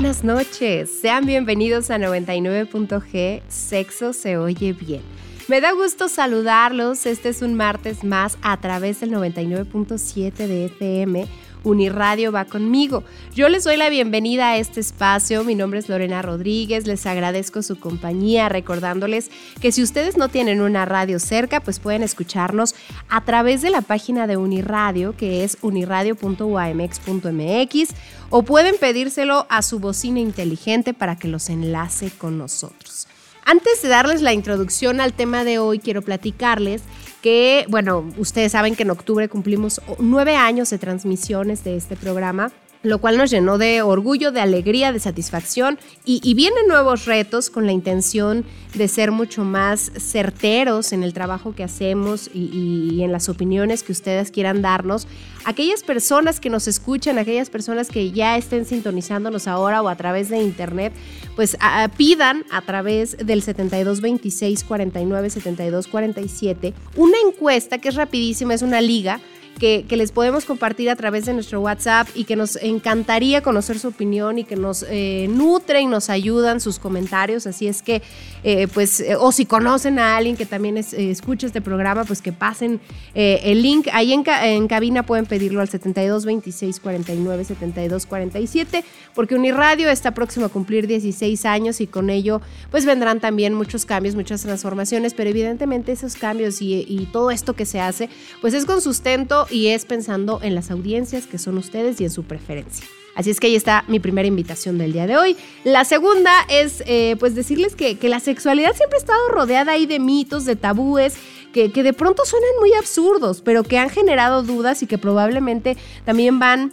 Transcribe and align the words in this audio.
Buenas 0.00 0.22
noches, 0.22 1.00
sean 1.02 1.26
bienvenidos 1.26 1.90
a 1.90 1.98
99.g, 1.98 3.42
Sexo 3.48 4.12
se 4.12 4.36
oye 4.36 4.72
bien. 4.72 5.02
Me 5.48 5.60
da 5.60 5.72
gusto 5.72 6.08
saludarlos, 6.08 7.04
este 7.04 7.30
es 7.30 7.42
un 7.42 7.54
martes 7.54 8.04
más 8.04 8.38
a 8.42 8.60
través 8.60 9.00
del 9.00 9.10
99.7 9.10 10.34
de 10.34 10.66
FM 10.66 11.26
Uniradio 11.64 12.32
va 12.32 12.44
conmigo. 12.44 13.04
Yo 13.34 13.48
les 13.48 13.64
doy 13.64 13.76
la 13.76 13.88
bienvenida 13.88 14.50
a 14.50 14.58
este 14.58 14.80
espacio. 14.80 15.44
Mi 15.44 15.54
nombre 15.54 15.78
es 15.78 15.88
Lorena 15.88 16.22
Rodríguez. 16.22 16.86
Les 16.86 17.06
agradezco 17.06 17.62
su 17.62 17.78
compañía, 17.78 18.48
recordándoles 18.48 19.30
que 19.60 19.72
si 19.72 19.82
ustedes 19.82 20.16
no 20.16 20.28
tienen 20.28 20.60
una 20.60 20.84
radio 20.84 21.18
cerca, 21.18 21.60
pues 21.60 21.80
pueden 21.80 22.02
escucharnos 22.02 22.74
a 23.08 23.24
través 23.24 23.62
de 23.62 23.70
la 23.70 23.82
página 23.82 24.26
de 24.26 24.36
Uniradio, 24.36 25.16
que 25.16 25.44
es 25.44 25.58
uniradio.ymx.mx, 25.62 27.88
o 28.30 28.42
pueden 28.42 28.76
pedírselo 28.78 29.46
a 29.48 29.62
su 29.62 29.78
bocina 29.78 30.20
inteligente 30.20 30.94
para 30.94 31.16
que 31.16 31.28
los 31.28 31.50
enlace 31.50 32.10
con 32.10 32.38
nosotros. 32.38 33.08
Antes 33.50 33.80
de 33.80 33.88
darles 33.88 34.20
la 34.20 34.34
introducción 34.34 35.00
al 35.00 35.14
tema 35.14 35.42
de 35.42 35.58
hoy, 35.58 35.78
quiero 35.78 36.02
platicarles 36.02 36.82
que, 37.22 37.66
bueno, 37.68 38.04
ustedes 38.16 38.52
saben 38.52 38.74
que 38.76 38.82
en 38.84 38.90
octubre 38.90 39.28
cumplimos 39.28 39.80
nueve 39.98 40.36
años 40.36 40.70
de 40.70 40.78
transmisiones 40.78 41.64
de 41.64 41.76
este 41.76 41.96
programa 41.96 42.52
lo 42.82 42.98
cual 42.98 43.16
nos 43.16 43.30
llenó 43.30 43.58
de 43.58 43.82
orgullo, 43.82 44.30
de 44.30 44.40
alegría, 44.40 44.92
de 44.92 45.00
satisfacción 45.00 45.78
y, 46.04 46.34
vienen 46.34 46.68
nuevos 46.68 47.04
retos 47.06 47.50
con 47.50 47.66
la 47.66 47.72
intención 47.72 48.44
de 48.74 48.86
ser 48.86 49.10
mucho 49.10 49.42
más 49.44 49.90
certeros 49.96 50.92
en 50.92 51.02
el 51.02 51.12
trabajo 51.12 51.54
que 51.54 51.64
hacemos 51.64 52.30
y, 52.32 53.00
en 53.02 53.10
las 53.10 53.28
opiniones 53.28 53.82
que 53.82 53.92
ustedes 53.92 54.30
quieran 54.30 54.62
darnos. 54.62 55.08
Aquellas 55.44 55.82
personas 55.82 56.40
que 56.40 56.50
nos 56.50 56.68
escuchan, 56.68 57.18
aquellas 57.18 57.50
personas 57.50 57.88
que 57.88 58.12
ya 58.12 58.36
estén 58.36 58.64
sintonizándonos 58.64 59.48
ahora 59.48 59.82
o 59.82 59.88
a 59.88 59.96
través 59.96 60.28
de 60.28 60.38
internet, 60.38 60.92
pues 61.34 61.56
pidan 61.96 62.44
a 62.50 62.60
través 62.62 63.16
del 63.16 63.42
7226 63.42 64.64
49 64.64 65.30
72 65.30 65.86
47 65.88 66.74
una 66.96 67.16
encuesta 67.26 67.78
que 67.78 67.88
es 67.88 67.94
rapidísima, 67.94 68.54
es 68.54 68.62
una 68.62 68.80
liga 68.80 69.20
que, 69.58 69.84
les 69.90 70.12
podemos 70.12 70.44
compartir 70.44 70.88
a 70.90 70.96
través 70.96 71.26
de 71.26 71.34
nuestro 71.34 71.60
WhatsApp 71.60 72.08
y 72.14 72.24
que 72.24 72.36
nos 72.36 72.56
encantaría 72.56 73.42
conocer 73.42 73.78
su 73.78 73.88
opinión 73.88 74.38
y 74.38 74.44
que 74.44 74.56
nos 74.56 74.84
eh, 74.88 75.26
nutre 75.28 75.80
y 75.80 75.86
nos 75.86 76.08
ayudan 76.08 76.60
sus 76.60 76.78
comentarios. 76.78 77.46
Así 77.46 77.66
es 77.66 77.82
que, 77.82 78.00
eh, 78.44 78.68
pues, 78.68 79.00
eh, 79.00 79.16
o 79.16 79.32
si 79.32 79.44
conocen 79.44 79.98
a 79.98 80.16
alguien 80.16 80.36
que 80.36 80.46
también 80.46 80.76
escucha 80.76 81.46
este 81.46 81.60
programa, 81.60 82.04
pues 82.04 82.22
que 82.22 82.32
pasen 82.32 82.80
el 83.14 83.62
link. 83.62 83.88
Ahí 83.92 84.12
en, 84.12 84.68
cabina 84.68 85.02
pueden 85.02 85.26
pedirlo 85.26 85.60
al 85.60 85.68
72 85.68 86.24
26 86.24 86.80
49 86.80 87.44
72 87.44 88.06
47, 88.06 88.84
porque 89.14 89.34
Uniradio 89.34 89.90
está 89.90 90.12
próximo 90.12 90.46
a 90.46 90.48
cumplir 90.48 90.86
16 90.86 91.44
años 91.44 91.80
y 91.80 91.86
con 91.86 92.10
ello, 92.10 92.40
pues 92.70 92.86
vendrán 92.86 93.20
también 93.20 93.54
muchos 93.54 93.84
cambios, 93.84 94.14
muchas 94.14 94.42
transformaciones, 94.42 95.14
pero 95.14 95.30
evidentemente 95.30 95.92
esos 95.92 96.14
cambios 96.14 96.62
y 96.62 97.08
todo 97.12 97.30
esto 97.32 97.54
que 97.54 97.66
se 97.66 97.80
hace, 97.80 98.08
pues 98.40 98.54
es 98.54 98.64
con 98.64 98.80
sustento 98.80 99.47
y 99.50 99.68
es 99.68 99.84
pensando 99.84 100.40
en 100.42 100.54
las 100.54 100.70
audiencias 100.70 101.26
que 101.26 101.38
son 101.38 101.58
ustedes 101.58 102.00
y 102.00 102.04
en 102.04 102.10
su 102.10 102.24
preferencia. 102.24 102.86
Así 103.14 103.30
es 103.30 103.40
que 103.40 103.48
ahí 103.48 103.56
está 103.56 103.84
mi 103.88 103.98
primera 103.98 104.28
invitación 104.28 104.78
del 104.78 104.92
día 104.92 105.08
de 105.08 105.16
hoy. 105.16 105.36
La 105.64 105.84
segunda 105.84 106.32
es 106.48 106.84
eh, 106.86 107.16
pues 107.18 107.34
decirles 107.34 107.74
que, 107.74 107.98
la 108.02 108.20
sexualidad 108.20 108.76
siempre 108.76 108.96
ha 108.96 109.00
estado 109.00 109.28
rodeada 109.30 109.72
ahí 109.72 109.86
de 109.86 109.98
mitos, 109.98 110.44
de 110.44 110.54
tabúes, 110.54 111.16
que, 111.52 111.72
que 111.72 111.82
de 111.82 111.92
pronto 111.92 112.24
suenan 112.24 112.50
muy 112.60 112.74
absurdos, 112.74 113.40
pero 113.40 113.64
que 113.64 113.76
han 113.76 113.90
generado 113.90 114.44
dudas 114.44 114.84
y 114.84 114.86
que 114.86 114.98
probablemente 114.98 115.76
también 116.04 116.38
van 116.38 116.72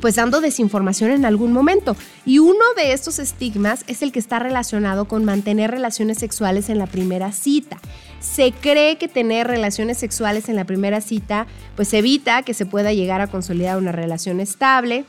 pues 0.00 0.16
dando 0.16 0.40
desinformación 0.40 1.10
en 1.10 1.24
algún 1.24 1.52
momento. 1.52 1.96
Y 2.24 2.38
uno 2.38 2.64
de 2.76 2.92
estos 2.92 3.18
estigmas 3.18 3.84
es 3.86 4.02
el 4.02 4.12
que 4.12 4.18
está 4.18 4.38
relacionado 4.38 5.06
con 5.06 5.24
mantener 5.24 5.70
relaciones 5.70 6.18
sexuales 6.18 6.68
en 6.68 6.78
la 6.78 6.86
primera 6.86 7.32
cita. 7.32 7.78
Se 8.20 8.52
cree 8.52 8.96
que 8.96 9.08
tener 9.08 9.46
relaciones 9.46 9.98
sexuales 9.98 10.48
en 10.48 10.56
la 10.56 10.64
primera 10.64 11.00
cita 11.00 11.46
pues 11.74 11.92
evita 11.94 12.42
que 12.42 12.54
se 12.54 12.66
pueda 12.66 12.92
llegar 12.92 13.20
a 13.20 13.26
consolidar 13.26 13.78
una 13.78 13.92
relación 13.92 14.40
estable. 14.40 15.04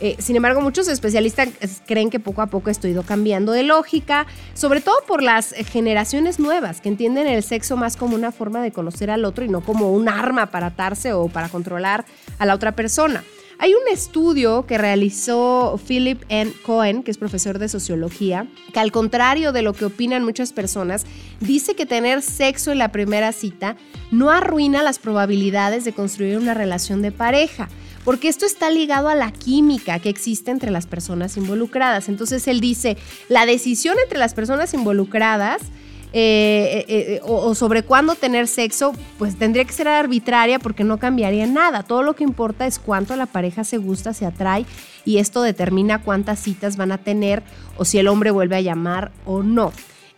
Eh, 0.00 0.16
sin 0.18 0.34
embargo, 0.34 0.60
muchos 0.60 0.88
especialistas 0.88 1.48
creen 1.86 2.10
que 2.10 2.18
poco 2.18 2.42
a 2.42 2.46
poco 2.46 2.70
esto 2.70 2.86
ha 2.86 2.90
ido 2.90 3.04
cambiando 3.04 3.52
de 3.52 3.62
lógica, 3.62 4.26
sobre 4.54 4.80
todo 4.80 4.96
por 5.06 5.22
las 5.22 5.52
generaciones 5.52 6.40
nuevas 6.40 6.80
que 6.80 6.88
entienden 6.88 7.26
el 7.26 7.42
sexo 7.42 7.76
más 7.76 7.96
como 7.96 8.16
una 8.16 8.32
forma 8.32 8.60
de 8.62 8.72
conocer 8.72 9.10
al 9.10 9.24
otro 9.24 9.44
y 9.44 9.48
no 9.48 9.60
como 9.60 9.92
un 9.92 10.08
arma 10.08 10.46
para 10.46 10.68
atarse 10.68 11.12
o 11.12 11.28
para 11.28 11.48
controlar 11.48 12.04
a 12.38 12.46
la 12.46 12.54
otra 12.54 12.72
persona. 12.72 13.22
Hay 13.64 13.72
un 13.72 13.88
estudio 13.90 14.66
que 14.66 14.76
realizó 14.76 15.80
Philip 15.88 16.22
N. 16.28 16.52
Cohen, 16.66 17.02
que 17.02 17.10
es 17.10 17.16
profesor 17.16 17.58
de 17.58 17.70
sociología, 17.70 18.46
que 18.74 18.78
al 18.78 18.92
contrario 18.92 19.52
de 19.52 19.62
lo 19.62 19.72
que 19.72 19.86
opinan 19.86 20.22
muchas 20.22 20.52
personas, 20.52 21.06
dice 21.40 21.74
que 21.74 21.86
tener 21.86 22.20
sexo 22.20 22.72
en 22.72 22.78
la 22.78 22.92
primera 22.92 23.32
cita 23.32 23.78
no 24.10 24.28
arruina 24.28 24.82
las 24.82 24.98
probabilidades 24.98 25.86
de 25.86 25.94
construir 25.94 26.36
una 26.36 26.52
relación 26.52 27.00
de 27.00 27.10
pareja 27.10 27.70
porque 28.04 28.28
esto 28.28 28.44
está 28.44 28.68
ligado 28.68 29.08
a 29.08 29.14
la 29.14 29.32
química 29.32 29.98
que 29.98 30.10
existe 30.10 30.50
entre 30.50 30.70
las 30.70 30.86
personas 30.86 31.38
involucradas. 31.38 32.10
Entonces 32.10 32.46
él 32.48 32.60
dice, 32.60 32.98
la 33.30 33.46
decisión 33.46 33.96
entre 34.02 34.18
las 34.18 34.34
personas 34.34 34.74
involucradas 34.74 35.62
eh, 36.16 36.84
eh, 36.86 37.14
eh, 37.16 37.20
o, 37.24 37.56
sobre 37.56 37.82
cuándo 37.82 38.14
tener 38.14 38.46
sexo, 38.46 38.92
pues 39.18 39.36
tendría 39.36 39.64
que 39.64 39.72
ser 39.72 39.88
arbitraria 39.88 40.60
porque 40.60 40.84
no 40.84 41.00
cambiaría 41.00 41.44
nada. 41.48 41.82
Todo 41.82 42.04
lo 42.04 42.14
que 42.14 42.22
importa 42.22 42.68
es 42.68 42.78
cuánto 42.78 43.16
la 43.16 43.26
pareja 43.26 43.64
se 43.64 43.78
gusta, 43.78 44.14
se 44.14 44.24
atrae 44.24 44.64
y 45.04 45.18
esto 45.18 45.42
determina 45.42 46.02
cuántas 46.02 46.38
citas 46.38 46.76
van 46.76 46.92
a 46.92 46.98
tener 46.98 47.42
o 47.76 47.84
si 47.84 47.98
el 47.98 48.06
hombre 48.06 48.30
vuelve 48.30 48.54
a 48.54 48.60
llamar 48.60 49.10
o 49.26 49.42
no. 49.42 49.72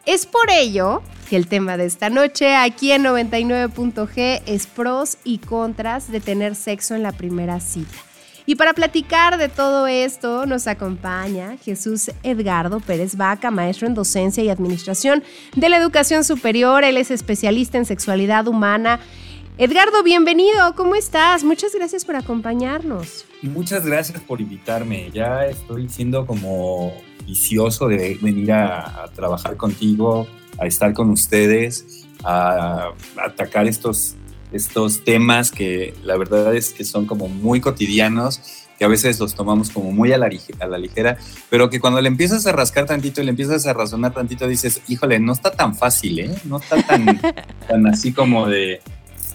Es 0.04 0.26
por 0.26 0.50
ello 0.50 1.02
que 1.30 1.36
el 1.36 1.46
tema 1.46 1.78
de 1.78 1.86
esta 1.86 2.10
noche 2.10 2.54
aquí 2.54 2.92
en 2.92 3.02
99.g 3.02 4.42
es 4.44 4.66
pros 4.66 5.16
y 5.24 5.38
contras 5.38 6.12
de 6.12 6.20
tener 6.20 6.56
sexo 6.56 6.94
en 6.94 7.04
la 7.04 7.12
primera 7.12 7.58
cita. 7.58 8.05
Y 8.48 8.54
para 8.54 8.74
platicar 8.74 9.38
de 9.38 9.48
todo 9.48 9.88
esto 9.88 10.46
nos 10.46 10.68
acompaña 10.68 11.56
Jesús 11.64 12.12
Edgardo 12.22 12.78
Pérez 12.78 13.16
Vaca, 13.16 13.50
maestro 13.50 13.88
en 13.88 13.94
docencia 13.94 14.44
y 14.44 14.50
administración 14.50 15.24
de 15.56 15.68
la 15.68 15.76
educación 15.76 16.22
superior. 16.22 16.84
Él 16.84 16.96
es 16.96 17.10
especialista 17.10 17.76
en 17.76 17.84
sexualidad 17.84 18.46
humana. 18.46 19.00
Edgardo, 19.58 20.04
bienvenido, 20.04 20.76
¿cómo 20.76 20.94
estás? 20.94 21.42
Muchas 21.42 21.74
gracias 21.74 22.04
por 22.04 22.14
acompañarnos. 22.14 23.24
Muchas 23.42 23.84
gracias 23.84 24.20
por 24.20 24.40
invitarme. 24.40 25.10
Ya 25.12 25.46
estoy 25.46 25.88
siendo 25.88 26.24
como 26.24 26.92
vicioso 27.26 27.88
de 27.88 28.16
venir 28.22 28.52
a, 28.52 29.10
trabajar 29.14 29.56
contigo, 29.56 30.28
a 30.58 30.66
estar 30.66 30.92
con 30.92 31.10
ustedes, 31.10 32.06
a 32.22 32.90
atacar 33.16 33.66
estos 33.66 34.14
estos 34.56 35.04
temas 35.04 35.50
que 35.50 35.94
la 36.02 36.16
verdad 36.16 36.54
es 36.54 36.70
que 36.70 36.84
son 36.84 37.06
como 37.06 37.28
muy 37.28 37.60
cotidianos, 37.60 38.40
que 38.78 38.84
a 38.84 38.88
veces 38.88 39.18
los 39.20 39.34
tomamos 39.34 39.70
como 39.70 39.92
muy 39.92 40.12
a 40.12 40.18
la, 40.18 40.28
a 40.60 40.66
la 40.66 40.78
ligera, 40.78 41.16
pero 41.48 41.70
que 41.70 41.80
cuando 41.80 42.00
le 42.00 42.08
empiezas 42.08 42.46
a 42.46 42.52
rascar 42.52 42.86
tantito 42.86 43.22
y 43.22 43.24
le 43.24 43.30
empiezas 43.30 43.66
a 43.66 43.72
razonar 43.72 44.12
tantito, 44.12 44.46
dices, 44.46 44.82
híjole, 44.88 45.18
no 45.18 45.32
está 45.32 45.52
tan 45.52 45.74
fácil, 45.74 46.18
¿eh? 46.18 46.34
No 46.44 46.58
está 46.58 46.82
tan, 46.82 47.20
tan 47.68 47.86
así 47.86 48.12
como 48.12 48.48
de, 48.48 48.80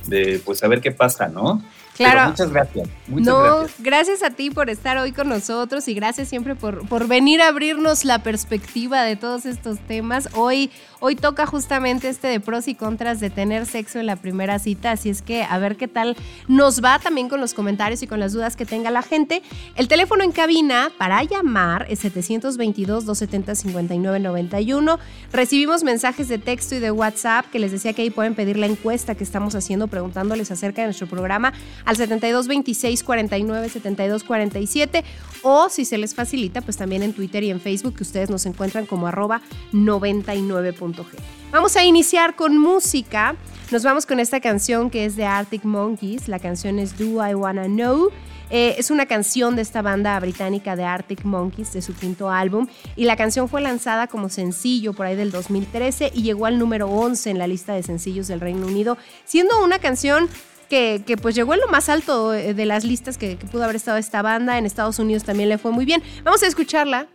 de, 0.08 0.42
pues 0.46 0.64
a 0.64 0.68
ver 0.68 0.82
qué 0.82 0.92
pasa, 0.92 1.28
¿no? 1.28 1.64
Claro. 2.04 2.30
muchas 2.30 2.52
gracias. 2.52 2.90
Muchas 3.08 3.28
no, 3.28 3.66
gracias. 3.80 4.24
a 4.24 4.32
ti 4.32 4.50
por 4.50 4.70
estar 4.70 4.98
hoy 4.98 5.12
con 5.12 5.30
nosotros 5.30 5.88
y 5.88 5.94
gracias 5.94 6.28
siempre 6.28 6.56
por, 6.56 6.88
por 6.88 7.08
venir 7.08 7.42
a 7.42 7.48
abrirnos 7.48 8.06
la 8.06 8.20
perspectiva 8.20 9.04
de 9.04 9.16
todos 9.16 9.46
estos 9.46 9.80
temas. 9.80 10.30
Hoy, 10.34 10.72
hoy 11.00 11.16
toca 11.16 11.46
justamente 11.46 12.10
este 12.10 12.28
de 12.28 12.40
pros 12.40 12.68
y 12.68 12.76
contras 12.76 13.20
de 13.20 13.30
tener 13.30 13.66
sexo 13.66 14.00
en 14.00 14.06
la 14.06 14.16
primera 14.16 14.60
cita, 14.60 14.92
así 14.92 15.10
es 15.10 15.22
que 15.22 15.44
a 15.44 15.58
ver 15.58 15.78
qué 15.78 15.88
tal 15.88 16.16
nos 16.48 16.84
va 16.84 17.00
también 17.00 17.30
con 17.30 17.42
los 17.42 17.54
comentarios 17.54 18.02
y 18.04 18.08
con 18.08 18.20
las 18.20 18.34
dudas 18.34 18.56
que 18.56 18.66
tenga 18.66 18.92
la 18.92 19.02
gente. 19.02 19.42
El 19.76 19.88
teléfono 19.88 20.24
en 20.24 20.32
cabina 20.32 20.92
para 20.98 21.24
llamar 21.24 21.86
es 21.90 22.04
722-270-5991. 22.06 25.00
Recibimos 25.32 25.84
mensajes 25.84 26.28
de 26.28 26.38
texto 26.38 26.76
y 26.76 26.80
de 26.80 26.92
WhatsApp 26.92 27.46
que 27.52 27.60
les 27.60 27.72
decía 27.72 27.94
que 27.94 28.02
ahí 28.04 28.10
pueden 28.10 28.36
pedir 28.36 28.58
la 28.58 28.68
encuesta 28.68 29.16
que 29.16 29.24
estamos 29.24 29.56
haciendo 29.56 29.88
preguntándoles 29.88 30.52
acerca 30.52 30.82
de 30.82 30.88
nuestro 30.88 31.08
programa 31.08 31.54
al 31.92 31.98
72 31.98 32.48
26 32.48 33.04
49 33.04 33.70
72 33.70 34.24
47 34.24 35.04
o 35.44 35.70
si 35.70 35.84
se 35.84 35.98
les 35.98 36.16
facilita, 36.16 36.62
pues 36.62 36.78
también 36.78 37.04
en 37.04 37.14
Twitter 37.14 37.44
y 37.44 37.50
en 37.50 37.60
Facebook 37.60 37.96
que 37.96 38.04
ustedes 38.04 38.30
nos 38.30 38.46
encuentran 38.46 38.86
como 38.86 39.08
arroba 39.08 39.42
99.g. 39.74 41.06
Vamos 41.52 41.76
a 41.76 41.84
iniciar 41.84 42.36
con 42.36 42.58
música. 42.58 43.36
Nos 43.72 43.84
vamos 43.84 44.06
con 44.06 44.22
esta 44.22 44.40
canción 44.40 44.90
que 44.90 45.04
es 45.04 45.18
de 45.18 45.26
Arctic 45.26 45.66
Monkeys. 45.66 46.30
La 46.30 46.40
canción 46.40 46.80
es 46.80 46.98
Do 46.98 47.28
I 47.28 47.34
Wanna 47.34 47.66
Know. 47.66 48.10
Eh, 48.52 48.76
es 48.78 48.92
una 48.92 49.06
canción 49.06 49.56
de 49.56 49.62
esta 49.62 49.82
banda 49.82 50.20
británica 50.20 50.76
de 50.76 50.84
Arctic 50.84 51.24
Monkeys, 51.24 51.72
de 51.72 51.82
su 51.82 51.96
quinto 51.96 52.30
álbum, 52.30 52.68
y 52.98 53.06
la 53.06 53.16
canción 53.16 53.48
fue 53.48 53.62
lanzada 53.62 54.08
como 54.08 54.28
sencillo 54.28 54.92
por 54.92 55.06
ahí 55.06 55.16
del 55.16 55.32
2013 55.32 56.12
y 56.14 56.24
llegó 56.24 56.48
al 56.48 56.60
número 56.60 56.90
11 56.90 57.30
en 57.30 57.38
la 57.38 57.48
lista 57.48 57.74
de 57.74 57.82
sencillos 57.82 58.28
del 58.28 58.42
Reino 58.42 58.68
Unido, 58.68 58.98
siendo 59.24 59.64
una 59.64 59.80
canción 59.80 60.28
que, 60.72 61.18
pues 61.22 61.36
llegó 61.36 61.54
en 61.54 61.60
lo 61.60 61.68
más 61.68 61.90
alto 61.90 62.34
eh, 62.34 62.54
de 62.54 62.66
las 62.66 62.86
listas 62.86 63.18
que, 63.18 63.38
que 63.38 63.46
pudo 63.46 63.64
haber 63.64 63.76
estado 63.76 63.98
esta 63.98 64.22
banda. 64.22 64.58
En 64.58 64.66
Estados 64.66 65.00
Unidos 65.00 65.24
también 65.24 65.50
le 65.50 65.58
fue 65.58 65.72
muy 65.72 65.86
bien. 65.86 66.02
Vamos 66.24 66.42
a 66.44 66.48
escucharla. 66.48 67.08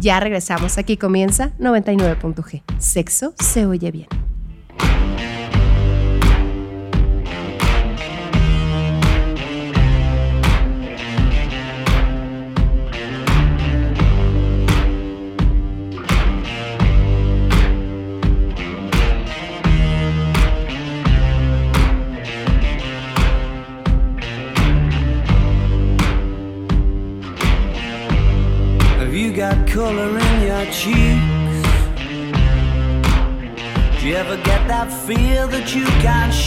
Ya 0.00 0.20
regresamos. 0.20 0.78
Aquí 0.78 0.96
comienza 0.96 1.52
99.g. 1.58 2.62
Sexo 2.78 3.34
se 3.38 3.66
oye 3.66 3.90
bien. 3.90 4.27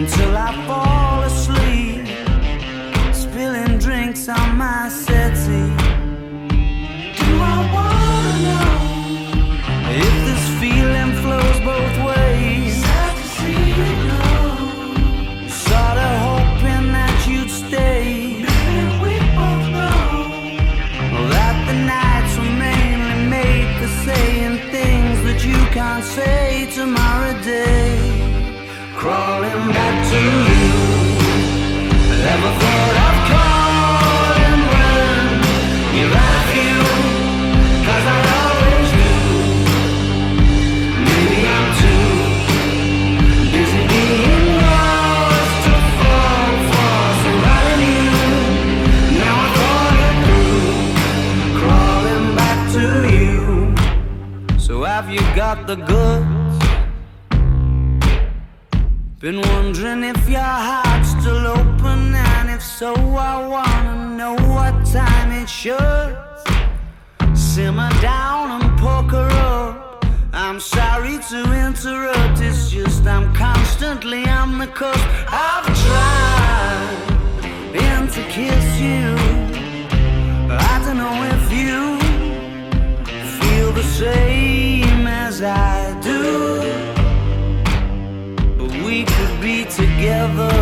until 0.00 0.34
I 0.34 0.50
fall 0.66 1.22
asleep, 1.30 2.06
spilling 3.12 3.76
drinks 3.78 4.30
on 4.30 4.56
my 4.56 4.88
settee. 4.88 5.74
Do 7.20 7.30
I 7.54 7.58
wanna 7.76 8.32
know 8.46 8.72
if 10.06 10.14
this 10.28 10.44
feeling 10.60 11.12
flows 11.22 11.58
both 11.70 11.96
ways? 12.08 12.72
Sad 12.82 13.12
to 13.18 13.24
see 13.36 13.62
you 13.78 13.90
go. 14.08 14.24
Sorta 15.64 16.10
hoping 16.26 16.86
that 16.96 17.16
you'd 17.28 17.50
stay. 17.50 18.46
Saying 24.04 24.56
things 24.70 25.18
that 25.26 25.44
you 25.44 25.58
can't 25.76 26.02
say 26.02 26.70
tomorrow 26.74 27.34
day. 27.42 27.98
Crawling 28.96 29.69
to 30.10 30.49
constantly 73.80 74.28
on 74.28 74.58
the 74.58 74.66
cusp. 74.66 75.08
I've 75.28 75.64
tried 75.84 77.10
and 77.74 78.10
to 78.10 78.22
kiss 78.24 78.78
you. 78.78 79.16
I 80.50 80.82
don't 80.84 80.98
know 80.98 81.16
if 81.36 81.44
you 81.60 81.98
feel 83.40 83.72
the 83.72 83.82
same 83.82 85.06
as 85.06 85.40
I 85.42 85.98
do. 86.02 86.22
But 88.58 88.70
we 88.84 89.04
could 89.04 89.40
be 89.40 89.64
together 89.64 90.58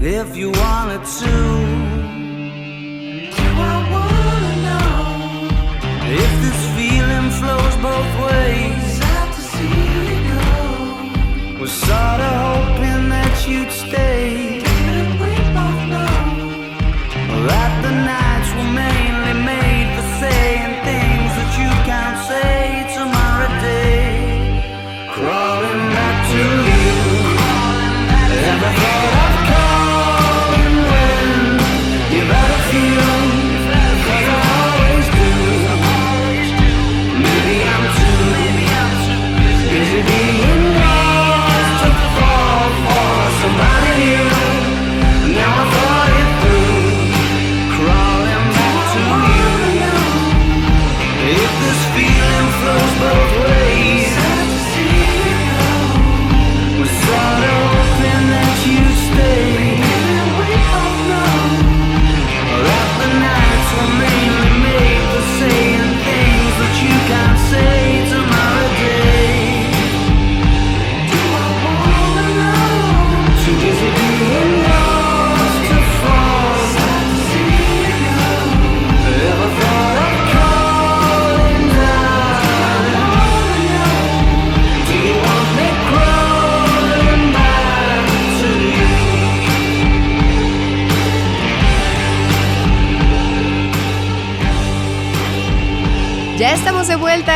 if 0.00 0.36
you 0.36 0.50
wanted 0.50 1.04
to. 1.20 1.34
I 3.70 3.76
wanna 3.92 4.54
know 4.66 4.96
if 6.20 6.32
this 6.44 6.60
feeling 6.76 7.30
flows 7.38 7.76
both 7.76 8.12
ways? 8.26 8.81
started 11.92 12.34
hoping 12.46 13.10
that 13.10 13.46
you'd 13.46 13.70
stay. 13.70 14.51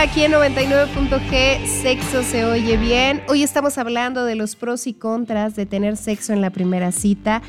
Aquí 0.02 0.24
en 0.24 0.32
99.g, 0.32 1.66
sexo 1.66 2.22
se 2.22 2.44
oye 2.44 2.76
bien. 2.76 3.22
Hoy 3.28 3.42
estamos 3.42 3.78
hablando 3.78 4.24
de 4.24 4.34
los 4.34 4.54
pros 4.54 4.86
y 4.86 4.92
contras 4.92 5.56
de 5.56 5.64
tener 5.64 5.96
sexo 5.96 6.34
en 6.34 6.42
la 6.42 6.50
primera 6.50 6.92
cita. 6.92 7.40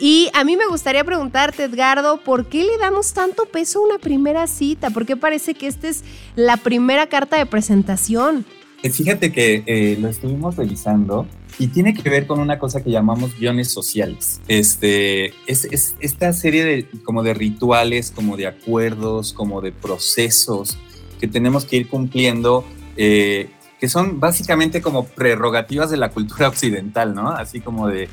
Y 0.00 0.28
a 0.34 0.42
mí 0.42 0.56
me 0.56 0.66
gustaría 0.66 1.04
preguntarte, 1.04 1.64
Edgardo, 1.64 2.18
¿por 2.18 2.46
qué 2.46 2.64
le 2.64 2.76
damos 2.78 3.12
tanto 3.12 3.44
peso 3.46 3.78
a 3.78 3.86
una 3.86 3.98
primera 3.98 4.48
cita? 4.48 4.90
¿Por 4.90 5.06
qué 5.06 5.16
parece 5.16 5.54
que 5.54 5.68
esta 5.68 5.88
es 5.88 6.02
la 6.34 6.56
primera 6.56 7.06
carta 7.06 7.36
de 7.36 7.46
presentación? 7.46 8.44
Eh, 8.82 8.90
fíjate 8.90 9.30
que 9.30 9.62
eh, 9.66 9.96
lo 10.00 10.08
estuvimos 10.08 10.56
revisando 10.56 11.26
y 11.58 11.68
tiene 11.68 11.94
que 11.94 12.10
ver 12.10 12.26
con 12.26 12.40
una 12.40 12.58
cosa 12.58 12.82
que 12.82 12.90
llamamos 12.90 13.38
guiones 13.38 13.70
sociales. 13.70 14.40
Este, 14.48 15.26
es, 15.46 15.66
es 15.66 15.94
esta 16.00 16.32
serie 16.32 16.64
de, 16.64 16.86
como 17.04 17.22
de 17.22 17.32
rituales, 17.32 18.10
como 18.10 18.36
de 18.36 18.48
acuerdos, 18.48 19.32
como 19.32 19.60
de 19.60 19.70
procesos 19.70 20.78
que 21.22 21.28
tenemos 21.28 21.64
que 21.64 21.76
ir 21.76 21.88
cumpliendo, 21.88 22.64
eh, 22.96 23.48
que 23.78 23.88
son 23.88 24.18
básicamente 24.18 24.82
como 24.82 25.06
prerrogativas 25.06 25.88
de 25.88 25.96
la 25.96 26.10
cultura 26.10 26.48
occidental, 26.48 27.14
¿no? 27.14 27.30
Así 27.30 27.60
como 27.60 27.86
de 27.86 28.08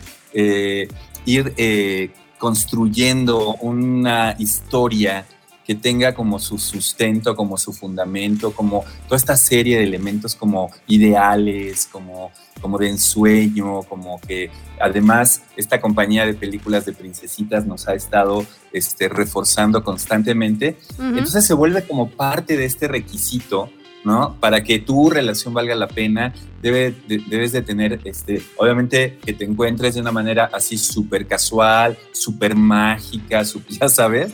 ir 1.26 1.54
eh, 1.58 2.12
construyendo 2.38 3.56
una 3.56 4.36
historia 4.38 5.26
que 5.70 5.76
tenga 5.76 6.16
como 6.16 6.40
su 6.40 6.58
sustento, 6.58 7.36
como 7.36 7.56
su 7.56 7.74
fundamento, 7.74 8.54
como 8.54 8.84
toda 9.06 9.18
esta 9.18 9.38
serie 9.38 9.78
de 9.78 9.84
elementos 9.84 10.34
como 10.34 10.72
ideales, 10.88 11.88
como, 11.92 12.32
como 12.60 12.80
de 12.80 12.90
ensueño, 12.90 13.84
como 13.84 14.20
que 14.20 14.50
además 14.82 15.44
esta 15.56 15.80
compañía 15.80 16.26
de 16.26 16.34
películas 16.34 16.88
de 16.88 16.94
princesitas 16.94 17.68
nos 17.68 17.88
ha 17.88 17.94
estado 17.94 18.48
este, 18.74 19.10
reforzando 19.10 19.84
constantemente. 19.84 20.76
Entonces 20.98 21.46
se 21.46 21.54
vuelve 21.54 21.84
como 21.84 22.10
parte 22.10 22.58
de 22.58 22.66
este 22.66 22.88
requisito 22.88 23.70
¿no? 24.04 24.38
Para 24.40 24.64
que 24.64 24.80
tu 24.80 25.10
relación 25.10 25.54
valga 25.54 25.76
la 25.76 25.88
pena, 25.88 26.34
debe, 26.62 26.96
debes 27.08 27.52
de 27.52 27.62
tener, 27.62 28.00
este, 28.06 28.42
obviamente, 28.58 29.18
que 29.24 29.34
te 29.34 29.46
encuentres 29.46 29.96
de 29.96 30.02
una 30.02 30.12
manera 30.12 30.50
así 30.54 30.78
súper 30.78 31.28
casual, 31.28 31.98
súper 32.12 32.56
mágica, 32.56 33.44
ya 33.70 33.90
sabes, 33.90 34.34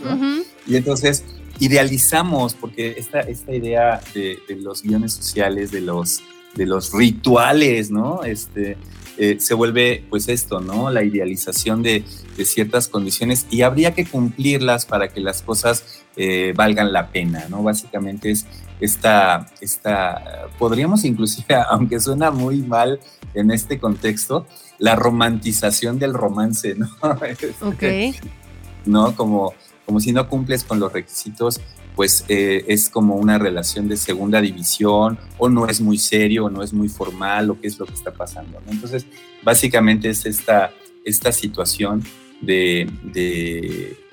Y 0.67 0.75
entonces 0.75 1.23
idealizamos, 1.59 2.53
porque 2.53 2.95
esta, 2.97 3.21
esta 3.21 3.53
idea 3.53 4.01
de, 4.13 4.39
los 4.59 4.83
guiones 4.83 5.13
sociales, 5.13 5.71
de 5.71 5.81
los, 5.81 6.21
de 6.55 6.65
los 6.65 6.91
rituales, 6.93 7.91
¿no? 7.91 8.23
Este, 8.23 8.77
eh, 9.17 9.37
se 9.39 9.53
vuelve 9.53 10.03
pues 10.09 10.27
esto, 10.27 10.59
¿no? 10.59 10.89
La 10.89 11.03
idealización 11.03 11.81
de, 11.81 12.03
ciertas 12.43 12.89
condiciones 12.89 13.47
y 13.49 13.61
habría 13.61 13.93
que 13.93 14.05
cumplirlas 14.05 14.85
para 14.85 15.07
que 15.07 15.21
las 15.21 15.41
cosas 15.41 16.03
eh, 16.17 16.53
valgan 16.53 16.91
la 16.91 17.09
pena, 17.11 17.45
¿no? 17.49 17.63
Básicamente 17.63 18.31
es 18.31 18.45
esta, 18.81 19.47
esta, 19.61 20.49
podríamos 20.59 21.05
inclusive, 21.05 21.55
aunque 21.69 21.99
suena 21.99 22.31
muy 22.31 22.57
mal 22.57 22.99
en 23.33 23.51
este 23.51 23.79
contexto, 23.79 24.45
la 24.79 24.95
romantización 24.95 25.97
del 25.99 26.13
romance, 26.13 26.75
¿no? 26.75 26.89
Ok. 27.61 27.83
¿No? 28.85 29.15
Como, 29.15 29.53
como 29.85 29.99
si 29.99 30.11
no 30.11 30.27
cumples 30.27 30.63
con 30.63 30.79
los 30.79 30.91
requisitos, 30.91 31.61
pues 31.95 32.25
eh, 32.27 32.65
es 32.67 32.89
como 32.89 33.15
una 33.15 33.37
relación 33.37 33.87
de 33.87 33.97
segunda 33.97 34.41
división, 34.41 35.17
o 35.37 35.49
no 35.49 35.67
es 35.67 35.79
muy 35.79 35.97
serio, 35.97 36.45
o 36.45 36.49
no 36.49 36.63
es 36.63 36.73
muy 36.73 36.89
formal, 36.89 37.49
o 37.49 37.59
qué 37.59 37.67
es 37.67 37.79
lo 37.79 37.85
que 37.85 37.93
está 37.93 38.11
pasando. 38.11 38.61
Entonces, 38.67 39.05
básicamente 39.43 40.09
es 40.09 40.25
esta, 40.25 40.71
esta 41.03 41.31
situación 41.31 42.03
de 42.41 42.87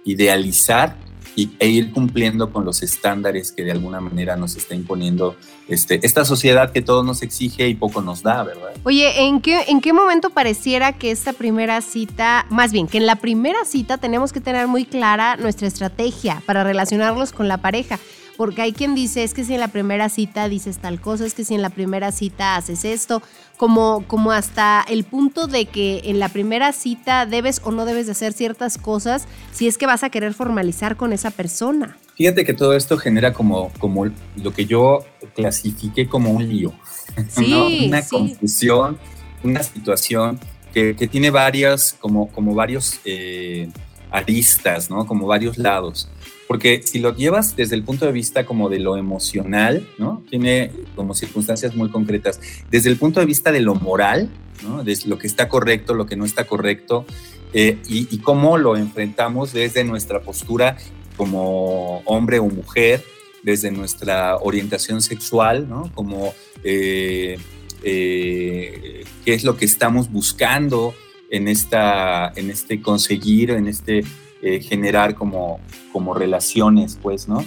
idealizar 0.04 0.96
y, 1.36 1.50
e 1.58 1.68
ir 1.68 1.92
cumpliendo 1.92 2.52
con 2.52 2.64
los 2.64 2.82
estándares 2.82 3.52
que 3.52 3.64
de 3.64 3.72
alguna 3.72 4.00
manera 4.00 4.36
nos 4.36 4.56
está 4.56 4.74
imponiendo 4.74 5.36
este, 5.68 6.04
esta 6.04 6.24
sociedad 6.24 6.72
que 6.72 6.82
todo 6.82 7.02
nos 7.02 7.22
exige 7.22 7.68
y 7.68 7.74
poco 7.74 8.02
nos 8.02 8.22
da, 8.22 8.42
¿verdad? 8.42 8.72
Oye, 8.84 9.22
¿en 9.22 9.40
qué, 9.40 9.64
¿en 9.68 9.80
qué 9.80 9.92
momento 9.92 10.30
pareciera 10.30 10.92
que 10.92 11.10
esta 11.10 11.32
primera 11.32 11.80
cita, 11.80 12.46
más 12.50 12.72
bien, 12.72 12.86
que 12.86 12.98
en 12.98 13.06
la 13.06 13.16
primera 13.16 13.64
cita 13.64 13.98
tenemos 13.98 14.32
que 14.32 14.40
tener 14.40 14.66
muy 14.66 14.84
clara 14.84 15.36
nuestra 15.36 15.66
estrategia 15.66 16.42
para 16.46 16.64
relacionarnos 16.64 17.32
con 17.32 17.48
la 17.48 17.58
pareja? 17.58 17.98
Porque 18.36 18.62
hay 18.62 18.72
quien 18.72 18.94
dice, 18.94 19.24
es 19.24 19.34
que 19.34 19.44
si 19.44 19.54
en 19.54 19.60
la 19.60 19.68
primera 19.68 20.08
cita 20.08 20.48
dices 20.48 20.78
tal 20.78 21.00
cosa, 21.00 21.26
es 21.26 21.34
que 21.34 21.44
si 21.44 21.54
en 21.54 21.62
la 21.62 21.70
primera 21.70 22.12
cita 22.12 22.56
haces 22.56 22.84
esto, 22.84 23.22
como, 23.56 24.04
como 24.06 24.32
hasta 24.32 24.84
el 24.88 25.04
punto 25.04 25.46
de 25.46 25.66
que 25.66 26.02
en 26.04 26.18
la 26.18 26.28
primera 26.28 26.72
cita 26.72 27.26
debes 27.26 27.60
o 27.64 27.70
no 27.70 27.84
debes 27.84 28.06
de 28.06 28.12
hacer 28.12 28.32
ciertas 28.32 28.78
cosas 28.78 29.26
si 29.52 29.68
es 29.68 29.78
que 29.78 29.86
vas 29.86 30.02
a 30.02 30.10
querer 30.10 30.34
formalizar 30.34 30.96
con 30.96 31.12
esa 31.12 31.30
persona. 31.30 31.96
Fíjate 32.16 32.44
que 32.44 32.54
todo 32.54 32.74
esto 32.74 32.98
genera 32.98 33.32
como, 33.32 33.72
como 33.78 34.06
lo 34.36 34.52
que 34.52 34.66
yo 34.66 35.04
clasifiqué 35.34 36.08
como 36.08 36.30
un 36.30 36.48
lío, 36.48 36.72
una 37.86 38.02
confusión, 38.06 38.98
una 39.42 39.62
situación 39.62 40.40
que, 40.72 40.94
tiene 41.10 41.30
varias, 41.30 41.96
como, 42.00 42.28
como 42.28 42.54
varios 42.54 42.98
eh, 43.04 43.68
aristas, 44.10 44.90
¿no? 44.90 45.06
como 45.06 45.26
varios 45.26 45.58
lados. 45.58 46.08
Porque 46.52 46.82
si 46.84 46.98
lo 46.98 47.16
llevas 47.16 47.56
desde 47.56 47.76
el 47.76 47.82
punto 47.82 48.04
de 48.04 48.12
vista 48.12 48.44
como 48.44 48.68
de 48.68 48.78
lo 48.78 48.98
emocional. 48.98 49.88
Tiene 50.28 50.70
como 50.94 51.14
circunstancias 51.14 51.74
muy 51.74 51.88
concretas. 51.88 52.42
Desde 52.70 52.90
el 52.90 52.98
punto 52.98 53.20
de 53.20 53.24
vista 53.24 53.52
de 53.52 53.60
lo 53.60 53.74
moral, 53.74 54.28
¿no? 54.62 54.84
De 54.84 54.94
lo 55.06 55.16
que 55.16 55.26
está 55.26 55.48
correcto, 55.48 55.94
lo 55.94 56.04
que 56.04 56.14
no 56.14 56.26
está 56.26 56.44
correcto, 56.44 57.06
eh, 57.54 57.78
y, 57.88 58.18
cómo 58.18 58.58
lo 58.58 58.76
enfrentamos 58.76 59.54
desde 59.54 59.82
nuestra 59.82 60.20
postura 60.20 60.76
como 61.16 62.00
hombre 62.04 62.38
o 62.38 62.48
mujer, 62.48 63.02
desde 63.42 63.70
nuestra 63.70 64.36
orientación 64.36 65.00
sexual, 65.00 65.70
¿no? 65.70 65.90
Como 65.94 66.34
eh, 66.64 67.38
eh, 67.82 69.04
qué 69.24 69.32
es 69.32 69.42
lo 69.42 69.56
que 69.56 69.64
estamos 69.64 70.12
buscando 70.12 70.94
en, 71.30 71.48
esta, 71.48 72.30
en 72.36 72.50
este 72.50 72.82
conseguir, 72.82 73.52
en 73.52 73.68
este 73.68 74.04
eh, 74.42 74.60
generar 74.60 75.14
como, 75.14 75.60
como 75.92 76.14
relaciones, 76.14 76.98
pues, 77.00 77.28
¿no? 77.28 77.44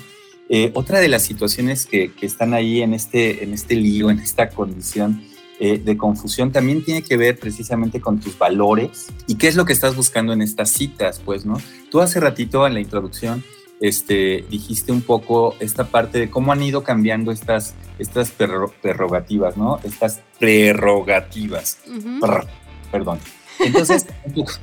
Eh, 0.48 0.72
otra 0.75 1.00
de 1.00 1.08
las 1.08 1.24
situaciones 1.24 1.86
que, 1.86 2.14
que, 2.14 2.25
están 2.25 2.54
ahí 2.54 2.82
en 2.82 2.94
este, 2.94 3.44
en 3.44 3.54
este 3.54 3.75
lío, 3.75 4.10
en 4.10 4.20
esta 4.20 4.50
condición 4.50 5.24
eh, 5.60 5.78
de 5.78 5.98
confusión, 5.98 6.52
también 6.52 6.84
tiene 6.84 7.02
que 7.02 7.18
ver 7.18 7.40
precisamente 7.40 8.00
con 8.00 8.20
tus 8.20 8.38
valores 8.38 9.08
y 9.28 9.36
qué 9.36 9.48
es 9.48 9.56
lo 9.56 9.66
que 9.66 9.74
estás 9.74 9.96
buscando 9.96 10.34
en 10.34 10.42
estas 10.42 10.70
citas, 10.70 11.22
pues, 11.24 11.46
¿no? 11.46 11.58
Tú 11.90 12.00
hace 12.00 12.20
ratito 12.20 12.66
en 12.68 12.75
la 12.75 12.80
introducción 12.80 13.44
este, 13.82 14.46
dijiste 14.50 14.92
un 14.92 15.02
poco 15.02 15.56
esta 15.60 15.86
parte 15.88 16.20
de 16.20 16.30
cómo 16.30 16.52
han 16.52 16.64
ido 16.64 16.84
cambiando 16.84 17.32
estas, 17.32 17.75
estas 18.00 18.32
prerrogativas, 18.32 19.58
¿no? 19.58 19.80
Estas 19.84 20.22
prerrogativas. 20.40 21.80
Perdón. 22.92 23.20
Entonces, 23.59 24.05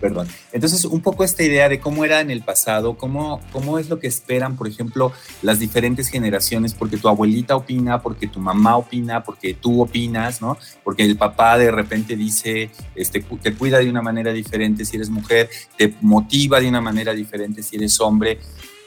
perdón. 0.01 0.29
Entonces, 0.53 0.85
un 0.85 1.01
poco 1.01 1.25
esta 1.25 1.43
idea 1.43 1.69
de 1.69 1.81
cómo 1.81 2.05
era 2.05 2.21
en 2.21 2.31
el 2.31 2.43
pasado, 2.43 2.97
cómo, 2.97 3.41
cómo 3.53 3.79
es 3.79 3.89
lo 3.89 3.99
que 3.99 4.07
esperan, 4.07 4.57
por 4.57 4.69
ejemplo, 4.69 5.13
las 5.43 5.59
diferentes 5.59 6.09
generaciones, 6.09 6.75
porque 6.75 6.97
tu 6.97 7.09
abuelita 7.09 7.57
opina, 7.57 8.03
porque 8.03 8.27
tu 8.27 8.41
mamá 8.41 8.77
opina, 8.77 9.23
porque 9.23 9.55
tú 9.55 9.83
opinas, 9.83 10.41
¿no? 10.41 10.59
Porque 10.85 11.05
el 11.05 11.17
papá 11.17 11.59
de 11.59 11.71
repente 11.71 12.17
dice, 12.17 12.71
este, 12.95 13.21
te 13.43 13.55
cuida 13.55 13.79
de 13.79 13.89
una 13.89 14.03
manera 14.03 14.33
diferente 14.33 14.85
si 14.85 14.97
eres 14.97 15.11
mujer, 15.11 15.49
te 15.77 15.95
motiva 16.01 16.61
de 16.61 16.69
una 16.69 16.81
manera 16.81 17.13
diferente 17.15 17.63
si 17.63 17.77
eres 17.77 18.01
hombre, 18.01 18.39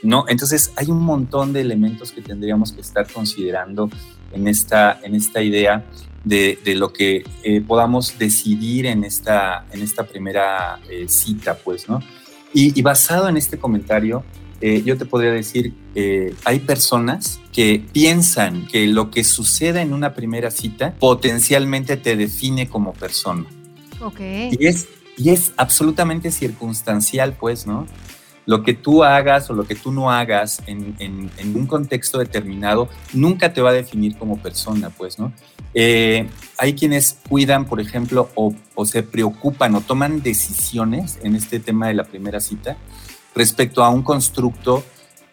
¿no? 0.03 0.25
Entonces, 0.27 0.71
hay 0.75 0.88
un 0.88 1.01
montón 1.01 1.53
de 1.53 1.62
elementos 1.62 2.12
que 2.12 2.21
tendríamos 2.21 2.71
que 2.71 2.81
estar 2.81 3.12
considerando 3.12 3.89
en 4.31 4.47
esta, 4.47 5.00
en 5.03 5.15
esta 5.15 5.41
idea 5.41 5.83
de, 6.25 6.60
lo 6.75 6.91
que 6.91 7.24
eh, 7.44 7.62
podamos 7.62 8.17
decidir 8.17 8.88
en 8.88 9.03
esta, 9.03 9.65
en 9.72 9.82
esta 9.82 10.05
primera 10.05 10.79
eh, 10.89 11.08
cita, 11.08 11.58
pues, 11.58 11.88
¿no? 11.88 12.01
Y, 12.53 12.82
basado 12.82 13.27
en 13.27 13.36
este 13.36 13.60
comentario, 13.60 14.24
eh, 14.62 14.82
yo 14.86 14.98
te 14.98 15.05
podría 15.05 15.32
decir, 15.32 15.74
hay 16.46 16.60
personas 16.62 17.41
que 17.51 17.84
piensan 17.91 18.65
que 18.67 18.88
lo 18.88 19.12
que 19.12 19.25
suceda 19.25 19.82
en 19.82 19.94
una 19.94 20.13
primera 20.13 20.51
cita 20.51 20.96
potencialmente 20.98 21.98
te 21.98 22.15
define 22.15 22.70
como 22.70 22.94
persona. 22.94 23.46
Ok. 24.01 24.22
Y 24.51 24.67
es, 24.67 24.88
y 25.17 25.32
es 25.32 25.51
absolutamente 25.58 26.32
circunstancial, 26.32 27.36
pues, 27.38 27.67
¿no? 27.67 27.88
Lo 28.46 28.64
que 28.64 28.74
tú 28.74 29.04
hagas 29.04 29.50
o 29.50 29.54
lo 29.54 29.64
que 29.66 29.75
tú 29.75 29.92
no 29.92 30.12
hagas 30.12 30.62
en, 30.68 31.32
un 31.56 31.68
contexto 31.68 32.20
determinado 32.20 32.90
nunca 33.14 33.54
te 33.54 33.62
va 33.62 33.72
a 33.72 33.74
definir 33.74 34.18
como 34.18 34.38
persona, 34.38 34.90
pues, 34.90 35.18
¿no? 35.18 35.34
Eh, 35.74 36.28
hay 36.58 36.74
quienes 36.74 37.18
cuidan, 37.28 37.66
por 37.66 37.82
ejemplo, 37.82 38.30
o, 38.36 38.54
se 38.86 39.04
preocupan 39.04 39.75
o 39.75 39.82
toman 39.82 40.22
decisiones 40.22 41.20
en 41.24 41.36
este 41.36 41.60
tema 41.60 41.88
de 41.88 41.96
la 41.96 42.04
primera 42.04 42.40
cita 42.40 42.78
respecto 43.34 43.84
a 43.84 43.90
un 43.90 44.04
constructo 44.04 44.84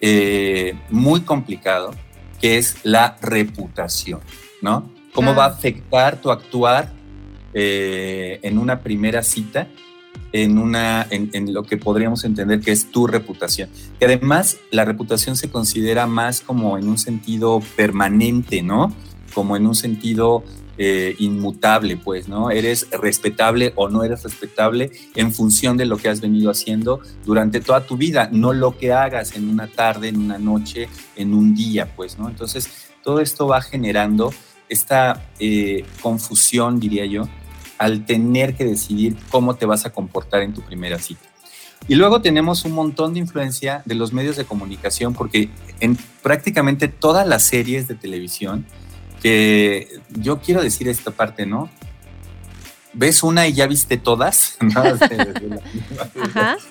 eh, 0.00 0.74
muy 0.90 1.20
complicado 1.20 1.94
que 2.40 2.58
es 2.58 2.76
la 2.82 3.16
reputación, 3.22 4.20
¿no? 4.62 4.90
¿Cómo 5.14 5.34
va 5.34 5.44
a 5.44 5.48
afectar 5.48 6.20
tu 6.20 6.30
actuar 6.30 6.90
eh, 7.54 8.40
en 8.42 8.58
una 8.58 8.80
primera 8.80 9.22
cita 9.22 9.68
en, 10.32 10.58
una, 10.58 11.06
en, 11.10 11.52
lo 11.52 11.62
que 11.62 11.76
podríamos 11.76 12.24
entender 12.24 12.60
que 12.60 12.72
es 12.72 12.90
tu 12.90 13.06
reputación. 13.06 13.68
Que 13.98 14.06
además 14.06 14.58
la 14.70 14.84
reputación 14.84 15.36
se 15.36 15.50
considera 15.50 16.06
más 16.06 16.40
como 16.40 16.78
en 16.78 16.88
un 16.88 16.98
sentido 16.98 17.62
permanente, 17.76 18.62
¿no? 18.62 18.94
Como 19.34 19.56
en 19.56 19.66
un 19.66 19.74
sentido 19.74 20.42
eh, 20.78 21.14
inmutable, 21.18 21.98
pues, 21.98 22.28
¿no? 22.28 22.50
Eres 22.50 22.88
respetable 22.90 23.72
o 23.76 23.88
no 23.88 24.04
eres 24.04 24.22
respetable 24.22 24.90
en 25.14 25.32
función 25.32 25.76
de 25.76 25.84
lo 25.84 25.98
que 25.98 26.08
has 26.08 26.20
venido 26.20 26.50
haciendo 26.50 27.00
durante 27.26 27.60
toda 27.60 27.86
tu 27.86 27.96
vida, 27.96 28.30
no 28.32 28.52
lo 28.52 28.78
que 28.78 28.92
hagas 28.92 29.36
en 29.36 29.50
una 29.50 29.66
tarde, 29.66 30.08
en 30.08 30.18
una 30.18 30.38
noche, 30.38 30.88
en 31.14 31.34
un 31.34 31.54
día, 31.54 31.94
pues, 31.94 32.18
¿no? 32.18 32.28
Entonces, 32.28 32.88
todo 33.04 33.20
esto 33.20 33.46
va 33.46 33.60
generando 33.60 34.32
esta 34.68 35.28
eh, 35.38 35.84
confusión, 36.00 36.80
diría 36.80 37.04
yo, 37.04 37.28
al 37.82 38.06
tener 38.06 38.54
que 38.54 38.64
decidir 38.64 39.16
cómo 39.28 39.56
te 39.56 39.66
vas 39.66 39.84
a 39.86 39.90
comportar 39.90 40.42
en 40.42 40.54
tu 40.54 40.62
primera 40.62 41.00
cita. 41.00 41.28
Y 41.88 41.96
luego 41.96 42.22
tenemos 42.22 42.64
un 42.64 42.72
montón 42.72 43.12
de 43.12 43.18
influencia 43.18 43.82
de 43.84 43.96
los 43.96 44.12
medios 44.12 44.36
de 44.36 44.44
comunicación, 44.44 45.14
porque 45.14 45.50
en 45.80 45.98
prácticamente 46.22 46.86
todas 46.86 47.26
las 47.26 47.42
series 47.42 47.88
de 47.88 47.96
televisión, 47.96 48.64
que 49.20 49.88
yo 50.10 50.40
quiero 50.40 50.62
decir 50.62 50.88
esta 50.88 51.10
parte, 51.10 51.44
¿no? 51.44 51.70
Ves 52.94 53.22
una 53.22 53.46
y 53.46 53.52
ya 53.52 53.66
viste 53.66 53.96
todas. 53.96 54.56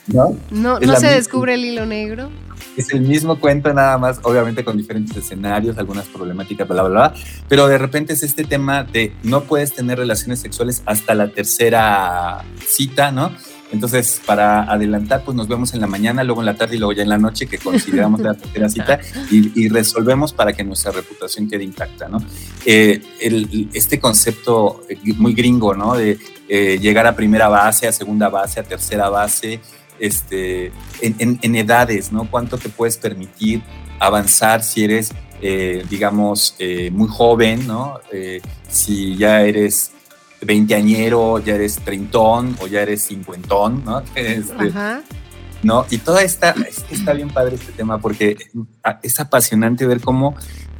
¿No? 0.08 0.38
No, 0.52 0.80
no, 0.80 0.96
se 0.96 1.08
descubre 1.08 1.54
el 1.56 1.66
hilo 1.66 1.86
negro. 1.86 2.30
Es 2.78 2.94
el 2.94 3.02
mismo 3.02 3.40
cuento, 3.40 3.74
nada 3.74 3.98
más, 3.98 4.20
obviamente 4.24 4.64
con 4.64 4.78
diferentes 4.78 5.18
escenarios, 5.18 5.78
algunas 5.78 6.06
problemáticas, 6.08 6.68
bla, 6.68 6.84
bla, 6.84 6.90
bla. 6.90 7.14
Pero 7.50 7.68
de 7.68 7.78
repente 7.78 8.14
es 8.14 8.24
este 8.24 8.44
tema 8.44 8.84
de 8.84 9.14
no 9.24 9.44
puedes 9.44 9.74
tener 9.74 9.98
relaciones 9.98 10.40
sexuales 10.40 10.82
hasta 10.86 11.14
la 11.16 11.30
tercera 11.30 12.44
cita, 12.66 13.12
¿no? 13.12 13.32
Entonces, 13.72 14.22
para 14.26 14.64
adelantar, 14.64 15.24
pues 15.24 15.36
nos 15.36 15.48
vemos 15.48 15.74
en 15.74 15.82
la 15.82 15.88
mañana, 15.88 16.24
luego 16.24 16.42
en 16.42 16.46
la 16.46 16.56
tarde 16.56 16.76
y 16.76 16.80
luego 16.80 16.94
ya 16.94 17.04
en 17.04 17.10
la 17.10 17.18
noche, 17.18 17.48
que 17.48 17.58
consideramos 17.58 18.20
la 18.20 18.34
tercera 18.54 18.70
cita, 18.70 19.00
y, 19.30 19.70
resolvemos 19.70 20.34
para 20.34 20.54
que 20.54 20.64
nuestra 20.64 20.92
reputación 20.92 21.50
quede 21.50 21.64
intacta, 21.64 22.10
¿no? 22.10 22.18
Eh, 22.66 23.02
este 23.74 24.00
concepto 24.00 24.82
muy 25.18 25.34
gringo, 25.34 25.74
¿no? 25.74 25.96
De 25.96 26.18
eh, 26.50 26.78
llegar 26.80 27.08
a 27.08 27.16
primera 27.16 27.48
base, 27.48 27.88
a 27.88 27.92
segunda 27.92 28.28
base, 28.28 28.60
a 28.60 28.64
tercera 28.64 29.10
base, 29.10 29.62
este, 30.00 30.72
en, 31.02 31.56
edades, 31.56 32.12
¿no? 32.12 32.30
¿Cuánto 32.30 32.58
te 32.58 32.68
puedes 32.68 32.98
permitir 32.98 33.62
avanzar 34.00 34.64
si 34.64 34.84
eres, 34.84 35.14
eh, 35.42 35.86
digamos, 35.90 36.56
muy 36.92 37.08
joven, 37.08 37.66
¿no? 37.68 38.00
si 38.68 39.16
ya 39.18 39.42
eres 39.42 39.92
veinteañero, 40.42 41.40
ya 41.40 41.56
eres 41.56 41.78
treintón 41.78 42.58
o 42.62 42.68
ya 42.68 42.82
eres 42.82 43.04
cincuentón, 43.04 43.84
¿no? 43.86 44.02
Este, 44.16 44.74
¿no? 45.64 45.86
Y 45.90 46.00
toda 46.00 46.24
esta, 46.24 46.52
es 46.68 46.84
que 46.84 46.96
está 46.96 47.14
bien 47.14 47.30
padre 47.30 47.56
este 47.56 47.72
tema 47.72 48.00
porque 48.00 48.38
es 49.04 49.20
apasionante 49.20 49.86
ver 49.86 50.02
cómo, 50.02 50.36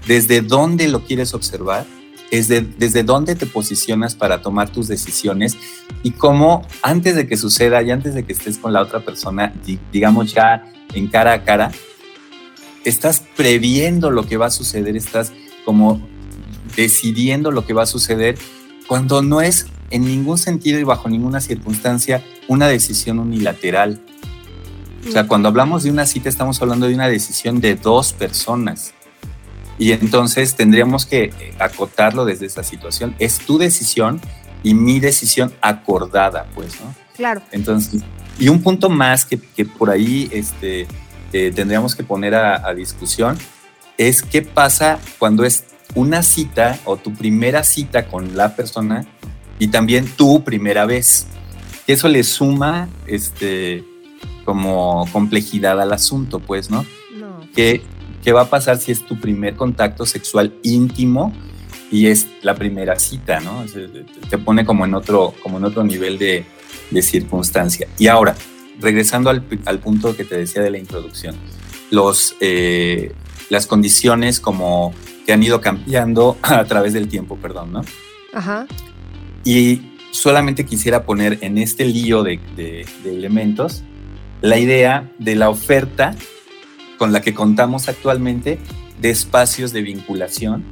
desde 0.08 0.42
dónde 0.42 0.88
lo 0.88 1.04
quieres 1.06 1.34
observar, 1.34 1.86
es 2.32 2.48
desde 2.48 3.04
dónde 3.04 3.36
te 3.36 3.46
posicionas 3.46 4.16
para 4.16 4.42
tomar 4.42 4.70
tus 4.70 4.88
decisiones 4.88 5.58
y 6.02 6.12
cómo 6.12 6.66
antes 6.82 7.16
de 7.16 7.28
que 7.28 7.36
suceda 7.36 7.84
y 7.84 7.92
antes 7.92 8.16
de 8.16 8.24
que 8.24 8.32
estés 8.32 8.58
con 8.58 8.72
la 8.72 8.82
otra 8.82 9.02
persona, 9.02 9.54
digamos 9.92 10.34
ya 10.34 10.66
en 10.94 11.08
cara 11.08 11.34
a 11.34 11.44
cara, 11.44 11.72
estás 12.86 13.22
previendo 13.36 14.10
lo 14.12 14.26
que 14.26 14.38
va 14.38 14.48
a 14.48 14.52
suceder, 14.52 14.96
estás 14.96 15.34
como 15.66 16.02
decidiendo 16.76 17.52
lo 17.52 17.66
que 17.66 17.74
va 17.74 17.84
a 17.84 17.88
suceder 17.88 18.38
cuando 18.92 19.22
no 19.22 19.40
es 19.40 19.68
en 19.90 20.04
ningún 20.04 20.38
sentido 20.38 20.78
y 20.78 20.84
bajo 20.84 21.08
ninguna 21.08 21.40
circunstancia 21.40 22.22
una 22.50 22.68
decisión 22.68 23.20
unilateral. 23.20 24.02
O 25.08 25.12
sea, 25.14 25.28
cuando 25.28 25.48
hablamos 25.48 25.84
de 25.84 25.92
una 25.92 26.06
cita 26.06 26.28
estamos 26.28 26.62
hablando 26.62 26.88
de 26.88 26.96
una 26.96 27.08
decisión 27.08 27.62
de 27.62 27.76
dos 27.76 28.12
personas. 28.12 28.94
Y 29.80 29.94
entonces 29.94 30.56
tendríamos 30.56 31.06
que 31.06 31.32
acotarlo 31.58 32.26
desde 32.26 32.48
esa 32.48 32.66
situación. 32.66 33.16
Es 33.18 33.38
tu 33.38 33.58
decisión 33.58 34.20
y 34.62 34.74
mi 34.74 35.00
decisión 35.00 35.54
acordada, 35.62 36.48
pues, 36.54 36.78
¿no? 36.82 36.94
Claro. 37.16 37.42
Entonces, 37.54 38.04
y 38.38 38.50
un 38.50 38.62
punto 38.62 38.90
más 38.90 39.26
que, 39.26 39.38
por 39.38 39.90
ahí 39.90 40.30
este, 40.34 40.86
eh, 41.32 41.54
tendríamos 41.56 41.96
que 41.96 42.04
poner 42.04 42.36
a, 42.36 42.68
a 42.68 42.74
discusión 42.74 43.38
es 43.98 44.22
qué 44.22 44.42
pasa 44.42 45.00
cuando 45.18 45.46
es 45.46 45.64
una 45.96 46.24
cita 46.24 46.80
o 46.86 46.98
tu 46.98 47.14
primera 47.14 47.64
cita 47.64 48.08
con 48.08 48.36
la 48.36 48.56
persona 48.56 49.06
y 49.60 49.68
también 49.68 50.06
tu 50.06 50.44
primera 50.44 50.86
vez. 50.86 51.28
Eso 51.88 52.08
le 52.08 52.24
suma 52.24 52.90
este, 53.08 53.84
como 54.46 55.08
complejidad 55.12 55.82
al 55.82 55.94
asunto, 55.94 56.40
pues, 56.40 56.70
¿no? 56.70 56.86
no. 57.18 57.42
¿Qué, 57.56 57.82
¿Qué 58.24 58.32
va 58.32 58.42
a 58.42 58.50
pasar 58.50 58.78
si 58.78 58.92
es 58.92 59.06
tu 59.06 59.20
primer 59.20 59.56
contacto 59.56 60.06
sexual 60.06 60.54
íntimo 60.64 61.34
y 61.92 62.08
es 62.08 62.28
la 62.42 62.56
primera 62.56 62.98
cita, 62.98 63.40
¿no? 63.42 63.66
Te 64.30 64.38
pone 64.38 64.66
como 64.66 64.86
en 64.86 64.94
otro, 64.94 65.34
como 65.44 65.58
en 65.58 65.66
otro 65.66 65.84
nivel 65.84 66.18
de, 66.18 66.46
de 66.90 67.02
circunstancia. 67.02 67.88
Y 67.98 68.08
ahora, 68.08 68.36
regresando 68.80 69.30
al, 69.30 69.44
al, 69.66 69.80
punto 69.80 70.16
que 70.16 70.24
te 70.24 70.38
decía 70.38 70.62
de 70.62 70.70
la 70.70 70.78
introducción, 70.78 71.36
los, 71.90 72.36
eh, 72.40 73.14
las 73.50 73.68
condiciones 73.68 74.40
como 74.40 74.94
que 75.32 75.36
han 75.36 75.44
ido 75.44 75.62
cambiando 75.62 76.38
a 76.42 76.66
través 76.66 76.92
del 76.92 77.08
tiempo, 77.08 77.38
perdón, 77.38 77.72
¿no? 77.72 77.86
Ajá. 78.34 78.68
Y 79.46 79.94
solamente 80.12 80.66
quisiera 80.66 81.06
poner 81.06 81.38
en 81.40 81.58
este 81.58 81.86
lío 81.86 82.22
de, 82.22 82.86
elementos 83.06 83.82
la 84.42 84.58
idea 84.58 85.10
de 85.20 85.36
la 85.38 85.50
oferta 85.50 86.16
con 86.98 87.14
la 87.14 87.22
que 87.22 87.34
contamos 87.34 87.88
actualmente 87.88 88.60
de 89.00 89.10
espacios 89.10 89.72
de 89.72 89.82
vinculación, 89.84 90.66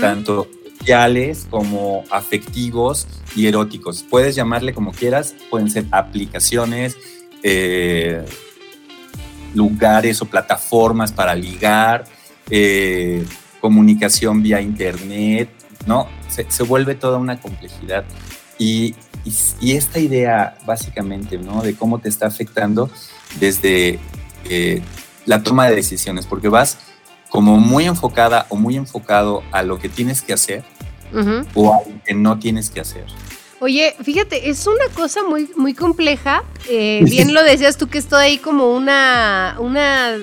tanto 0.00 0.48
sociales 0.78 1.46
como 1.50 2.04
afectivos 2.10 3.06
y 3.36 3.46
eróticos. 3.46 4.06
Puedes 4.08 4.34
llamarle 4.34 4.72
como 4.72 4.92
quieras, 4.92 5.34
pueden 5.50 5.70
ser 5.70 5.84
aplicaciones, 5.90 6.96
eh, 7.42 8.24
lugares 9.54 10.22
o 10.22 10.24
plataformas 10.24 11.12
para 11.12 11.34
ligar, 11.34 12.06
eh, 12.48 13.22
comunicación 13.60 14.42
vía 14.42 14.60
internet, 14.60 15.50
¿no? 15.86 16.08
Se, 16.28 16.62
vuelve 16.62 16.94
toda 16.94 17.18
una 17.18 17.40
complejidad. 17.40 18.04
Y, 18.58 18.94
y, 19.60 19.72
esta 19.72 19.98
idea 19.98 20.56
básicamente, 20.66 21.38
¿no? 21.38 21.62
De 21.62 21.74
cómo 21.74 21.98
te 21.98 22.08
está 22.08 22.26
afectando 22.26 22.90
desde 23.40 23.98
eh, 24.48 24.82
la 25.26 25.42
toma 25.42 25.68
de 25.68 25.76
decisiones, 25.76 26.26
porque 26.26 26.48
vas 26.48 26.78
como 27.28 27.58
muy 27.58 27.84
enfocada 27.84 28.46
o 28.48 28.56
muy 28.56 28.76
enfocado 28.76 29.42
a 29.52 29.62
lo 29.62 29.78
que 29.78 29.88
tienes 29.88 30.22
que 30.22 30.32
hacer 30.32 30.64
o 31.54 31.74
a 31.74 31.78
lo 31.88 32.02
que 32.04 32.14
no 32.14 32.38
tienes 32.38 32.70
que 32.70 32.80
hacer. 32.80 33.04
Oye, 33.60 33.96
fíjate, 34.02 34.50
es 34.50 34.66
una 34.66 34.84
cosa 34.94 35.24
muy, 35.24 35.50
muy 35.56 35.74
compleja. 35.74 36.44
Eh, 36.68 37.00
bien 37.04 37.34
lo 37.34 37.42
decías 37.42 37.76
tú 37.76 37.88
que 37.88 37.98
estoy 37.98 38.24
ahí 38.24 38.38
como 38.38 38.72
una, 38.72 39.56
una 39.58 40.16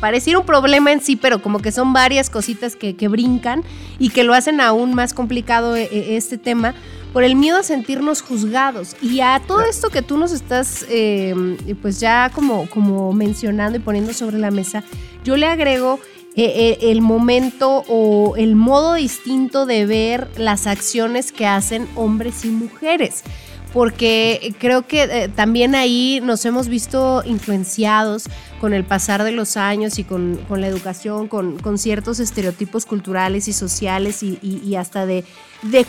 pareciera 0.00 0.38
un 0.38 0.46
problema 0.46 0.90
en 0.92 1.00
sí, 1.00 1.16
pero 1.16 1.42
como 1.42 1.60
que 1.60 1.70
son 1.70 1.92
varias 1.92 2.30
cositas 2.30 2.74
que, 2.74 3.08
brincan 3.08 3.62
y 3.98 4.08
que 4.10 4.24
lo 4.24 4.34
hacen 4.34 4.60
aún 4.60 4.94
más 4.94 5.14
complicado 5.14 5.76
eh, 5.76 5.88
eh, 5.92 6.16
este 6.16 6.38
tema 6.38 6.74
por 7.12 7.24
el 7.24 7.36
miedo 7.36 7.58
a 7.58 7.62
sentirnos 7.62 8.22
juzgados. 8.22 8.96
Y 9.02 9.20
a 9.20 9.40
todo 9.46 9.62
esto 9.62 9.90
que 9.90 10.02
tú 10.02 10.16
nos 10.16 10.32
estás 10.32 10.86
eh, 10.88 11.34
pues 11.82 12.00
ya 12.00 12.30
como, 12.34 12.68
como 12.68 13.12
mencionando 13.12 13.78
y 13.78 13.80
poniendo 13.80 14.12
sobre 14.12 14.38
la 14.38 14.50
mesa, 14.50 14.82
yo 15.24 15.36
le 15.36 15.46
agrego 15.46 16.00
el 16.36 17.02
momento 17.02 17.84
o 17.88 18.34
el 18.36 18.54
modo 18.54 18.94
distinto 18.94 19.66
de 19.66 19.84
ver 19.84 20.28
las 20.38 20.66
acciones 20.66 21.32
que 21.32 21.44
hacen 21.46 21.86
hombres 21.96 22.44
y 22.46 22.48
mujeres 22.48 23.24
porque 23.72 24.54
creo 24.58 24.86
que 24.86 25.02
eh, 25.02 25.28
también 25.28 25.74
ahí 25.74 26.20
nos 26.22 26.44
hemos 26.44 26.68
visto 26.68 27.22
influenciados 27.24 28.24
con 28.60 28.74
el 28.74 28.84
pasar 28.84 29.22
de 29.24 29.32
los 29.32 29.56
años 29.56 29.98
y 29.98 30.04
con, 30.04 30.38
la 30.50 30.66
educación, 30.66 31.28
con, 31.28 31.78
ciertos 31.78 32.20
estereotipos 32.20 32.84
culturales 32.84 33.48
y 33.48 33.52
sociales 33.52 34.22
y, 34.22 34.74
hasta 34.74 35.06
de, 35.06 35.24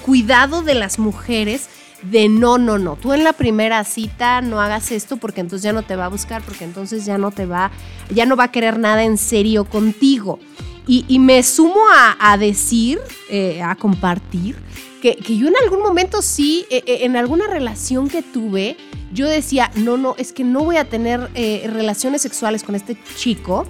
cuidado 0.03 0.61
de 0.61 0.75
las 0.75 0.99
mujeres. 0.99 1.69
De 2.01 2.29
no, 2.29 2.57
no, 2.57 2.79
no, 2.79 2.95
tú 2.95 3.13
en 3.13 3.23
la 3.23 3.31
primera 3.31 3.83
cita 3.83 4.41
no 4.41 4.59
hagas 4.59 4.91
esto 4.91 5.17
porque 5.17 5.39
entonces 5.39 5.61
ya 5.61 5.71
no 5.71 5.83
te 5.83 5.95
va 5.95 6.05
a 6.05 6.07
buscar, 6.07 6.41
porque 6.41 6.63
entonces 6.63 7.05
ya 7.05 7.19
no 7.19 7.29
te 7.29 7.45
va, 7.45 7.69
ya 8.09 8.25
no 8.25 8.35
va 8.35 8.45
a 8.45 8.51
querer 8.51 8.79
nada 8.79 9.03
en 9.03 9.19
serio 9.19 9.65
contigo. 9.65 10.39
Y, 10.87 11.19
me 11.19 11.41
sumo 11.43 11.79
a, 12.19 12.37
decir, 12.37 12.99
eh, 13.29 13.61
a 13.61 13.75
compartir, 13.75 14.57
que, 15.01 15.17
yo 15.35 15.47
en 15.47 15.55
algún 15.61 15.81
momento 15.81 16.21
sí, 16.21 16.65
eh, 16.69 16.83
eh, 16.85 16.99
en 17.01 17.17
alguna 17.17 17.47
relación 17.47 18.07
que 18.07 18.21
tuve, 18.21 18.77
yo 19.11 19.27
decía, 19.27 19.71
no, 19.75 19.97
no, 19.97 20.15
es 20.17 20.31
que 20.31 20.45
no 20.45 20.63
voy 20.63 20.77
a 20.77 20.85
tener 20.85 21.29
eh, 21.35 21.69
relaciones 21.71 22.21
sexuales 22.21 22.63
con 22.63 22.75
este 22.75 22.97
chico. 23.17 23.65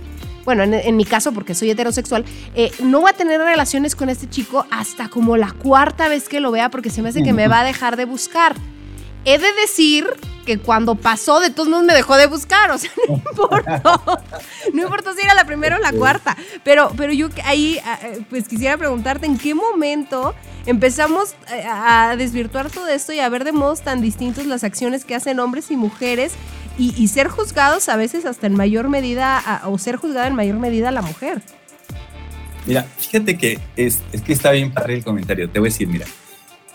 Bueno, 0.46 0.64
en, 0.64 0.98
mi 0.98 1.06
caso, 1.06 1.34
porque 1.34 1.54
soy 1.54 1.70
heterosexual, 1.70 2.26
no 2.84 3.02
voy 3.02 3.12
a 3.12 3.14
tener 3.14 3.40
relaciones 3.40 3.96
con 3.96 4.10
este 4.10 4.28
chico 4.28 4.66
hasta 4.72 5.08
como 5.08 5.38
la 5.38 5.52
cuarta 5.52 6.10
vez 6.10 6.28
que 6.28 6.40
lo 6.40 6.50
vea 6.50 6.72
porque 6.72 6.90
se 6.90 7.04
me 7.04 7.10
hace 7.10 7.22
que 7.22 7.32
me 7.32 7.48
va 7.48 7.60
a 7.60 7.64
dejar 7.64 7.96
de 7.96 8.06
buscar. 8.06 8.56
He 9.24 9.38
de 9.38 9.54
decir 9.62 10.08
que 10.46 10.58
cuando 10.58 10.96
pasó, 10.96 11.40
de 11.40 11.52
todos 11.52 11.70
modos 11.70 11.86
me 11.86 11.94
dejó 11.94 12.18
de 12.18 12.26
buscar, 12.28 12.72
o 12.72 12.78
sea, 12.78 12.90
no 13.08 13.16
importó, 13.16 14.22
no 14.74 14.82
importó 14.82 15.14
si 15.14 15.22
era 15.22 15.36
la 15.36 15.46
primera 15.46 15.76
o 15.78 15.80
la 15.80 15.92
cuarta, 15.92 16.36
pero, 16.64 16.92
pero 16.98 17.14
yo 17.14 17.30
ahí, 17.46 17.80
eh, 18.04 18.24
pues 18.30 18.48
quisiera 18.48 18.78
preguntarte, 18.78 19.28
¿en 19.28 19.38
qué 19.38 19.54
momento 19.54 20.34
empezamos 20.66 21.36
eh, 21.54 21.64
a 21.68 22.16
desvirtuar 22.18 22.72
todo 22.72 22.88
esto 22.88 23.14
y 23.14 23.20
a 23.20 23.30
ver 23.30 23.44
de 23.44 23.52
modos 23.52 23.82
tan 23.82 24.02
distintos 24.02 24.46
las 24.46 24.64
acciones 24.64 25.06
que 25.06 25.16
hacen 25.16 25.40
hombres 25.40 25.72
y 25.72 25.78
mujeres 25.78 26.34
y, 26.78 27.08
ser 27.10 27.28
juzgados 27.28 27.90
a 27.90 27.96
veces 27.96 28.26
hasta 28.26 28.48
en 28.48 28.56
mayor 28.56 28.90
medida, 28.90 29.62
o 29.66 29.78
ser 29.78 29.98
juzgada 29.98 30.26
en 30.26 30.34
mayor 30.34 30.58
medida 30.58 30.90
la 30.90 31.04
mujer? 31.04 31.40
Mira, 32.66 32.88
fíjate 32.98 33.38
que 33.38 33.60
es, 33.76 34.00
es 34.12 34.22
que 34.24 34.34
está 34.34 34.50
bien 34.50 34.74
padre 34.74 34.96
el 34.96 35.04
comentario, 35.04 35.48
te 35.48 35.60
voy 35.60 35.68
a 35.68 35.72
decir, 35.72 35.88
mira, 35.88 36.08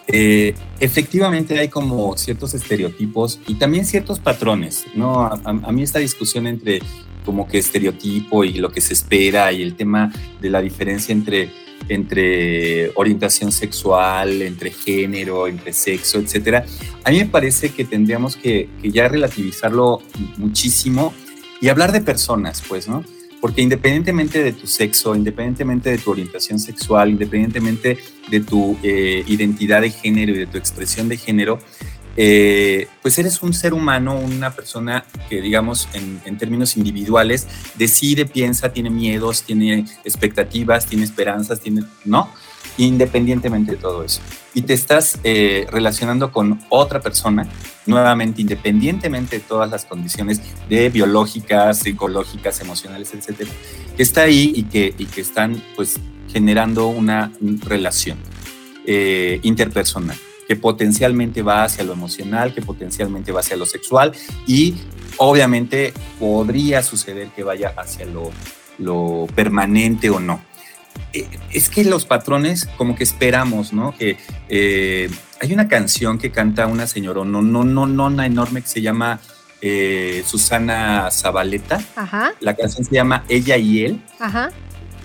eh, 0.08 0.54
efectivamente 0.78 1.58
hay 1.58 1.68
como 1.68 2.16
ciertos 2.16 2.54
estereotipos 2.54 3.40
y 3.48 3.54
también 3.54 3.84
ciertos 3.84 4.20
patrones, 4.20 4.84
¿no? 4.94 5.24
A, 5.24 5.72
mí 5.72 5.82
esta 5.82 5.98
discusión 5.98 6.46
entre 6.46 6.80
como 7.24 7.48
que 7.48 7.58
estereotipo 7.58 8.44
y 8.44 8.54
lo 8.54 8.70
que 8.70 8.80
se 8.80 8.94
espera 8.94 9.50
y 9.50 9.62
el 9.62 9.74
tema 9.74 10.12
de 10.40 10.48
la 10.48 10.60
diferencia 10.62 11.12
entre, 11.12 11.50
entre 11.88 12.92
orientación 12.94 13.50
sexual, 13.50 14.42
entre 14.42 14.70
género, 14.70 15.48
entre 15.48 15.72
sexo, 15.72 16.20
etcétera, 16.20 16.64
a 17.02 17.10
mí 17.10 17.18
me 17.18 17.26
parece 17.26 17.70
que 17.70 17.84
tendríamos 17.84 18.36
que, 18.36 18.68
que 18.80 18.92
ya 18.92 19.08
relativizarlo 19.08 20.02
muchísimo 20.36 21.12
y 21.60 21.68
hablar 21.68 21.90
de 21.90 22.00
personas, 22.00 22.62
pues, 22.68 22.86
¿no? 22.86 23.02
Porque 23.46 23.62
independientemente 23.62 24.42
de 24.42 24.52
tu 24.52 24.66
sexo, 24.66 25.14
independientemente 25.14 25.88
de 25.88 25.98
tu 25.98 26.10
orientación 26.10 26.58
sexual, 26.58 27.10
independientemente 27.10 27.96
de 28.28 28.40
tu 28.40 28.76
eh, 28.82 29.22
identidad 29.28 29.82
de 29.82 29.90
género 29.90 30.32
y 30.32 30.38
de 30.38 30.46
tu 30.48 30.58
expresión 30.58 31.08
de 31.08 31.16
género, 31.16 31.60
eh, 32.16 32.88
pues 33.02 33.16
eres 33.20 33.40
un 33.44 33.54
ser 33.54 33.72
humano, 33.72 34.18
una 34.18 34.50
persona 34.50 35.04
que, 35.30 35.40
digamos, 35.40 35.88
en, 35.92 36.20
en, 36.24 36.36
términos 36.38 36.76
individuales, 36.76 37.46
decide, 37.76 38.26
piensa, 38.26 38.72
tiene 38.72 38.90
miedos, 38.90 39.44
tiene 39.44 39.86
expectativas, 40.04 40.86
tiene 40.86 41.04
esperanzas, 41.04 41.60
tiene, 41.60 41.84
¿no? 42.04 42.28
Independientemente 42.78 43.72
de 43.72 43.78
todo 43.78 44.04
eso. 44.04 44.20
Y 44.54 44.62
te 44.62 44.74
estás 44.74 45.18
eh, 45.24 45.66
relacionando 45.70 46.32
con 46.32 46.60
otra 46.68 47.00
persona, 47.00 47.46
nuevamente, 47.86 48.40
independientemente 48.42 49.36
de 49.38 49.44
todas 49.44 49.70
las 49.70 49.84
condiciones 49.84 50.40
de 50.68 50.88
biológicas, 50.88 51.80
psicológicas, 51.80 52.60
emocionales, 52.60 53.12
etcétera, 53.14 53.50
que 53.96 54.02
está 54.02 54.22
ahí 54.22 54.52
y 54.54 54.64
que, 54.64 54.94
y 54.96 55.06
que 55.06 55.20
están, 55.20 55.62
pues, 55.74 55.98
generando 56.32 56.88
una 56.88 57.32
relación 57.66 58.18
eh, 58.86 59.40
interpersonal 59.42 60.16
que 60.46 60.56
potencialmente 60.56 61.42
va 61.42 61.64
hacia 61.64 61.84
lo 61.84 61.92
emocional, 61.92 62.54
que 62.54 62.62
potencialmente 62.62 63.32
va 63.32 63.40
hacia 63.40 63.56
lo 63.56 63.66
sexual 63.66 64.12
y 64.46 64.74
obviamente 65.16 65.92
podría 66.18 66.82
suceder 66.82 67.28
que 67.28 67.42
vaya 67.42 67.74
hacia 67.76 68.06
lo, 68.06 68.30
lo 68.78 69.26
permanente 69.34 70.10
o 70.10 70.20
no. 70.20 70.40
Eh, 71.12 71.28
es 71.52 71.68
que 71.68 71.84
los 71.84 72.04
patrones 72.04 72.68
como 72.76 72.94
que 72.94 73.04
esperamos, 73.04 73.72
¿no? 73.72 73.96
Que 73.96 74.16
eh, 74.48 75.10
hay 75.40 75.52
una 75.52 75.68
canción 75.68 76.18
que 76.18 76.30
canta 76.30 76.66
una 76.66 76.86
señora, 76.86 77.24
no, 77.24 77.42
no, 77.42 77.64
no, 77.64 77.86
no, 77.86 78.06
una 78.06 78.26
enorme 78.26 78.62
que 78.62 78.68
se 78.68 78.82
llama 78.82 79.20
eh, 79.60 80.22
Susana 80.26 81.08
Zabaleta. 81.10 81.80
Ajá. 81.96 82.32
La 82.40 82.54
canción 82.54 82.84
se 82.84 82.94
llama 82.94 83.24
Ella 83.28 83.56
y 83.56 83.84
él. 83.84 84.02
Ajá. 84.18 84.50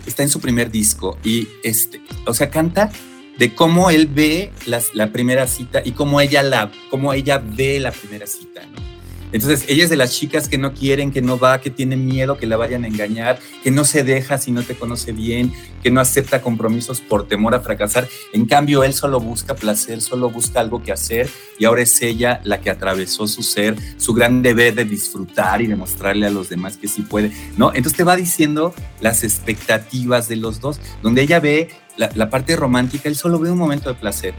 Está 0.06 0.24
en 0.24 0.30
su 0.30 0.40
primer 0.40 0.72
disco 0.72 1.18
y 1.24 1.48
este, 1.64 2.02
o 2.26 2.34
sea, 2.34 2.50
canta 2.50 2.90
de 3.38 3.54
cómo 3.54 3.90
él 3.90 4.08
ve 4.08 4.52
la 4.94 5.12
primera 5.12 5.48
cita 5.48 5.82
y 5.84 5.92
cómo 5.92 6.22
ella 6.22 6.44
la, 6.44 6.72
cómo 6.90 7.14
ella 7.14 7.42
ve 7.44 7.80
la 7.80 7.92
primera 7.92 8.26
cita, 8.28 8.62
¿no? 8.66 8.91
Entonces, 9.32 9.66
ella 9.68 9.84
es 9.84 9.90
de 9.90 9.96
las 9.96 10.12
chicas 10.12 10.48
que 10.48 10.58
no 10.58 10.74
quieren, 10.74 11.12
que 11.12 11.22
no 11.22 11.38
va, 11.38 11.62
que 11.62 11.70
tiene 11.70 11.96
miedo 11.96 12.38
que 12.38 12.48
la 12.48 12.58
vayan 12.58 12.84
a 12.84 12.88
engañar, 12.88 13.40
que 13.64 13.72
no 13.72 13.86
se 13.86 14.04
deja 14.04 14.38
si 14.38 14.52
no 14.52 14.64
te 14.64 14.76
conoce 14.76 15.12
bien, 15.12 15.54
que 15.82 15.92
no 15.92 16.02
acepta 16.02 16.42
compromisos 16.42 17.02
por 17.02 17.28
temor 17.28 17.56
a 17.56 17.62
fracasar. 17.62 18.08
En 18.34 18.46
cambio, 18.46 18.84
él 18.84 18.94
solo 18.94 19.20
busca 19.20 19.56
placer, 19.56 20.02
solo 20.02 20.30
busca 20.30 20.60
algo 20.60 20.84
que 20.84 20.92
hacer 20.92 21.30
y 21.58 21.66
ahora 21.66 21.84
es 21.84 22.02
ella 22.02 22.42
la 22.44 22.62
que 22.62 22.70
atravesó 22.70 23.28
su 23.28 23.44
ser, 23.44 23.76
su 23.98 24.14
gran 24.14 24.42
deber 24.42 24.76
de 24.76 24.86
disfrutar 24.86 25.62
y 25.62 25.68
demostrarle 25.68 26.28
a 26.28 26.30
los 26.30 26.50
demás 26.50 26.78
que 26.78 26.88
sí 26.88 27.02
puede, 27.04 27.32
¿no? 27.58 27.70
Entonces 27.74 27.98
te 27.98 28.04
va 28.04 28.16
diciendo 28.16 28.74
las 29.00 29.24
expectativas 29.24 30.28
de 30.28 30.36
los 30.36 30.60
dos, 30.60 30.80
donde 31.02 31.22
ella 31.22 31.40
ve 31.40 31.70
la, 31.98 32.10
la 32.16 32.30
parte 32.30 32.56
romántica, 32.56 33.10
él 33.10 33.16
solo 33.16 33.40
ve 33.40 33.52
un 33.52 33.58
momento 33.58 33.90
de 33.90 33.96
placer, 33.96 34.34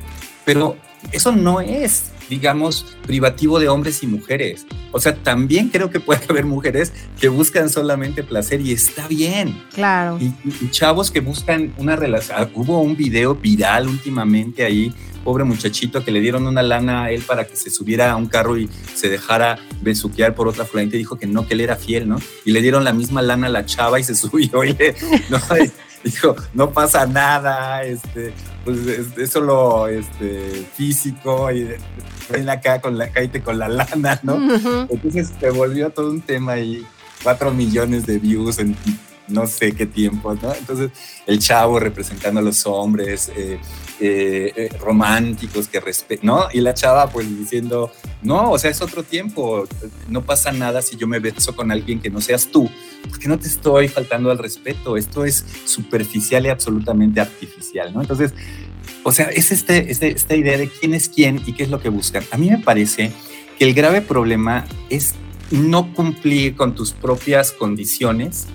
pero 0.45 0.77
eso 1.11 1.33
no 1.33 1.61
es 1.61 2.13
digamos, 2.33 2.87
privativo 3.07 3.59
de 3.61 3.69
hombres 3.69 4.03
y 4.03 4.07
mujeres. 4.07 4.67
O 4.91 5.01
sea, 5.01 5.15
también 5.15 5.69
creo 5.69 5.91
que 5.91 6.01
puede 6.01 6.23
haber 6.29 6.47
mujeres 6.47 6.93
que 7.21 7.29
buscan 7.29 7.69
solamente 7.69 8.23
placer 8.23 8.61
y 8.63 8.73
está 8.73 9.07
bien. 9.07 9.63
Claro. 9.75 10.19
Y, 10.19 10.33
chavos 10.71 11.11
que 11.11 11.21
buscan 11.21 11.75
una 11.77 11.95
relación. 11.95 12.39
Ah, 12.41 12.49
hubo 12.55 12.81
un 12.81 12.97
video 12.97 13.35
viral 13.35 13.87
últimamente 13.87 14.65
ahí, 14.65 14.95
pobre 15.25 15.45
muchachito, 15.45 16.05
que 16.05 16.11
le 16.11 16.21
dieron 16.21 16.47
una 16.47 16.63
lana 16.63 17.05
a 17.05 17.11
él 17.11 17.23
para 17.23 17.47
que 17.47 17.55
se 17.55 17.69
subiera 17.69 18.11
a 18.11 18.17
un 18.17 18.27
carro 18.27 18.57
y 18.57 18.71
se 18.95 19.11
dejara 19.11 19.59
besuquear 19.83 20.35
por 20.35 20.49
otra 20.49 20.65
frente 20.65 20.97
y 20.97 21.01
dijo 21.01 21.19
que 21.19 21.27
no, 21.27 21.47
que 21.47 21.53
él 21.53 21.61
era 21.61 21.77
fiel, 21.77 22.09
¿no? 22.09 22.19
Y 22.47 22.53
le 22.53 22.63
dieron 22.63 22.85
la 22.85 22.95
misma 22.95 23.21
lana 23.21 23.49
a 23.49 23.51
la 23.51 23.67
chava 23.67 24.01
y 24.01 24.05
se 24.05 24.15
subió 24.15 24.65
y 24.65 24.73
le, 24.73 24.95
no, 25.29 25.39
dijo, 26.05 26.37
no 26.55 26.71
pasa 26.71 27.07
nada, 27.07 27.83
este, 27.85 28.33
pues 28.65 28.79
es, 29.17 29.31
solo 29.31 29.89
este, 29.89 30.67
físico 30.75 31.51
y 31.51 31.69
ven 32.31 32.49
acá 32.49 32.81
con 32.81 32.99
la 32.99 33.11
caíte 33.11 33.43
con 33.43 33.59
la 33.59 33.69
lana, 33.69 34.19
¿no? 34.23 34.37
Entonces 34.91 35.33
se 35.39 35.51
volvió 35.51 35.91
todo 35.91 36.11
un 36.11 36.21
tema 36.21 36.53
ahí, 36.53 36.85
cuatro 37.23 37.53
millones 37.53 38.07
de 38.07 38.19
views 38.19 38.59
en 38.59 38.77
no 39.33 39.47
sé 39.47 39.73
qué 39.73 39.87
tiempo, 39.87 40.35
¿no? 40.41 40.55
Entonces 40.55 40.91
el 41.27 41.39
chavo 41.39 41.79
representando 41.79 42.41
a 42.41 42.43
los 42.43 42.67
hombres 42.67 43.31
eh, 43.37 43.59
eh, 44.01 44.53
eh, 44.57 44.69
románticos 44.79 45.69
que 45.69 45.81
respetan, 45.81 46.27
¿no? 46.27 46.49
Y 46.53 46.61
la 46.61 46.75
chava 46.75 47.09
pues 47.11 47.29
diciendo, 47.39 47.91
no, 48.23 48.53
o 48.53 48.59
sea, 48.59 48.71
es 48.71 48.81
otro 48.83 49.03
tiempo, 49.03 49.67
no 50.09 50.23
pasa 50.23 50.53
nada 50.53 50.83
si 50.83 50.97
yo 50.97 51.07
me 51.07 51.19
beso 51.19 51.55
con 51.55 51.71
alguien 51.71 52.01
que 52.01 52.11
no 52.11 52.21
seas 52.21 52.49
tú, 52.49 52.71
porque 53.09 53.29
no 53.29 53.39
te 53.39 53.49
estoy 53.49 53.89
faltando 53.89 54.31
al 54.31 54.39
respeto, 54.39 54.97
esto 54.97 55.25
es 55.25 55.45
superficial 55.65 56.47
y 56.47 56.49
absolutamente 56.49 57.21
artificial, 57.21 57.93
¿no? 57.93 58.01
Entonces, 58.01 58.33
o 59.05 59.13
sea, 59.13 59.27
es 59.27 59.51
este, 59.53 59.91
este, 59.91 60.09
esta 60.09 60.37
idea 60.37 60.57
de 60.59 60.69
quién 60.69 60.95
es 60.95 61.09
quién 61.09 61.41
y 61.47 61.55
qué 61.55 61.65
es 61.65 61.71
lo 61.71 61.81
que 61.81 61.89
buscan. 61.89 62.25
A 62.31 62.39
mí 62.39 62.51
me 62.51 62.59
parece 62.59 63.13
que 63.59 63.65
el 63.65 63.75
grave 63.75 64.01
problema 64.01 64.65
es 64.91 65.15
no 65.51 65.93
cumplir 65.93 66.57
con 66.57 66.75
tus 66.75 66.93
propias 66.93 67.53
condiciones, 67.53 68.47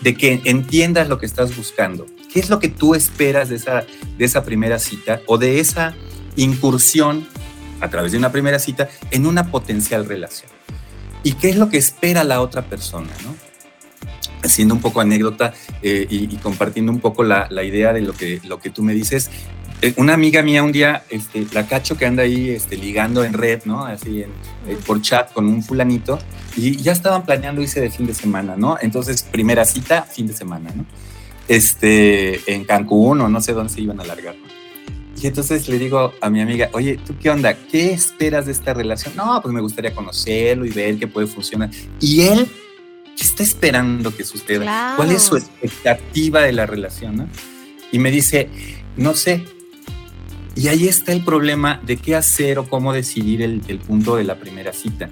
de 0.00 0.14
que 0.14 0.40
entiendas 0.44 1.08
lo 1.08 1.18
que 1.18 1.26
estás 1.26 1.56
buscando. 1.56 2.06
¿Qué 2.32 2.40
es 2.40 2.48
lo 2.48 2.58
que 2.58 2.68
tú 2.68 2.94
esperas 2.94 3.48
de 3.48 3.56
esa, 3.56 3.84
de 4.16 4.24
esa 4.24 4.44
primera 4.44 4.78
cita 4.78 5.20
o 5.26 5.36
de 5.36 5.60
esa 5.60 5.94
incursión 6.36 7.26
a 7.80 7.88
través 7.88 8.12
de 8.12 8.18
una 8.18 8.30
primera 8.30 8.58
cita 8.58 8.88
en 9.10 9.26
una 9.26 9.50
potencial 9.50 10.06
relación? 10.06 10.50
¿Y 11.22 11.32
qué 11.32 11.50
es 11.50 11.56
lo 11.56 11.68
que 11.68 11.76
espera 11.76 12.24
la 12.24 12.40
otra 12.40 12.62
persona? 12.62 13.10
¿no? 13.24 13.34
Haciendo 14.42 14.74
un 14.74 14.80
poco 14.80 15.00
anécdota 15.00 15.52
eh, 15.82 16.06
y, 16.08 16.34
compartiendo 16.36 16.92
un 16.92 17.00
poco 17.00 17.24
la, 17.24 17.46
la, 17.50 17.62
idea 17.62 17.92
de 17.92 18.00
lo 18.00 18.14
que, 18.14 18.40
lo 18.44 18.58
que 18.58 18.70
tú 18.70 18.82
me 18.82 18.94
dices, 18.94 19.30
una 19.96 20.14
amiga 20.14 20.42
mía 20.42 20.62
un 20.62 20.72
día, 20.72 21.04
este, 21.08 21.46
la 21.52 21.66
cacho 21.66 21.96
que 21.96 22.06
anda 22.06 22.22
ahí 22.22 22.50
este, 22.50 22.76
ligando 22.76 23.24
en 23.24 23.32
red, 23.32 23.62
¿no? 23.64 23.84
Así 23.84 24.22
en, 24.22 24.30
eh, 24.68 24.78
por 24.86 25.00
chat 25.00 25.32
con 25.32 25.46
un 25.46 25.62
fulanito, 25.62 26.18
y 26.56 26.76
ya 26.76 26.92
estaban 26.92 27.24
planeando 27.24 27.62
irse 27.62 27.80
de 27.80 27.90
fin 27.90 28.06
de 28.06 28.14
semana, 28.14 28.56
¿no? 28.56 28.76
Entonces, 28.80 29.22
primera 29.22 29.64
cita, 29.64 30.02
fin 30.02 30.26
de 30.26 30.34
semana, 30.34 30.70
¿no? 30.74 30.84
Este, 31.48 32.52
en 32.52 32.64
Cancún 32.64 33.20
o 33.22 33.28
no 33.28 33.40
sé 33.40 33.52
dónde 33.52 33.72
se 33.72 33.80
iban 33.80 34.00
a 34.00 34.04
largar, 34.04 34.36
¿no? 34.36 34.50
Y 35.22 35.26
entonces 35.26 35.68
le 35.68 35.78
digo 35.78 36.14
a 36.20 36.30
mi 36.30 36.40
amiga, 36.40 36.70
oye, 36.72 36.98
¿tú 37.04 37.14
qué 37.20 37.28
onda? 37.28 37.54
¿Qué 37.54 37.92
esperas 37.92 38.46
de 38.46 38.52
esta 38.52 38.72
relación? 38.72 39.14
No, 39.16 39.40
pues 39.42 39.52
me 39.52 39.60
gustaría 39.60 39.94
conocerlo 39.94 40.64
y 40.64 40.70
ver 40.70 40.98
qué 40.98 41.06
puede 41.06 41.26
funcionar. 41.26 41.68
Y 42.00 42.22
él, 42.22 42.48
¿qué 43.16 43.24
está 43.24 43.42
esperando 43.42 44.16
que 44.16 44.24
suceda? 44.24 44.94
¿Cuál 44.96 45.10
es 45.10 45.22
su 45.22 45.36
expectativa 45.36 46.40
de 46.40 46.52
la 46.52 46.64
relación? 46.64 47.16
¿no? 47.16 47.28
Y 47.92 47.98
me 47.98 48.10
dice, 48.10 48.48
no 48.96 49.14
sé, 49.14 49.44
y 50.56 50.68
ahí 50.68 50.88
está 50.88 51.12
el 51.12 51.24
problema 51.24 51.80
de 51.84 51.96
qué 51.96 52.16
hacer 52.16 52.58
o 52.58 52.68
cómo 52.68 52.92
decidir 52.92 53.42
el, 53.42 53.60
punto 53.78 54.16
de 54.16 54.24
la 54.24 54.36
primera 54.36 54.72
cita. 54.72 55.08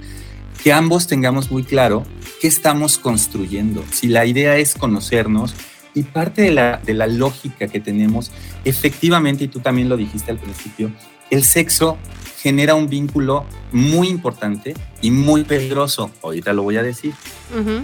Que 0.63 0.73
ambos 0.73 1.07
tengamos 1.07 1.51
muy 1.51 1.63
claro 1.63 2.05
qué 2.41 2.49
estamos 2.49 2.99
construyendo. 2.99 3.85
Si 3.93 4.09
la 4.09 4.27
idea 4.27 4.57
es 4.57 4.75
conocernos 4.75 5.55
y 5.95 6.03
parte 6.03 6.43
de 6.43 6.51
la, 6.51 6.81
de 6.85 6.95
la 6.95 7.07
lógica 7.07 7.69
que 7.69 7.81
tenemos, 7.81 8.33
efectivamente, 8.65 9.45
y 9.45 9.49
tú 9.49 9.61
también 9.61 9.89
lo 9.89 9.97
dijiste 9.97 10.31
al 10.31 10.39
principio, 10.39 10.91
el 11.31 11.45
sexo 11.45 11.97
genera 12.41 12.75
un 12.75 12.89
vínculo 12.89 13.45
muy 13.73 14.09
importante 14.09 14.75
y 15.03 15.11
muy 15.11 15.45
peligroso, 15.45 16.11
ahorita 16.23 16.53
lo 16.53 16.63
voy 16.63 16.77
a 16.77 16.83
decir, 16.83 17.13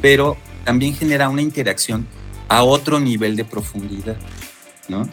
pero 0.00 0.36
también 0.64 0.94
genera 0.94 1.28
una 1.28 1.42
interacción 1.42 2.06
a 2.48 2.62
otro 2.62 3.00
nivel 3.00 3.36
de 3.36 3.44
profundidad, 3.44 4.16
¿no? 4.88 5.08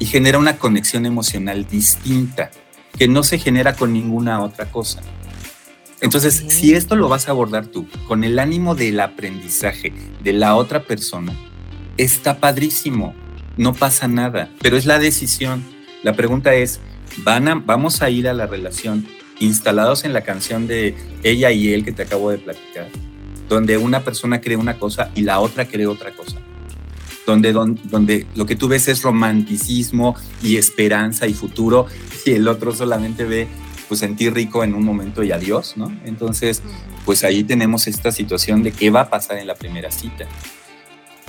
Y 0.00 0.06
genera 0.06 0.38
una 0.38 0.56
conexión 0.56 1.06
emocional 1.06 1.66
distinta 1.70 2.50
que 2.98 3.06
no 3.06 3.22
se 3.22 3.38
genera 3.38 3.74
con 3.74 3.92
ninguna 3.92 4.42
otra 4.42 4.66
cosa. 4.66 5.00
Entonces, 6.00 6.44
si 6.48 6.74
esto 6.74 6.96
lo 6.96 7.08
vas 7.08 7.28
a 7.28 7.32
abordar 7.32 7.66
tú 7.66 7.86
con 8.08 8.24
el 8.24 8.38
ánimo 8.38 8.74
del 8.74 8.98
aprendizaje 8.98 9.92
de 10.22 10.32
la 10.32 10.56
otra 10.56 10.84
persona, 10.84 11.34
está 11.98 12.40
padrísimo, 12.40 13.14
no 13.58 13.74
pasa 13.74 14.08
nada, 14.08 14.48
pero 14.62 14.78
es 14.78 14.86
la 14.86 14.98
decisión. 14.98 15.62
La 16.02 16.14
pregunta 16.14 16.54
es, 16.54 16.80
¿van 17.18 17.48
a, 17.48 17.54
¿vamos 17.54 18.00
a 18.00 18.08
ir 18.08 18.26
a 18.26 18.32
la 18.32 18.46
relación 18.46 19.06
instalados 19.38 20.04
en 20.04 20.14
la 20.14 20.22
canción 20.22 20.66
de 20.66 20.94
ella 21.22 21.50
y 21.50 21.74
él 21.74 21.84
que 21.84 21.92
te 21.92 22.04
acabo 22.04 22.30
de 22.30 22.38
platicar? 22.38 22.88
Donde 23.50 23.76
una 23.76 24.00
persona 24.02 24.40
cree 24.40 24.56
una 24.56 24.78
cosa 24.78 25.10
y 25.14 25.22
la 25.22 25.40
otra 25.40 25.66
cree 25.66 25.86
otra 25.86 26.12
cosa. 26.12 26.39
Donde, 27.26 27.52
donde, 27.52 27.80
donde 27.84 28.26
lo 28.34 28.46
que 28.46 28.56
tú 28.56 28.66
ves 28.68 28.88
es 28.88 29.02
romanticismo 29.02 30.16
y 30.42 30.56
esperanza 30.56 31.26
y 31.26 31.34
futuro 31.34 31.86
y 32.24 32.32
el 32.32 32.48
otro 32.48 32.74
solamente 32.74 33.24
ve 33.24 33.46
pues 33.88 34.00
sentir 34.00 34.32
rico 34.32 34.62
en 34.64 34.74
un 34.74 34.84
momento 34.84 35.22
y 35.22 35.32
adiós, 35.32 35.74
¿no? 35.76 35.92
Entonces, 36.04 36.62
pues 37.04 37.24
ahí 37.24 37.42
tenemos 37.44 37.86
esta 37.88 38.12
situación 38.12 38.62
de 38.62 38.72
qué 38.72 38.88
va 38.90 39.02
a 39.02 39.10
pasar 39.10 39.38
en 39.38 39.46
la 39.46 39.54
primera 39.54 39.90
cita. 39.90 40.26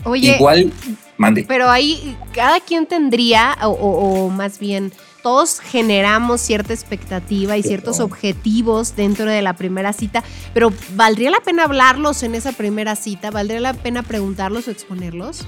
Oye, 0.03 0.35
Igual, 0.35 0.71
mande. 1.17 1.43
pero 1.47 1.69
ahí 1.69 2.17
cada 2.33 2.59
quien 2.59 2.85
tendría, 2.87 3.55
o, 3.63 3.67
o- 3.69 4.25
o 4.25 4.29
más 4.29 4.57
bien, 4.59 4.91
todos 5.21 5.59
generamos 5.59 6.41
cierta 6.41 6.73
expectativa 6.73 7.55
y 7.57 7.61
ciertos 7.63 7.97
Cierto. 7.97 8.05
objetivos 8.13 8.95
dentro 8.95 9.25
de 9.25 9.41
la 9.43 9.53
primera 9.53 9.93
cita, 9.93 10.23
pero 10.53 10.73
¿valdría 10.95 11.29
la 11.29 11.39
pena 11.41 11.63
hablarlos 11.65 12.23
en 12.23 12.33
esa 12.33 12.51
primera 12.53 12.95
cita? 12.95 13.29
¿Valdría 13.29 13.59
la 13.59 13.73
pena 13.73 14.01
preguntarlos 14.01 14.67
o 14.67 14.71
exponerlos? 14.71 15.45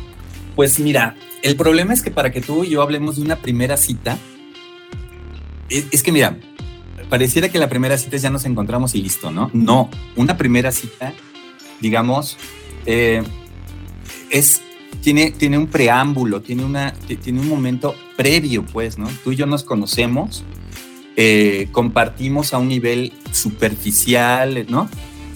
Pues 0.55 0.79
mira, 0.79 1.15
el 1.41 1.55
problema 1.55 1.93
es 1.93 2.01
que 2.01 2.11
para 2.11 2.31
que 2.31 2.41
tú 2.41 2.63
y 2.63 2.69
yo 2.69 2.81
hablemos 2.81 3.15
de 3.15 3.21
una 3.23 3.37
primera 3.37 3.75
cita, 3.77 4.17
es, 5.69 5.85
es 5.91 6.03
que 6.03 6.11
mira, 6.11 6.37
pareciera 7.09 7.49
que 7.49 7.57
la 7.59 7.69
primera 7.69 7.97
cita 7.97 8.17
ya 8.17 8.29
nos 8.29 8.45
encontramos 8.45 8.93
y 8.95 9.01
listo, 9.01 9.31
¿no? 9.31 9.49
No, 9.53 9.89
una 10.15 10.37
primera 10.37 10.71
cita, 10.71 11.13
digamos, 11.79 12.37
eh, 12.85 13.23
es, 14.29 14.61
tiene, 15.01 15.31
tiene 15.31 15.57
un 15.57 15.67
preámbulo, 15.67 16.41
tiene, 16.41 16.63
una, 16.63 16.93
ti- 16.93 17.17
tiene 17.17 17.39
un 17.39 17.49
momento 17.49 17.95
previo, 18.15 18.63
pues, 18.63 18.97
¿no? 18.97 19.07
Tú 19.23 19.31
y 19.31 19.35
yo 19.35 19.45
nos 19.47 19.63
conocemos, 19.63 20.43
eh, 21.15 21.67
compartimos 21.71 22.53
a 22.53 22.57
un 22.59 22.67
nivel 22.67 23.11
superficial, 23.31 24.65
¿no? 24.69 24.87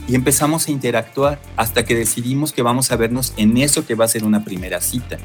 Y 0.08 0.16
empezamos 0.16 0.68
a 0.68 0.72
interactuar 0.72 1.40
hasta 1.56 1.84
que 1.86 1.96
decidimos 1.96 2.54
que 2.54 2.62
vamos 2.62 2.92
a 2.92 2.96
vernos 2.96 3.34
en 3.38 3.58
eso 3.58 3.86
que 3.86 3.96
va 3.96 4.06
a 4.06 4.08
ser 4.08 4.24
una 4.24 4.44
primera 4.44 4.80
cita. 4.82 5.18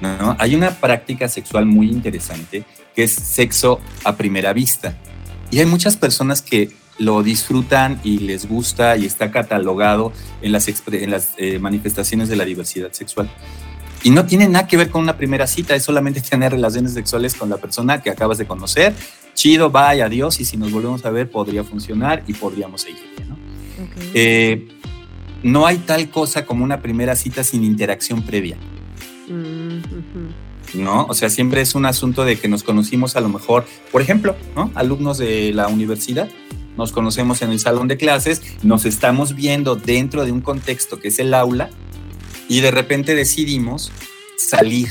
¿no? 0.00 0.36
Hay 0.38 0.54
una 0.54 0.70
práctica 0.70 1.28
sexual 1.28 1.66
muy 1.66 1.90
interesante 1.90 2.64
que 2.94 3.04
es 3.04 3.12
sexo 3.12 3.80
a 4.04 4.16
primera 4.16 4.52
vista. 4.52 4.96
Y 5.50 5.60
hay 5.60 5.66
muchas 5.66 5.96
personas 5.96 6.42
que 6.42 6.70
lo 6.98 7.22
disfrutan 7.22 8.00
y 8.02 8.18
les 8.18 8.48
gusta 8.48 8.96
y 8.96 9.06
está 9.06 9.30
catalogado 9.30 10.12
en 10.42 10.52
las, 10.52 10.68
en 10.68 11.10
las 11.10 11.30
eh, 11.36 11.58
manifestaciones 11.58 12.28
de 12.28 12.36
la 12.36 12.44
diversidad 12.44 12.92
sexual. 12.92 13.30
Y 14.02 14.10
no 14.10 14.26
tiene 14.26 14.48
nada 14.48 14.66
que 14.66 14.76
ver 14.76 14.90
con 14.90 15.02
una 15.02 15.16
primera 15.16 15.46
cita, 15.46 15.74
es 15.74 15.84
solamente 15.84 16.20
tener 16.28 16.52
relaciones 16.52 16.94
sexuales 16.94 17.34
con 17.34 17.48
la 17.48 17.56
persona 17.56 18.02
que 18.02 18.10
acabas 18.10 18.38
de 18.38 18.46
conocer. 18.46 18.94
Chido, 19.34 19.70
bye, 19.70 20.02
adiós, 20.02 20.40
y 20.40 20.44
si 20.44 20.56
nos 20.56 20.72
volvemos 20.72 21.04
a 21.04 21.10
ver 21.10 21.30
podría 21.30 21.62
funcionar 21.62 22.24
y 22.26 22.34
podríamos 22.34 22.82
seguir. 22.82 23.04
¿no? 23.28 23.36
Eh, 24.14 24.68
no 25.42 25.66
hay 25.66 25.78
tal 25.78 26.10
cosa 26.10 26.46
como 26.46 26.64
una 26.64 26.80
primera 26.80 27.16
cita 27.16 27.44
sin 27.44 27.64
interacción 27.64 28.22
previa. 28.22 28.56
Mm. 29.28 29.78
¿no? 30.74 31.06
O 31.08 31.14
sea, 31.14 31.30
siempre 31.30 31.60
es 31.60 31.74
un 31.74 31.86
asunto 31.86 32.24
de 32.24 32.36
que 32.36 32.48
nos 32.48 32.62
conocimos 32.62 33.16
a 33.16 33.20
lo 33.20 33.28
mejor, 33.28 33.66
por 33.90 34.02
ejemplo, 34.02 34.36
¿no? 34.54 34.70
Alumnos 34.74 35.18
de 35.18 35.52
la 35.52 35.68
universidad, 35.68 36.28
nos 36.76 36.92
conocemos 36.92 37.42
en 37.42 37.50
el 37.50 37.58
salón 37.58 37.88
de 37.88 37.96
clases, 37.96 38.42
nos 38.62 38.84
estamos 38.84 39.34
viendo 39.34 39.76
dentro 39.76 40.24
de 40.24 40.32
un 40.32 40.40
contexto 40.40 41.00
que 41.00 41.08
es 41.08 41.18
el 41.18 41.34
aula 41.34 41.70
y 42.48 42.60
de 42.60 42.70
repente 42.70 43.14
decidimos 43.14 43.90
salir 44.36 44.88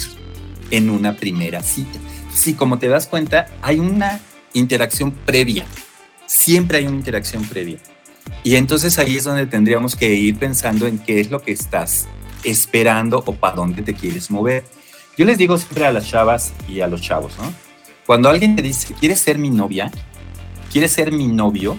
en 0.71 0.89
una 0.89 1.15
primera 1.15 1.63
cita. 1.63 1.99
Sí, 2.33 2.53
como 2.53 2.77
te 2.77 2.87
das 2.87 3.07
cuenta, 3.07 3.47
hay 3.61 3.79
una 3.79 4.19
interacción 4.53 5.11
previa. 5.11 5.65
Siempre 6.25 6.79
hay 6.79 6.87
una 6.87 6.97
interacción 6.97 7.43
previa. 7.45 7.79
Y 8.43 8.55
entonces 8.55 8.97
ahí 8.99 9.17
es 9.17 9.23
donde 9.23 9.45
tendríamos 9.45 9.95
que 9.95 10.13
ir 10.13 10.37
pensando 10.37 10.87
en 10.87 10.99
qué 10.99 11.19
es 11.19 11.31
lo 11.31 11.41
que 11.41 11.51
estás 11.51 12.07
esperando 12.43 13.23
o 13.25 13.33
para 13.33 13.55
dónde 13.55 13.81
te 13.81 13.93
quieres 13.93 14.31
mover. 14.31 14.63
Yo 15.17 15.25
les 15.25 15.37
digo 15.37 15.57
siempre 15.57 15.85
a 15.85 15.91
las 15.91 16.07
chavas 16.07 16.53
y 16.67 16.81
a 16.81 16.87
los 16.87 17.01
chavos, 17.01 17.33
¿no? 17.39 17.51
Cuando 18.05 18.29
alguien 18.29 18.55
te 18.55 18.61
dice, 18.61 18.93
¿quieres 18.97 19.19
ser 19.19 19.37
mi 19.37 19.49
novia? 19.49 19.91
¿Quieres 20.71 20.91
ser 20.91 21.11
mi 21.11 21.27
novio? 21.27 21.77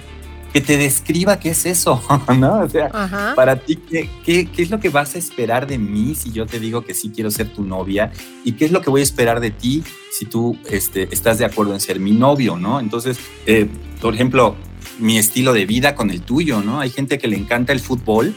Que 0.52 0.60
te 0.60 0.76
describa 0.76 1.38
qué 1.38 1.50
es 1.50 1.64
eso, 1.64 2.02
¿no? 2.38 2.60
O 2.60 2.68
sea, 2.68 2.90
Ajá. 2.92 3.32
para 3.34 3.56
ti, 3.56 3.76
¿qué, 3.76 4.10
qué, 4.24 4.50
qué 4.50 4.62
es 4.62 4.70
lo 4.70 4.80
que 4.80 4.88
vas 4.88 5.14
a 5.14 5.18
esperar 5.18 5.66
de 5.66 5.78
mí 5.78 6.14
si 6.14 6.32
yo 6.32 6.46
te 6.46 6.58
digo 6.58 6.84
que 6.84 6.94
sí 6.94 7.12
quiero 7.14 7.30
ser 7.30 7.52
tu 7.52 7.62
novia? 7.64 8.12
¿Y 8.44 8.52
qué 8.52 8.64
es 8.64 8.72
lo 8.72 8.82
que 8.82 8.90
voy 8.90 9.00
a 9.00 9.04
esperar 9.04 9.40
de 9.40 9.50
ti 9.50 9.84
si 10.10 10.26
tú 10.26 10.58
este, 10.68 11.08
estás 11.12 11.38
de 11.38 11.44
acuerdo 11.44 11.74
en 11.74 11.80
ser 11.80 12.00
mi 12.00 12.10
novio, 12.10 12.58
¿no? 12.58 12.80
Entonces, 12.80 13.18
eh, 13.46 13.68
por 14.00 14.14
ejemplo, 14.14 14.56
mi 14.98 15.18
estilo 15.18 15.52
de 15.52 15.66
vida 15.66 15.94
con 15.94 16.10
el 16.10 16.22
tuyo, 16.22 16.60
¿no? 16.62 16.80
Hay 16.80 16.90
gente 16.90 17.18
que 17.18 17.28
le 17.28 17.36
encanta 17.36 17.72
el 17.72 17.80
fútbol. 17.80 18.34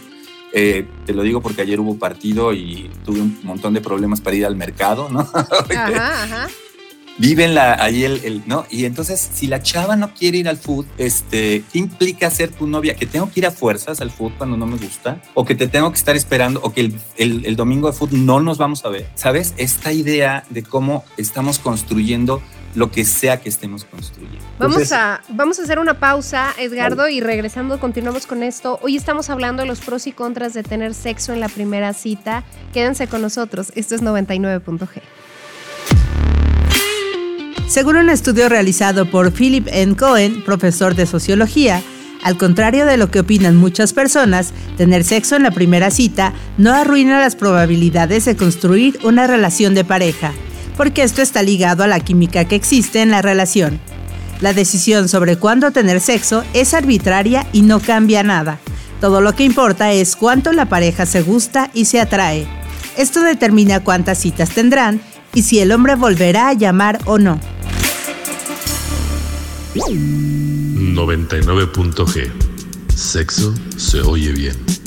eh, 0.54 0.86
te 1.06 1.14
lo 1.14 1.24
digo 1.24 1.42
porque 1.42 1.62
ayer 1.62 1.80
hubo 1.80 1.98
partido 1.98 2.54
y 2.54 2.90
tuve 3.06 3.22
un 3.22 3.40
montón 3.44 3.74
de 3.74 3.82
problemas 3.82 4.20
para 4.22 4.36
ir 4.36 4.46
al 4.46 4.56
mercado, 4.56 5.08
¿no? 5.10 5.22
Ajá, 5.76 6.24
ajá. 6.24 6.48
viven 7.18 7.54
la, 7.56 7.82
ahí 7.84 8.04
el, 8.04 8.20
el- 8.26 8.42
¿no? 8.48 8.66
Y 8.70 8.86
entonces, 8.86 9.30
si 9.34 9.48
la 9.48 9.62
chava 9.62 9.96
no 9.96 10.14
quiere 10.14 10.40
ir 10.40 10.50
al 10.50 10.58
food, 10.58 10.86
este, 10.98 11.64
¿qué 11.72 11.80
implica 11.80 12.30
ser 12.32 12.52
tu 12.52 12.68
novia? 12.68 12.96
¿Que 12.96 13.06
tengo 13.06 13.32
que 13.32 13.40
ir 13.42 13.46
a 13.46 13.52
fuerzas 13.52 14.02
al 14.02 14.12
food 14.12 14.32
cuando 14.38 14.58
no 14.58 14.66
me 14.66 14.78
gusta? 14.78 15.22
¿O 15.36 15.46
que 15.46 15.56
te 15.56 15.68
tengo 15.68 15.90
que 15.92 15.98
estar 15.98 16.16
esperando? 16.16 16.60
¿O 16.64 16.74
que 16.74 16.82
el, 16.82 16.96
el- 17.18 17.46
el 17.46 17.56
domingo 17.56 17.88
de 17.90 17.94
food 17.98 18.12
no 18.12 18.40
nos 18.42 18.58
vamos 18.58 18.84
a 18.86 18.90
ver? 18.90 19.08
¿Sabes? 19.16 19.54
Esta 19.58 19.94
idea 19.94 20.44
de 20.50 20.64
cómo 20.64 21.04
estamos 21.18 21.60
construyendo 21.60 22.42
lo 22.76 22.92
que 22.92 23.06
sea 23.06 23.40
que 23.40 23.50
estemos 23.50 23.86
construyendo. 23.86 24.40
Vamos 24.60 24.78
Entonces, 24.78 24.92
a, 24.92 25.22
vamos 25.30 25.60
a 25.60 25.64
hacer 25.64 25.80
una 25.80 26.00
pausa, 26.00 26.54
Edgardo, 26.58 27.10
y 27.10 27.20
regresando 27.22 27.80
continuamos 27.80 28.28
con 28.28 28.44
esto. 28.44 28.80
Hoy 28.82 28.96
estamos 28.96 29.30
hablando 29.30 29.64
de 29.64 29.68
los 29.68 29.82
pros 29.82 30.08
y 30.08 30.12
contras 30.12 30.54
de 30.54 30.64
tener 30.64 30.94
sexo 30.94 31.34
en 31.34 31.40
la 31.40 31.50
primera 31.50 31.94
cita. 31.94 32.44
Quédense 32.74 33.08
con 33.08 33.22
nosotros. 33.22 33.72
Esto 33.76 33.96
es 33.96 34.04
99.g. 34.04 35.02
Según 37.68 37.96
un 37.96 38.10
estudio 38.10 38.50
realizado 38.50 39.10
por 39.10 39.32
Philip 39.32 39.68
N. 39.72 39.96
Cohen, 39.96 40.44
profesor 40.44 40.94
de 40.94 41.06
sociología, 41.06 41.82
al 42.24 42.38
contrario 42.38 42.86
de 42.86 42.98
lo 42.98 43.10
que 43.10 43.22
opinan 43.22 43.56
muchas 43.56 43.94
personas, 43.94 44.54
tener 44.78 45.04
sexo 45.04 45.36
en 45.38 45.44
la 45.44 45.52
primera 45.52 45.90
cita 45.90 46.34
no 46.58 46.74
arruina 46.74 47.20
las 47.20 47.36
probabilidades 47.36 48.26
de 48.26 48.36
construir 48.36 49.00
una 49.04 49.26
relación 49.26 49.74
de 49.74 49.86
pareja, 49.86 50.34
porque 50.78 51.04
esto 51.04 51.22
está 51.22 51.44
ligado 51.44 51.84
a 51.84 51.88
la 51.88 52.00
química 52.00 52.46
que 52.46 52.56
existe 52.56 53.02
en 53.02 53.12
la 53.12 53.22
relación. 53.22 53.80
La 54.40 54.54
decisión 54.54 55.08
sobre 55.08 55.38
cuándo 55.38 55.72
tener 55.72 56.02
sexo 56.02 56.44
es 56.54 56.74
arbitraria 56.74 57.46
y 57.54 57.62
no 57.62 57.80
cambia 57.80 58.24
nada. 58.24 58.60
Todo 59.00 59.22
lo 59.22 59.36
que 59.36 59.44
importa 59.44 59.92
es 59.92 60.16
cuánto 60.16 60.52
la 60.52 60.66
pareja 60.66 61.06
se 61.06 61.22
gusta 61.22 61.70
y 61.74 61.86
se 61.86 62.00
atrae. 62.00 62.48
Esto 62.98 63.22
determina 63.22 63.84
cuántas 63.84 64.20
citas 64.20 64.50
tendrán 64.50 65.02
y 65.34 65.44
si 65.44 65.60
el 65.60 65.72
hombre 65.72 65.96
volverá 65.96 66.50
a 66.50 66.54
llamar 66.54 67.00
o 67.06 67.18
no. 67.18 67.40
99.g. 69.76 72.32
Sexo 72.94 73.54
se 73.78 74.02
oye 74.02 74.34
bien. 74.34 74.81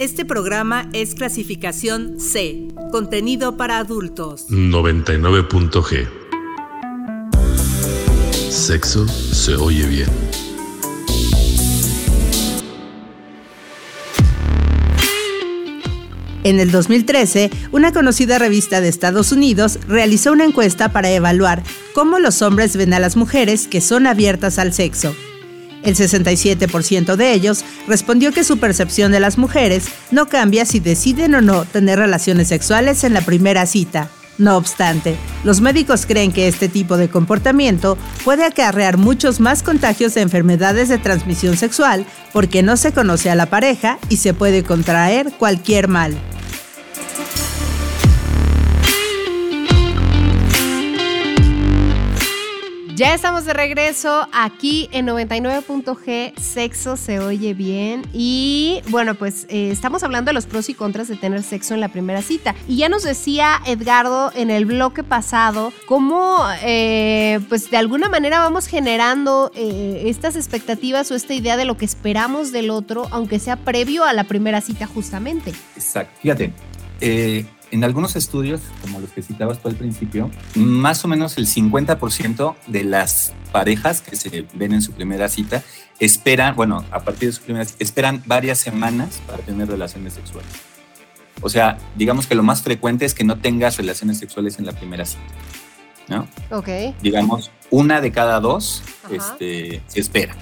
Este 0.00 0.24
programa 0.24 0.88
es 0.94 1.14
clasificación 1.14 2.18
C, 2.18 2.68
contenido 2.90 3.58
para 3.58 3.76
adultos. 3.76 4.46
99.g. 4.48 6.08
Sexo 8.50 9.06
se 9.06 9.56
oye 9.56 9.86
bien. 9.86 10.08
En 16.44 16.60
el 16.60 16.70
2013, 16.70 17.50
una 17.70 17.92
conocida 17.92 18.38
revista 18.38 18.80
de 18.80 18.88
Estados 18.88 19.32
Unidos 19.32 19.80
realizó 19.86 20.32
una 20.32 20.46
encuesta 20.46 20.92
para 20.92 21.10
evaluar 21.10 21.62
cómo 21.92 22.18
los 22.18 22.40
hombres 22.40 22.74
ven 22.74 22.94
a 22.94 23.00
las 23.00 23.16
mujeres 23.16 23.68
que 23.68 23.82
son 23.82 24.06
abiertas 24.06 24.58
al 24.58 24.72
sexo. 24.72 25.14
El 25.82 25.96
67% 25.96 27.16
de 27.16 27.32
ellos 27.32 27.64
respondió 27.88 28.32
que 28.32 28.44
su 28.44 28.58
percepción 28.58 29.12
de 29.12 29.20
las 29.20 29.38
mujeres 29.38 29.86
no 30.10 30.28
cambia 30.28 30.64
si 30.64 30.80
deciden 30.80 31.34
o 31.34 31.40
no 31.40 31.64
tener 31.64 31.98
relaciones 31.98 32.48
sexuales 32.48 33.04
en 33.04 33.14
la 33.14 33.22
primera 33.22 33.66
cita. 33.66 34.10
No 34.40 34.56
obstante, 34.56 35.16
los 35.44 35.60
médicos 35.60 36.06
creen 36.06 36.32
que 36.32 36.48
este 36.48 36.70
tipo 36.70 36.96
de 36.96 37.10
comportamiento 37.10 37.98
puede 38.24 38.44
acarrear 38.44 38.96
muchos 38.96 39.38
más 39.38 39.62
contagios 39.62 40.14
de 40.14 40.22
enfermedades 40.22 40.88
de 40.88 40.96
transmisión 40.96 41.58
sexual 41.58 42.06
porque 42.32 42.62
no 42.62 42.78
se 42.78 42.92
conoce 42.92 43.30
a 43.30 43.34
la 43.34 43.46
pareja 43.46 43.98
y 44.08 44.16
se 44.16 44.32
puede 44.32 44.62
contraer 44.62 45.30
cualquier 45.38 45.88
mal. 45.88 46.16
Ya 53.00 53.14
estamos 53.14 53.46
de 53.46 53.54
regreso 53.54 54.28
aquí 54.30 54.90
en 54.92 55.06
99.g, 55.06 56.38
sexo 56.38 56.98
se 56.98 57.18
oye 57.18 57.54
bien. 57.54 58.02
Y 58.12 58.82
bueno, 58.90 59.14
pues 59.14 59.46
eh, 59.48 59.70
estamos 59.70 60.02
hablando 60.02 60.28
de 60.28 60.34
los 60.34 60.44
pros 60.44 60.68
y 60.68 60.74
contras 60.74 61.08
de 61.08 61.16
tener 61.16 61.42
sexo 61.42 61.72
en 61.72 61.80
la 61.80 61.88
primera 61.88 62.20
cita. 62.20 62.54
Y 62.68 62.76
ya 62.76 62.90
nos 62.90 63.02
decía 63.02 63.62
Edgardo 63.64 64.32
en 64.34 64.50
el 64.50 64.66
bloque 64.66 65.02
pasado 65.02 65.72
cómo 65.86 66.44
eh, 66.62 67.40
pues 67.48 67.70
de 67.70 67.78
alguna 67.78 68.10
manera 68.10 68.38
vamos 68.40 68.66
generando 68.66 69.50
eh, 69.54 70.02
estas 70.04 70.36
expectativas 70.36 71.10
o 71.10 71.14
esta 71.14 71.32
idea 71.32 71.56
de 71.56 71.64
lo 71.64 71.78
que 71.78 71.86
esperamos 71.86 72.52
del 72.52 72.68
otro, 72.68 73.08
aunque 73.12 73.38
sea 73.38 73.56
previo 73.56 74.04
a 74.04 74.12
la 74.12 74.24
primera 74.24 74.60
cita 74.60 74.86
justamente. 74.86 75.54
Exacto. 75.74 76.18
Fíjate, 76.20 76.52
en 77.70 77.84
algunos 77.84 78.16
estudios, 78.16 78.60
como 78.82 79.00
los 79.00 79.10
que 79.10 79.22
citabas 79.22 79.60
tú 79.60 79.68
al 79.68 79.76
principio, 79.76 80.30
más 80.54 81.04
o 81.04 81.08
menos 81.08 81.38
el 81.38 81.46
50% 81.46 82.54
de 82.66 82.84
las 82.84 83.32
parejas 83.52 84.00
que 84.00 84.16
se 84.16 84.46
ven 84.54 84.72
en 84.72 84.82
su 84.82 84.92
primera 84.92 85.28
cita 85.28 85.62
esperan, 86.00 86.56
bueno, 86.56 86.84
a 86.90 87.00
partir 87.00 87.28
de 87.28 87.32
su 87.34 87.42
primera 87.42 87.64
cita, 87.64 87.84
esperan 87.84 88.22
varias 88.26 88.58
semanas 88.58 89.20
para 89.26 89.42
tener 89.42 89.68
relaciones 89.68 90.14
sexuales. 90.14 90.50
O 91.42 91.48
sea, 91.48 91.78
digamos 91.96 92.26
que 92.26 92.34
lo 92.34 92.42
más 92.42 92.62
frecuente 92.62 93.04
es 93.04 93.14
que 93.14 93.24
no 93.24 93.38
tengas 93.38 93.76
relaciones 93.76 94.18
sexuales 94.18 94.58
en 94.58 94.66
la 94.66 94.72
primera 94.72 95.04
cita. 95.04 95.22
¿No? 96.08 96.26
Ok. 96.50 96.68
Digamos, 97.00 97.50
una 97.70 98.00
de 98.00 98.10
cada 98.10 98.40
dos 98.40 98.82
este, 99.10 99.80
se 99.86 100.00
espera. 100.00 100.34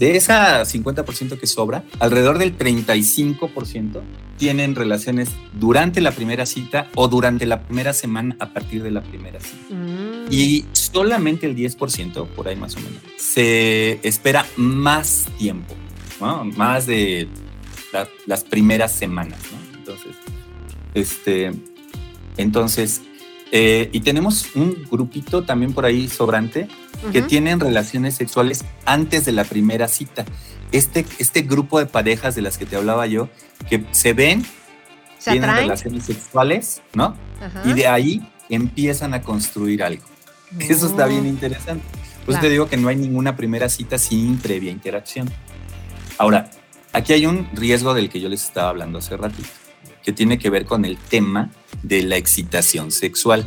De 0.00 0.16
esa 0.16 0.62
50% 0.62 1.38
que 1.38 1.46
sobra, 1.46 1.84
alrededor 1.98 2.38
del 2.38 2.56
35% 2.56 4.00
tienen 4.38 4.74
relaciones 4.74 5.28
durante 5.52 6.00
la 6.00 6.12
primera 6.12 6.46
cita 6.46 6.88
o 6.94 7.06
durante 7.06 7.44
la 7.44 7.60
primera 7.64 7.92
semana 7.92 8.34
a 8.40 8.54
partir 8.54 8.82
de 8.82 8.92
la 8.92 9.02
primera 9.02 9.38
cita. 9.40 9.74
Mm. 9.74 10.32
Y 10.32 10.64
solamente 10.72 11.44
el 11.44 11.54
10%, 11.54 12.28
por 12.28 12.48
ahí 12.48 12.56
más 12.56 12.76
o 12.76 12.80
menos, 12.80 12.98
se 13.18 14.00
espera 14.02 14.46
más 14.56 15.26
tiempo, 15.36 15.74
más 16.56 16.86
de 16.86 17.28
las 18.24 18.44
primeras 18.44 18.92
semanas. 18.92 19.38
Entonces, 19.76 20.16
este, 20.94 21.52
entonces 22.38 23.02
eh, 23.52 23.90
y 23.92 24.00
tenemos 24.00 24.54
un 24.54 24.86
grupito 24.90 25.42
también 25.42 25.72
por 25.72 25.84
ahí 25.84 26.08
sobrante 26.08 26.68
que 27.12 27.22
tienen 27.22 27.60
relaciones 27.60 28.14
sexuales 28.14 28.64
antes 28.84 29.24
de 29.24 29.32
la 29.32 29.44
primera 29.44 29.88
cita. 29.88 30.24
Este, 30.70 31.04
este 31.18 31.42
grupo 31.42 31.78
de 31.78 31.86
parejas 31.86 32.34
de 32.34 32.42
las 32.42 32.58
que 32.58 32.66
te 32.66 32.76
hablaba 32.76 33.06
yo, 33.06 33.28
que 33.68 33.84
se 33.90 34.12
ven, 34.12 34.44
tienen 35.24 35.50
relaciones 35.50 36.04
sexuales, 36.04 36.82
¿no? 36.94 37.16
Y 37.64 37.72
de 37.72 37.88
ahí 37.88 38.22
empiezan 38.48 39.14
a 39.14 39.22
construir 39.22 39.82
algo. 39.82 40.04
Eso 40.58 40.86
está 40.86 41.06
bien 41.06 41.26
interesante. 41.26 41.84
Pues 42.26 42.40
te 42.40 42.48
digo 42.48 42.68
que 42.68 42.76
no 42.76 42.88
hay 42.88 42.96
ninguna 42.96 43.34
primera 43.34 43.68
cita 43.68 43.98
sin 43.98 44.38
previa 44.38 44.70
interacción. 44.70 45.28
Ahora, 46.18 46.50
aquí 46.92 47.14
hay 47.14 47.26
un 47.26 47.48
riesgo 47.54 47.94
del 47.94 48.10
que 48.10 48.20
yo 48.20 48.28
les 48.28 48.44
estaba 48.44 48.68
hablando 48.68 48.98
hace 48.98 49.16
ratito, 49.16 49.48
que 50.04 50.12
tiene 50.12 50.38
que 50.38 50.50
ver 50.50 50.66
con 50.66 50.84
el 50.84 50.98
tema 50.98 51.50
de 51.82 52.02
la 52.02 52.16
excitación 52.16 52.90
sexual. 52.90 53.46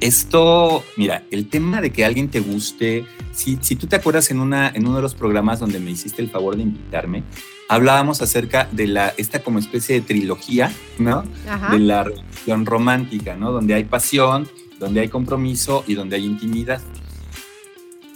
Esto, 0.00 0.82
mira, 0.96 1.24
el 1.30 1.48
tema 1.48 1.82
de 1.82 1.90
que 1.90 2.06
alguien 2.06 2.30
te 2.30 2.40
guste, 2.40 3.04
si, 3.32 3.58
si 3.60 3.76
tú 3.76 3.86
te 3.86 3.96
acuerdas 3.96 4.30
en, 4.30 4.40
una, 4.40 4.68
en 4.68 4.86
uno 4.86 4.96
de 4.96 5.02
los 5.02 5.14
programas 5.14 5.60
donde 5.60 5.78
me 5.78 5.90
hiciste 5.90 6.22
el 6.22 6.30
favor 6.30 6.56
de 6.56 6.62
invitarme, 6.62 7.22
hablábamos 7.68 8.22
acerca 8.22 8.66
de 8.72 8.86
la, 8.86 9.14
esta 9.18 9.42
como 9.42 9.58
especie 9.58 9.96
de 9.96 10.00
trilogía, 10.00 10.72
¿no? 10.98 11.24
De 11.70 11.78
la 11.78 12.04
relación 12.04 12.64
romántica, 12.64 13.36
¿no? 13.36 13.52
Donde 13.52 13.74
hay 13.74 13.84
pasión, 13.84 14.48
donde 14.78 15.00
hay 15.00 15.08
compromiso 15.08 15.84
y 15.86 15.94
donde 15.94 16.16
hay 16.16 16.24
intimidad. 16.24 16.80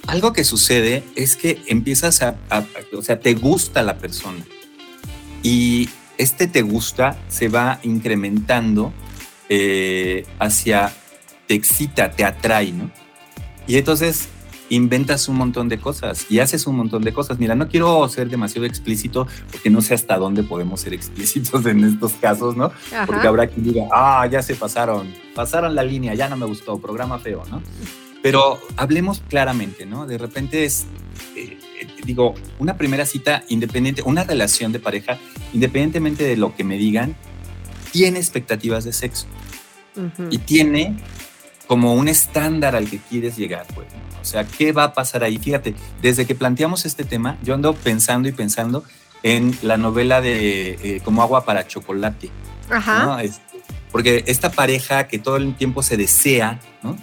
Algo 0.07 0.33
que 0.33 0.45
sucede 0.45 1.05
es 1.17 1.37
que 1.37 1.61
empiezas 1.67 2.23
a, 2.23 2.37
a 2.49 2.65
o 2.97 3.03
sea, 3.03 3.21
te 3.21 3.35
gusta 3.35 3.83
la 3.83 3.99
persona 3.99 4.45
y 5.43 5.89
este 6.19 6.47
te 6.47 6.63
gusta 6.63 7.17
se 7.29 7.49
va 7.49 7.79
incrementando 7.83 8.93
eh, 9.49 10.27
hacia, 10.39 10.93
te 11.47 11.55
excita, 11.55 12.11
te 12.11 12.25
atrae, 12.25 12.73
¿no? 12.73 12.91
Y 13.67 13.77
entonces 13.77 14.29
inventas 14.71 15.29
un 15.29 15.37
montón 15.37 15.69
de 15.69 15.79
cosas 15.79 16.27
y 16.31 16.39
haces 16.41 16.67
un 16.67 16.77
montón 16.77 17.03
de 17.03 17.13
cosas. 17.13 17.39
Mira, 17.39 17.55
no 17.55 17.69
quiero 17.69 18.09
ser 18.09 18.29
demasiado 18.29 18.67
explícito 18.67 19.27
porque 19.51 19.71
no 19.71 19.81
sé 19.81 19.95
hasta 19.95 20.17
dónde 20.17 20.43
podemos 20.43 20.81
ser 20.81 20.95
explícitos 20.95 21.65
en 21.67 21.85
estos 21.85 22.13
casos, 22.13 22.57
¿no? 22.57 22.73
Porque 23.07 23.27
habrá 23.27 23.47
quien 23.47 23.65
diga, 23.65 23.85
ah, 23.93 24.27
ya 24.31 24.43
se 24.43 24.55
pasaron, 24.55 25.13
pasaron 25.35 25.75
la 25.75 25.83
línea, 25.83 26.15
ya 26.15 26.29
no 26.29 26.37
me 26.37 26.47
gustó, 26.47 26.79
programa 26.79 27.19
feo, 27.19 27.43
¿no? 27.51 27.63
Pero 28.23 28.59
hablemos 28.77 29.23
claramente, 29.29 29.85
¿no? 29.85 30.07
De 30.07 30.17
repente 30.17 30.65
es, 30.65 30.87
eh, 31.37 31.59
digo, 32.05 32.35
una 32.59 32.77
primera 32.77 33.07
cita 33.07 33.45
independiente, 33.49 34.03
una 34.03 34.25
relación 34.25 34.73
de 34.73 34.79
pareja, 34.79 35.19
independientemente 35.53 36.25
de 36.25 36.37
lo 36.37 36.55
que 36.55 36.65
me 36.65 36.77
digan, 36.77 37.17
tiene 37.93 38.19
expectativas 38.19 38.85
de 38.85 38.93
sexo. 38.93 39.27
Y 40.31 40.39
tiene 40.39 40.97
como 41.69 41.95
un 41.95 42.09
estándar 42.09 42.75
al 42.75 42.91
que 42.91 42.99
quieres 42.99 43.37
llegar, 43.37 43.67
pues. 43.75 43.87
O 44.21 44.25
sea, 44.25 44.45
¿qué 44.45 44.73
va 44.73 44.85
a 44.85 44.95
pasar 44.95 45.23
ahí? 45.23 45.39
Fíjate, 45.39 45.75
desde 46.03 46.27
que 46.27 46.35
planteamos 46.35 46.87
este 46.87 47.05
tema, 47.05 47.39
yo 47.43 47.55
ando 47.55 47.75
pensando 47.75 48.29
y 48.29 48.33
pensando 48.33 48.85
en 49.23 49.57
la 49.63 49.77
novela 49.77 50.21
de 50.21 50.79
eh, 50.83 51.01
Como 51.05 51.23
agua 51.23 51.45
para 51.45 51.67
chocolate. 51.67 52.31
Ajá. 52.71 53.23
Este, 53.23 53.43
porque 53.93 54.25
esta 54.27 54.51
pareja 54.51 55.07
que 55.07 55.19
todo 55.19 55.37
el 55.37 55.55
tiempo 55.55 55.83
se 55.83 55.97
desea, 55.97 56.61
¿no? 56.83 56.97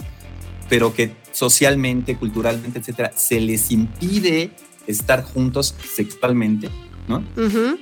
Pero 0.67 0.93
que 0.93 1.13
socialmente, 1.31 2.15
culturalmente, 2.15 2.79
etcétera, 2.79 3.11
se 3.15 3.39
les 3.39 3.71
impide 3.71 4.51
estar 4.87 5.23
juntos 5.23 5.75
sexualmente, 5.93 6.69
¿no? 7.07 7.23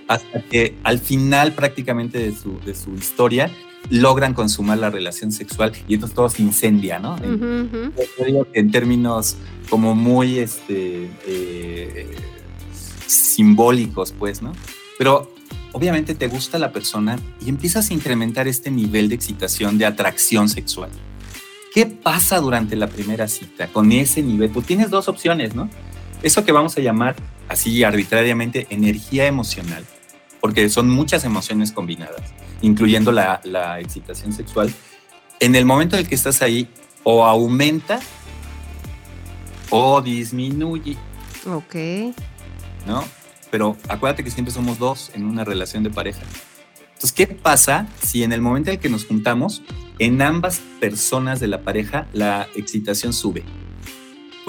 Hasta 0.07 0.41
que 0.43 0.75
al 0.83 0.99
final 0.99 1.53
prácticamente 1.53 2.19
de 2.19 2.35
su, 2.35 2.59
de 2.65 2.75
su 2.75 2.93
historia 2.95 3.51
logran 3.89 4.33
consumar 4.33 4.77
la 4.77 4.89
relación 4.89 5.31
sexual 5.31 5.71
y 5.87 5.95
entonces 5.95 6.15
todo 6.15 6.29
se 6.29 6.41
incendia, 6.41 6.99
¿no? 6.99 7.17
Yo 7.19 8.25
digo 8.25 8.47
que 8.51 8.59
en 8.59 8.71
términos 8.71 9.37
como 9.69 9.95
muy 9.95 10.39
este, 10.39 11.09
eh, 11.25 12.15
simbólicos, 13.07 14.13
pues, 14.17 14.41
¿no? 14.41 14.53
Pero 14.97 15.31
obviamente 15.71 16.13
te 16.15 16.27
gusta 16.27 16.59
la 16.59 16.71
persona 16.71 17.17
y 17.43 17.49
empiezas 17.49 17.89
a 17.89 17.93
incrementar 17.93 18.47
este 18.47 18.71
nivel 18.71 19.09
de 19.09 19.15
excitación, 19.15 19.77
de 19.77 19.85
atracción 19.85 20.49
sexual. 20.49 20.89
¿Qué 21.73 21.85
pasa 21.85 22.39
durante 22.39 22.75
la 22.75 22.87
primera 22.87 23.27
cita 23.27 23.67
con 23.67 23.91
ese 23.91 24.23
nivel? 24.23 24.51
Tú 24.51 24.61
tienes 24.61 24.89
dos 24.89 25.07
opciones, 25.07 25.55
¿no? 25.55 25.69
Eso 26.23 26.43
que 26.43 26.51
vamos 26.51 26.75
a 26.77 26.81
llamar 26.81 27.15
así 27.47 27.83
arbitrariamente 27.83 28.67
energía 28.69 29.25
emocional, 29.25 29.85
porque 30.41 30.69
son 30.69 30.89
muchas 30.89 31.25
emociones 31.25 31.71
combinadas, 31.71 32.21
incluyendo 32.61 33.11
la, 33.11 33.79
excitación 33.79 34.33
sexual. 34.33 34.73
En 35.39 35.55
el 35.55 35.65
momento 35.65 35.95
en 35.95 36.03
el 36.03 36.09
que 36.09 36.15
estás 36.15 36.41
ahí, 36.41 36.67
o 37.03 37.23
aumenta 37.23 37.99
o 39.69 40.01
disminuye. 40.01 40.97
Ok. 41.47 41.75
¿No? 42.85 43.03
Pero 43.51 43.77
acuérdate 43.87 44.23
que 44.23 44.31
siempre 44.31 44.53
somos 44.53 44.77
dos 44.79 45.11
en 45.13 45.25
una 45.25 45.45
relación 45.45 45.83
de 45.83 45.89
pareja. 45.89 46.21
Entonces, 46.81 47.13
¿qué 47.13 47.27
pasa 47.27 47.87
si 48.03 48.23
en 48.23 48.33
el 48.33 48.41
momento 48.41 48.69
en 48.69 48.75
el 48.75 48.81
que 48.81 48.89
nos 48.89 49.05
juntamos, 49.05 49.63
en 49.99 50.21
ambas 50.21 50.61
personas 50.79 51.39
de 51.39 51.47
la 51.47 51.61
pareja 51.61 52.07
la 52.13 52.47
excitación 52.55 53.13
sube? 53.13 53.43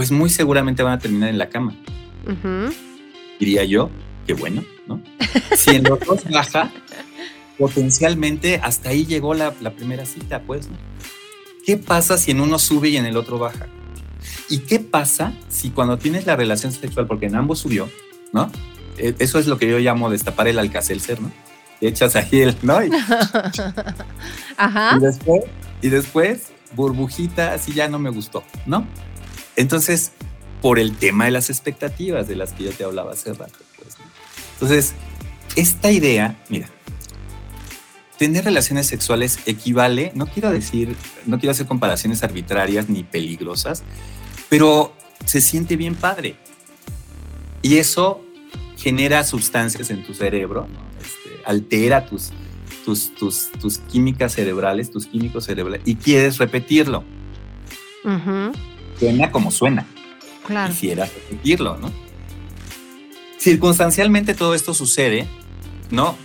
pues 0.01 0.11
muy 0.11 0.31
seguramente 0.31 0.83
van 0.83 0.95
a 0.95 0.99
terminar 0.99 1.29
en 1.29 1.37
la 1.37 1.51
cama. 1.51 1.77
Diría 3.39 3.65
yo, 3.65 3.91
qué 4.27 4.33
bueno, 4.33 4.65
¿no? 4.87 5.03
Si 5.55 5.77
en 5.77 5.85
los 5.85 6.01
dos 6.01 6.25
baja, 6.31 6.71
potencialmente 7.59 8.61
hasta 8.63 8.89
ahí 8.89 9.05
llegó 9.05 9.35
la, 9.35 9.53
primera 9.53 10.07
cita, 10.07 10.41
pues, 10.41 10.69
¿no? 10.69 10.77
¿Qué 11.67 11.77
pasa 11.77 12.17
si 12.17 12.31
en 12.31 12.41
uno 12.41 12.59
sube 12.59 12.89
y 12.89 12.97
en 12.97 13.05
el 13.05 13.19
otro 13.19 13.39
baja? 13.39 13.67
¿Y 14.49 14.61
qué 14.61 14.81
pasa 14.81 15.35
si 15.51 15.69
cuando 15.69 15.99
tienes 15.99 16.25
la 16.25 16.35
relación 16.35 16.73
sexual, 16.73 17.07
porque 17.07 17.27
en 17.27 17.37
ambos 17.37 17.59
subió, 17.59 17.91
¿no? 18.33 18.51
E, 18.97 19.15
eso 19.19 19.39
es 19.39 19.47
lo 19.47 19.59
que 19.59 19.69
yo 19.69 19.79
llamo 19.81 20.09
destapar 20.09 20.49
el 20.49 20.59
alcacelser, 20.59 21.21
¿no? 21.21 21.31
Echas 21.87 22.17
ahí 22.17 22.41
el, 22.41 22.57
¿no? 22.63 22.85
Y, 22.85 22.91
Ajá. 24.57 24.97
Y 24.97 25.01
después, 25.01 25.45
y 25.83 25.89
después, 25.89 26.53
burbujita, 26.75 27.55
así 27.55 27.73
ya 27.73 27.89
no 27.89 27.99
me 27.99 28.11
gustó, 28.11 28.45
¿no? 28.67 28.87
Entonces, 29.57 30.13
por 30.61 30.79
el 30.79 30.97
tema 30.97 31.25
de 31.25 31.31
las 31.31 31.51
expectativas 31.51 32.29
de 32.29 32.37
las 32.37 32.53
que 32.53 32.65
yo 32.65 32.73
te 32.73 32.85
hablaba 32.85 33.13
hace 33.13 33.33
rato. 33.33 33.59
Pues, 33.77 33.97
Entonces, 34.55 34.95
esta 35.57 35.91
idea, 35.91 36.37
mira, 36.49 36.69
tener 38.19 38.45
relaciones 38.45 38.87
sexuales 38.87 39.39
equivale, 39.47 40.13
no 40.15 40.27
quiero 40.27 40.51
decir, 40.51 40.95
no 41.25 41.39
quiero 41.39 41.53
hacer 41.53 41.67
comparaciones 41.67 42.23
arbitrarias 42.23 42.89
ni 42.89 43.03
peligrosas, 43.03 43.83
pero 44.51 44.93
se 45.25 45.41
siente 45.41 45.77
bien 45.77 45.95
padre. 45.95 46.37
Y 47.63 47.79
eso 47.79 48.23
genera 48.77 49.25
sustancias 49.25 49.91
en 49.91 50.05
tu 50.05 50.15
cerebro, 50.15 50.67
este, 50.67 50.90
altera 51.45 52.07
tus, 52.07 52.31
tus, 52.85 53.15
tus, 53.15 53.51
tus, 53.61 53.79
químicas 53.79 54.33
cerebrales, 54.33 54.91
tus 54.91 55.07
químicos 55.07 55.45
cerebrales, 55.45 55.83
y 55.85 55.97
quieres 55.97 56.39
repetirlo. 56.39 57.05
suena 58.99 59.31
como 59.31 59.51
suena. 59.51 59.87
Claro. 60.47 60.73
Quisiera 60.73 61.05
repetirlo, 61.05 61.77
¿no? 61.77 61.93
Circunstancialmente 63.39 64.35
todo 64.35 64.55
esto 64.55 64.75
sucede, 64.75 65.27
¿no? 65.91 66.17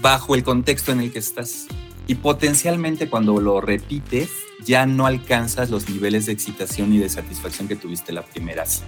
Bajo 0.00 0.34
el 0.34 0.42
contexto 0.42 0.92
en 0.92 1.00
el 1.00 1.12
que 1.12 1.18
estás. 1.18 1.66
Y 2.06 2.14
potencialmente 2.16 3.08
cuando 3.08 3.40
lo 3.40 3.60
repites, 3.60 4.30
ya 4.64 4.86
no 4.86 5.06
alcanzas 5.06 5.70
los 5.70 5.88
niveles 5.88 6.26
de 6.26 6.32
excitación 6.32 6.92
y 6.92 6.98
de 6.98 7.08
satisfacción 7.08 7.68
que 7.68 7.76
tuviste 7.76 8.12
la 8.12 8.22
primera 8.22 8.64
cita. 8.64 8.86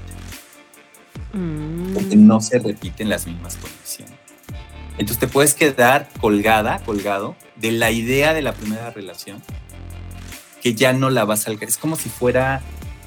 Mm. 1.32 1.94
Porque 1.94 2.16
no 2.16 2.40
se 2.40 2.58
repiten 2.58 3.08
las 3.08 3.26
mismas 3.26 3.56
condiciones. 3.56 4.17
Entonces 4.98 5.18
te 5.18 5.28
puedes 5.28 5.54
quedar 5.54 6.08
colgada, 6.20 6.80
colgado, 6.84 7.36
de 7.56 7.72
la 7.72 7.90
idea 7.90 8.34
de 8.34 8.42
la 8.42 8.52
primera 8.52 8.90
relación, 8.90 9.42
que 10.62 10.74
ya 10.74 10.92
no 10.92 11.08
la 11.10 11.24
vas 11.24 11.46
a 11.46 11.50
alcanzar. 11.50 11.68
Es 11.70 11.78
como 11.78 11.96
si 11.96 12.08
fuera 12.08 12.62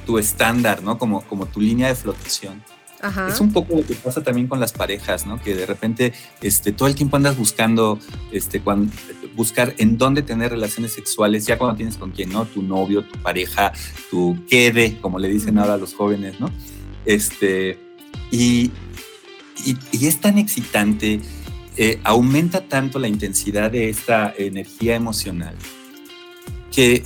tu 0.05 0.17
estándar, 0.17 0.81
¿no? 0.83 0.97
Como, 0.97 1.21
como 1.21 1.45
tu 1.45 1.59
línea 1.59 1.87
de 1.87 1.95
flotación. 1.95 2.63
Ajá. 3.01 3.27
Es 3.29 3.41
un 3.41 3.51
poco 3.51 3.77
lo 3.77 3.85
que 3.85 3.95
pasa 3.95 4.23
también 4.23 4.47
con 4.47 4.59
las 4.59 4.73
parejas, 4.73 5.25
¿no? 5.25 5.41
Que 5.41 5.55
de 5.55 5.65
repente 5.65 6.13
este, 6.41 6.71
todo 6.71 6.87
el 6.87 6.95
tiempo 6.95 7.17
andas 7.17 7.35
buscando, 7.35 7.99
este, 8.31 8.61
cuando, 8.61 8.93
buscar 9.35 9.73
en 9.77 9.97
dónde 9.97 10.21
tener 10.21 10.51
relaciones 10.51 10.93
sexuales, 10.93 11.45
ya 11.45 11.57
cuando 11.57 11.77
tienes 11.77 11.97
con 11.97 12.11
quién, 12.11 12.29
¿no? 12.29 12.45
Tu 12.45 12.61
novio, 12.61 13.03
tu 13.03 13.19
pareja, 13.19 13.73
tu 14.09 14.37
quede, 14.47 14.99
como 14.99 15.19
le 15.19 15.29
dicen 15.29 15.57
ahora 15.57 15.73
a 15.73 15.77
los 15.77 15.93
jóvenes, 15.93 16.39
¿no? 16.39 16.51
Este, 17.05 17.79
y, 18.29 18.71
y, 19.65 19.77
y 19.91 20.07
es 20.07 20.21
tan 20.21 20.37
excitante, 20.37 21.21
eh, 21.77 21.99
aumenta 22.03 22.61
tanto 22.67 22.99
la 22.99 23.07
intensidad 23.07 23.71
de 23.71 23.89
esta 23.89 24.33
energía 24.37 24.95
emocional 24.95 25.55
que 26.71 27.03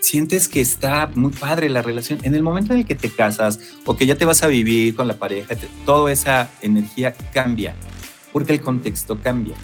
sientes 0.00 0.48
que 0.48 0.60
está 0.60 1.10
muy 1.14 1.30
padre 1.32 1.68
la 1.68 1.82
relación. 1.82 2.18
En 2.22 2.34
el 2.34 2.42
momento 2.42 2.72
en 2.72 2.80
el 2.80 2.86
que 2.86 2.94
te 2.94 3.10
casas 3.10 3.58
o 3.84 3.96
que 3.96 4.06
ya 4.06 4.16
te 4.16 4.24
vas 4.24 4.42
a 4.42 4.46
vivir 4.46 4.94
con 4.94 5.06
la 5.08 5.14
pareja, 5.14 5.54
te- 5.56 5.68
toda 5.84 6.10
esa 6.12 6.50
energía 6.62 7.12
cambia, 7.32 7.74
porque 8.32 8.52
el 8.52 8.60
contexto 8.60 9.20
cambia. 9.20 9.54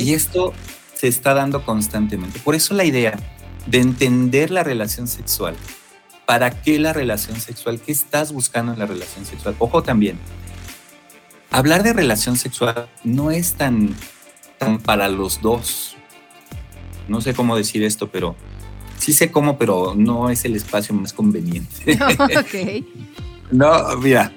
Y 0.00 0.12
esto 0.12 0.52
se 0.94 1.08
está 1.08 1.34
dando 1.34 1.64
constantemente. 1.64 2.38
Por 2.40 2.54
eso 2.54 2.74
la 2.74 2.84
idea 2.84 3.18
de 3.66 3.78
entender 3.78 4.50
la 4.50 4.62
relación 4.64 5.06
sexual. 5.08 5.54
¿Para 6.26 6.50
qué 6.62 6.78
la 6.78 6.92
relación 6.92 7.40
sexual? 7.40 7.80
¿Qué 7.80 7.92
estás 7.92 8.32
buscando 8.32 8.72
en 8.72 8.78
la 8.78 8.86
relación 8.86 9.24
sexual? 9.24 9.54
Ojo 9.58 9.82
también, 9.82 10.18
hablar 11.52 11.82
de 11.82 11.92
relación 11.92 12.36
sexual 12.36 12.88
no 13.04 13.30
es 13.30 13.54
tan, 13.54 13.94
tan 14.58 14.78
para 14.78 15.08
los 15.08 15.40
dos. 15.40 15.96
No 17.08 17.20
sé 17.20 17.34
cómo 17.34 17.56
decir 17.56 17.82
esto, 17.82 18.08
pero 18.10 18.36
sí 18.98 19.12
sé 19.12 19.30
cómo, 19.30 19.58
pero 19.58 19.94
no 19.96 20.30
es 20.30 20.44
el 20.44 20.56
espacio 20.56 20.94
más 20.94 21.12
conveniente. 21.12 21.92
ok. 22.18 22.84
No, 23.50 23.96
mira. 23.98 24.32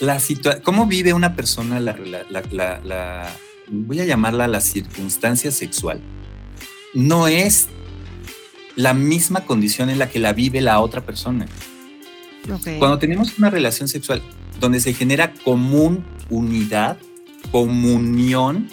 La 0.00 0.20
¿Cómo 0.62 0.86
vive 0.86 1.12
una 1.12 1.34
persona 1.34 1.80
la, 1.80 1.96
la- 1.96 2.22
la- 2.30 2.42
la- 2.52 2.80
la- 2.84 3.32
voy 3.68 4.00
a 4.00 4.04
llamarla 4.04 4.46
la 4.46 4.60
circunstancia 4.60 5.50
sexual? 5.50 6.00
No 6.94 7.26
es 7.26 7.66
la 8.76 8.94
misma 8.94 9.40
condición 9.44 9.90
en 9.90 9.98
la 9.98 10.08
que 10.08 10.20
la 10.20 10.32
vive 10.32 10.60
la 10.60 10.78
otra 10.80 11.00
persona. 11.04 11.46
Ok. 12.52 12.78
Cuando 12.78 12.98
tenemos 12.98 13.38
una 13.38 13.50
relación 13.50 13.88
sexual 13.88 14.22
donde 14.60 14.80
se 14.80 14.92
genera 14.94 15.32
común 15.44 16.04
unidad, 16.30 16.98
comunión, 17.50 18.68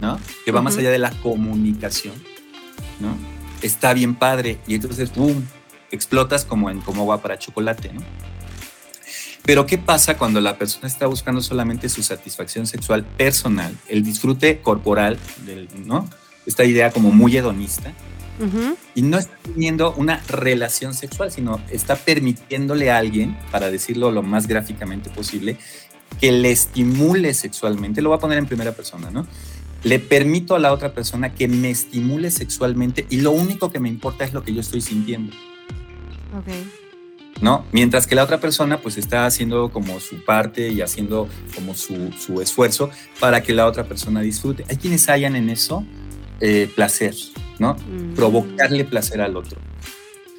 ¿no? 0.00 0.18
Que 0.44 0.52
va 0.52 0.62
más 0.62 0.74
Ujú. 0.74 0.80
allá 0.80 0.90
de 0.90 0.98
la 0.98 1.10
comunicación, 1.10 2.14
¿no? 3.00 3.16
Está 3.62 3.94
bien 3.94 4.14
padre 4.14 4.58
y 4.66 4.74
entonces, 4.74 5.14
¡boom!, 5.14 5.46
explotas 5.90 6.44
como 6.44 6.70
en 6.70 6.80
cómo 6.80 7.06
va 7.06 7.20
para 7.22 7.38
chocolate, 7.38 7.92
¿no? 7.92 8.02
Pero 9.44 9.66
¿qué 9.66 9.76
pasa 9.76 10.16
cuando 10.16 10.40
la 10.40 10.56
persona 10.56 10.86
está 10.86 11.06
buscando 11.06 11.40
solamente 11.40 11.88
su 11.88 12.02
satisfacción 12.02 12.66
sexual 12.66 13.04
personal, 13.04 13.76
el 13.88 14.04
disfrute 14.04 14.60
corporal, 14.60 15.18
del, 15.44 15.68
¿no? 15.84 16.08
Esta 16.46 16.64
idea 16.64 16.90
como 16.92 17.10
muy 17.10 17.36
hedonista, 17.36 17.92
Y 18.94 19.02
no 19.02 19.18
está 19.18 19.36
teniendo 19.42 19.92
una 19.94 20.20
relación 20.28 20.94
sexual, 20.94 21.30
sino 21.30 21.60
está 21.70 21.96
permitiéndole 21.96 22.90
a 22.90 22.98
alguien, 22.98 23.36
para 23.50 23.70
decirlo 23.70 24.10
lo 24.10 24.22
más 24.22 24.46
gráficamente 24.46 25.10
posible, 25.10 25.58
que 26.20 26.32
le 26.32 26.50
estimule 26.50 27.34
sexualmente. 27.34 28.02
Lo 28.02 28.10
voy 28.10 28.18
a 28.18 28.20
poner 28.20 28.38
en 28.38 28.46
primera 28.46 28.72
persona, 28.72 29.10
¿no? 29.10 29.26
Le 29.84 29.98
permito 29.98 30.54
a 30.54 30.58
la 30.58 30.72
otra 30.72 30.92
persona 30.92 31.34
que 31.34 31.48
me 31.48 31.70
estimule 31.70 32.30
sexualmente 32.30 33.06
y 33.10 33.20
lo 33.20 33.32
único 33.32 33.72
que 33.72 33.80
me 33.80 33.88
importa 33.88 34.24
es 34.24 34.32
lo 34.32 34.44
que 34.44 34.54
yo 34.54 34.60
estoy 34.60 34.80
sintiendo, 34.80 35.34
Ok. 36.38 36.48
¿no? 37.40 37.64
Mientras 37.72 38.06
que 38.06 38.14
la 38.14 38.22
otra 38.22 38.38
persona 38.38 38.80
pues 38.80 38.96
está 38.96 39.26
haciendo 39.26 39.72
como 39.72 39.98
su 39.98 40.24
parte 40.24 40.68
y 40.68 40.80
haciendo 40.82 41.28
como 41.54 41.74
su, 41.74 42.12
su 42.12 42.40
esfuerzo 42.40 42.90
para 43.18 43.42
que 43.42 43.52
la 43.52 43.66
otra 43.66 43.84
persona 43.84 44.20
disfrute. 44.20 44.64
Hay 44.68 44.76
quienes 44.76 45.08
hallan 45.08 45.34
en 45.34 45.50
eso 45.50 45.84
eh, 46.44 46.68
placer, 46.74 47.14
¿no? 47.60 47.74
Mm. 47.74 48.14
provocarle 48.14 48.84
placer 48.84 49.20
al 49.20 49.36
otro. 49.36 49.60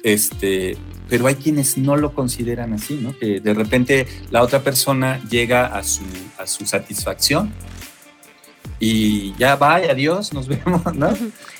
Este, 0.02 0.76
pero 1.08 1.26
hay 1.26 1.36
quienes 1.36 1.78
no 1.78 1.96
lo 1.96 2.12
consideran 2.12 2.74
así, 2.74 2.96
¿no? 2.96 3.18
Que 3.18 3.40
de 3.40 3.54
repente 3.54 4.06
la 4.30 4.42
otra 4.42 4.60
persona 4.60 5.18
llega 5.30 5.64
a 5.66 5.82
su, 5.82 6.02
a 6.38 6.46
su 6.46 6.66
satisfacción 6.66 7.50
y 8.78 9.34
ya 9.38 9.56
va, 9.56 9.76
adiós, 9.76 10.34
nos 10.34 10.46
vemos, 10.48 10.94
¿no? 10.94 11.10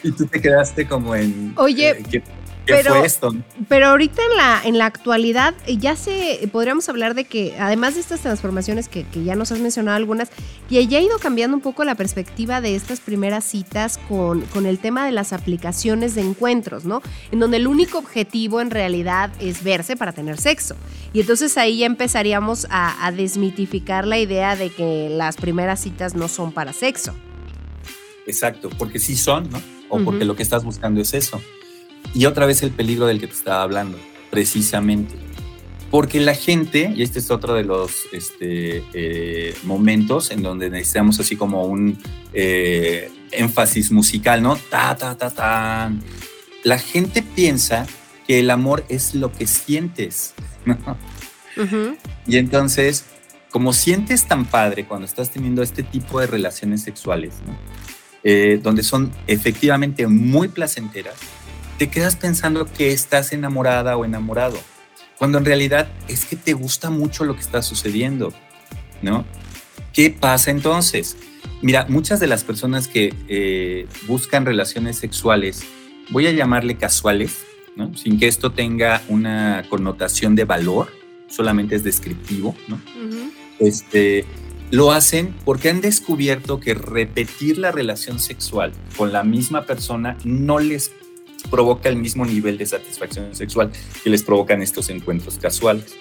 Y 0.03 0.12
tú 0.12 0.26
te 0.26 0.42
quedaste 0.42 0.86
como 0.86 1.14
en... 1.14 1.55
Oye, 1.57 1.90
eh, 1.92 2.03
¿qué, 2.11 2.22
qué 2.66 2.74
pero- 2.74 2.94
fue 2.94 3.06
esto? 3.06 3.34
Pero 3.68 3.86
ahorita 3.88 4.22
en 4.30 4.36
la, 4.36 4.60
en 4.64 4.78
la 4.78 4.86
actualidad 4.86 5.54
eh, 5.66 5.76
ya 5.76 5.96
se 5.96 6.48
podríamos 6.52 6.88
hablar 6.88 7.14
de 7.14 7.24
que 7.24 7.56
además 7.58 7.94
de 7.94 8.00
estas 8.00 8.20
transformaciones 8.20 8.88
que, 8.88 9.04
que 9.04 9.24
ya 9.24 9.34
nos 9.34 9.52
has 9.52 9.60
mencionado 9.60 9.96
algunas, 9.96 10.30
que 10.68 10.86
ya 10.86 10.98
ha 10.98 11.00
ido 11.02 11.18
cambiando 11.18 11.56
un 11.56 11.62
poco 11.62 11.84
la 11.84 11.94
perspectiva 11.94 12.60
de 12.60 12.74
estas 12.74 13.00
primeras 13.00 13.44
citas 13.44 13.98
con, 14.08 14.42
con 14.42 14.66
el 14.66 14.78
tema 14.78 15.04
de 15.06 15.12
las 15.12 15.32
aplicaciones 15.32 16.14
de 16.14 16.22
encuentros, 16.22 16.84
¿no? 16.84 17.02
En 17.30 17.40
donde 17.40 17.58
el 17.58 17.66
único 17.66 17.98
objetivo 17.98 18.60
en 18.60 18.70
realidad 18.70 19.30
es 19.40 19.62
verse 19.62 19.96
para 19.96 20.12
tener 20.12 20.38
sexo. 20.40 20.76
Y 21.12 21.20
entonces 21.20 21.56
ahí 21.58 21.78
ya 21.78 21.86
empezaríamos 21.86 22.66
a, 22.70 23.06
a 23.06 23.12
desmitificar 23.12 24.06
la 24.06 24.18
idea 24.18 24.56
de 24.56 24.70
que 24.70 25.08
las 25.10 25.36
primeras 25.36 25.80
citas 25.80 26.14
no 26.14 26.28
son 26.28 26.52
para 26.52 26.72
sexo. 26.72 27.14
Exacto, 28.26 28.70
porque 28.78 28.98
sí 28.98 29.16
son, 29.16 29.50
¿no? 29.50 29.60
O 29.88 30.00
porque 30.02 30.24
lo 30.24 30.34
que 30.34 30.42
estás 30.42 30.64
buscando 30.64 31.00
es 31.00 31.14
eso. 31.14 31.40
Y 32.14 32.26
otra 32.26 32.46
vez 32.46 32.62
el 32.62 32.70
peligro 32.70 33.06
del 33.06 33.20
que 33.20 33.26
te 33.26 33.34
estaba 33.34 33.62
hablando, 33.62 33.98
precisamente. 34.30 35.14
Porque 35.90 36.20
la 36.20 36.34
gente, 36.34 36.92
y 36.94 37.02
este 37.02 37.18
es 37.18 37.30
otro 37.30 37.54
de 37.54 37.64
los 37.64 38.06
este, 38.12 38.84
eh, 38.94 39.54
momentos 39.64 40.30
en 40.30 40.42
donde 40.42 40.70
necesitamos 40.70 41.20
así 41.20 41.36
como 41.36 41.64
un 41.66 41.98
eh, 42.32 43.10
énfasis 43.30 43.90
musical, 43.90 44.42
¿no? 44.42 44.56
Ta, 44.56 44.96
ta, 44.96 45.16
ta, 45.16 45.30
ta. 45.30 45.92
La 46.62 46.78
gente 46.78 47.22
piensa 47.22 47.86
que 48.26 48.40
el 48.40 48.50
amor 48.50 48.84
es 48.88 49.14
lo 49.14 49.32
que 49.32 49.46
sientes, 49.46 50.34
¿no? 50.64 50.78
Ujú. 51.56 51.96
Y 52.26 52.38
entonces, 52.38 53.04
como 53.50 53.72
sientes 53.72 54.26
tan 54.26 54.46
padre 54.46 54.86
cuando 54.86 55.06
estás 55.06 55.30
teniendo 55.30 55.62
este 55.62 55.82
tipo 55.82 56.20
de 56.20 56.26
relaciones 56.26 56.82
sexuales, 56.82 57.34
¿no? 57.46 57.56
Eh, 58.24 58.58
donde 58.62 58.82
son 58.82 59.12
efectivamente 59.26 60.06
muy 60.06 60.48
placenteras, 60.48 61.14
te 61.78 61.90
quedas 61.90 62.16
pensando 62.16 62.66
que 62.66 62.92
estás 62.92 63.32
enamorada 63.32 63.96
o 63.96 64.04
enamorado, 64.04 64.58
cuando 65.18 65.38
en 65.38 65.44
realidad 65.44 65.88
es 66.08 66.24
que 66.24 66.36
te 66.36 66.52
gusta 66.52 66.90
mucho 66.90 67.24
lo 67.24 67.34
que 67.34 67.40
está 67.40 67.62
sucediendo, 67.62 68.32
¿no? 69.02 69.24
¿Qué 69.92 70.10
pasa 70.10 70.50
entonces? 70.50 71.16
Mira, 71.62 71.86
muchas 71.88 72.20
de 72.20 72.26
las 72.26 72.44
personas 72.44 72.88
que 72.88 73.14
eh, 73.28 73.86
buscan 74.06 74.44
relaciones 74.44 74.98
sexuales, 74.98 75.64
voy 76.10 76.26
a 76.26 76.32
llamarle 76.32 76.76
casuales, 76.76 77.44
¿no? 77.76 77.96
Sin 77.96 78.18
que 78.18 78.26
esto 78.26 78.52
tenga 78.52 79.02
una 79.08 79.64
connotación 79.68 80.34
de 80.34 80.44
valor, 80.44 80.92
solamente 81.28 81.76
es 81.76 81.84
descriptivo, 81.84 82.54
¿no? 82.68 82.80
Este, 83.58 84.24
lo 84.70 84.92
hacen 84.92 85.34
porque 85.44 85.70
han 85.70 85.80
descubierto 85.80 86.60
que 86.60 86.74
repetir 86.74 87.58
la 87.58 87.70
relación 87.70 88.18
sexual 88.18 88.72
con 88.96 89.12
la 89.12 89.22
misma 89.22 89.64
persona 89.64 90.16
no 90.24 90.58
les 90.58 90.90
provoca 91.51 91.88
el 91.88 91.97
mismo 91.97 92.24
nivel 92.24 92.59
de 92.59 92.66
satisfacción 92.66 93.34
sexual 93.34 93.70
que 94.03 94.11
les 94.11 94.22
provocan 94.22 94.62
estos 94.62 94.90
encuentros 94.90 95.38
casuales. 95.38 95.95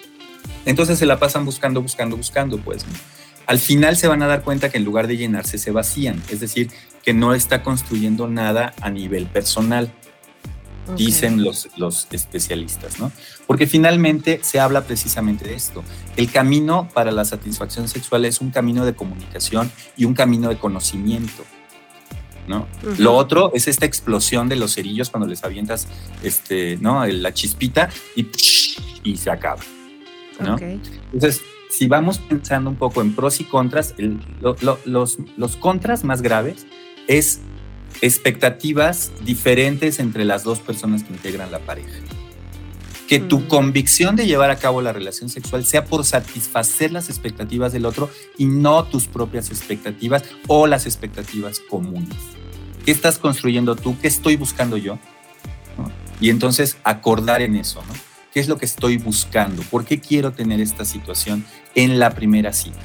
Entonces 0.64 0.98
se 0.98 1.06
la 1.06 1.18
pasan 1.18 1.44
buscando, 1.44 1.82
buscando, 1.82 2.16
buscando, 2.16 2.58
pues. 2.58 2.86
¿no? 2.86 2.92
Al 3.46 3.58
final 3.58 3.96
se 3.96 4.08
van 4.08 4.22
a 4.22 4.26
dar 4.26 4.42
cuenta 4.42 4.70
que 4.70 4.78
en 4.78 4.84
lugar 4.84 5.06
de 5.06 5.16
llenarse 5.16 5.58
se 5.58 5.70
vacían, 5.70 6.22
es 6.30 6.40
decir, 6.40 6.70
que 7.02 7.12
no 7.12 7.34
está 7.34 7.62
construyendo 7.62 8.26
nada 8.26 8.74
a 8.80 8.90
nivel 8.90 9.26
personal 9.26 9.92
dicen 10.96 11.42
los, 11.42 11.68
los 11.76 12.06
especialistas, 12.10 12.98
¿no? 12.98 13.10
Porque 13.46 13.66
finalmente 13.66 14.40
se 14.42 14.60
habla 14.60 14.82
precisamente 14.82 15.46
de 15.46 15.54
esto. 15.54 15.82
El 16.16 16.30
camino 16.30 16.88
para 16.92 17.10
la 17.10 17.24
satisfacción 17.24 17.88
sexual 17.88 18.24
es 18.24 18.40
un 18.40 18.50
camino 18.50 18.84
de 18.84 18.94
comunicación 18.94 19.70
y 19.96 20.04
un 20.04 20.14
camino 20.14 20.48
de 20.48 20.58
conocimiento. 20.58 21.44
¿No? 22.46 22.66
Lo 22.98 23.14
otro 23.14 23.52
es 23.54 23.68
esta 23.68 23.86
explosión 23.86 24.48
de 24.48 24.56
los 24.56 24.74
cerillos 24.74 25.10
cuando 25.10 25.26
les 25.26 25.44
avientas 25.44 25.88
este, 26.22 26.78
¿no? 26.80 27.06
la 27.06 27.32
chispita 27.32 27.88
y, 28.16 28.28
y 29.02 29.16
se 29.16 29.30
acaba. 29.30 29.62
¿no? 30.40 30.58
Entonces, 30.58 31.42
si 31.70 31.86
vamos 31.88 32.18
pensando 32.18 32.70
un 32.70 32.76
poco 32.76 33.00
en 33.00 33.14
pros 33.14 33.40
y 33.40 33.44
contras, 33.44 33.94
los, 34.40 35.18
los 35.36 35.56
contras 35.56 36.04
más 36.04 36.22
graves 36.22 36.66
es 37.08 37.40
expectativas 38.00 39.12
diferentes 39.24 39.98
entre 39.98 40.24
las 40.24 40.44
dos 40.44 40.60
personas 40.60 41.04
que 41.04 41.12
integran 41.12 41.50
la 41.50 41.60
pareja. 41.60 41.98
Que 43.14 43.20
tu 43.20 43.46
convicción 43.46 44.16
de 44.16 44.26
llevar 44.26 44.50
a 44.50 44.56
cabo 44.56 44.82
la 44.82 44.92
relación 44.92 45.30
sexual 45.30 45.64
sea 45.64 45.84
por 45.84 46.04
satisfacer 46.04 46.90
las 46.90 47.08
expectativas 47.08 47.72
del 47.72 47.86
otro 47.86 48.10
y 48.38 48.46
no 48.46 48.82
tus 48.86 49.06
propias 49.06 49.50
expectativas 49.50 50.24
o 50.48 50.66
las 50.66 50.84
expectativas 50.84 51.60
comunes. 51.60 52.16
¿Qué 52.84 52.90
estás 52.90 53.20
construyendo 53.20 53.76
tú? 53.76 53.96
¿Qué 54.00 54.08
estoy 54.08 54.34
buscando 54.34 54.76
yo? 54.76 54.98
Y 56.20 56.28
entonces 56.28 56.76
acordar 56.82 57.40
en 57.40 57.54
eso, 57.54 57.84
¿no? 57.86 57.94
¿Qué 58.32 58.40
es 58.40 58.48
lo 58.48 58.58
que 58.58 58.64
estoy 58.64 58.96
buscando? 58.96 59.62
¿Por 59.62 59.84
qué 59.84 60.00
quiero 60.00 60.32
tener 60.32 60.60
esta 60.60 60.84
situación 60.84 61.44
en 61.76 62.00
la 62.00 62.10
primera 62.10 62.52
cita? 62.52 62.80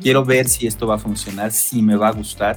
Quiero 0.00 0.24
ver 0.24 0.48
si 0.48 0.68
esto 0.68 0.86
va 0.86 0.94
a 0.94 0.98
funcionar, 0.98 1.50
si 1.50 1.82
me 1.82 1.96
va 1.96 2.06
a 2.06 2.12
gustar. 2.12 2.56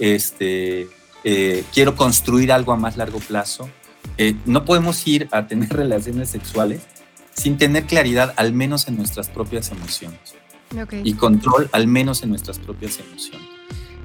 Este, 0.00 0.88
eh, 1.22 1.62
quiero 1.72 1.94
construir 1.94 2.50
algo 2.50 2.72
a 2.72 2.76
más 2.76 2.96
largo 2.96 3.20
plazo. 3.20 3.70
Eh, 4.18 4.36
no 4.46 4.64
podemos 4.64 5.06
ir 5.06 5.28
a 5.32 5.46
tener 5.46 5.68
relaciones 5.76 6.30
sexuales 6.30 6.82
sin 7.34 7.58
tener 7.58 7.84
claridad, 7.84 8.32
al 8.36 8.52
menos 8.52 8.86
en 8.88 8.96
nuestras 8.96 9.28
propias 9.28 9.70
emociones. 9.70 10.20
Y 11.04 11.14
control, 11.14 11.68
al 11.72 11.86
menos 11.86 12.22
en 12.22 12.30
nuestras 12.30 12.58
propias 12.58 12.98
emociones. 12.98 13.48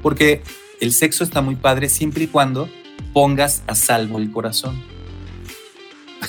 Porque 0.04 0.44
el 0.80 0.94
sexo 0.94 1.24
está 1.24 1.42
muy 1.42 1.56
padre 1.56 1.90
siempre 1.90 2.26
y 2.26 2.28
cuando 2.28 2.70
pongas 3.14 3.64
a 3.68 3.76
salvo 3.76 4.18
el 4.18 4.32
corazón. 4.32 4.82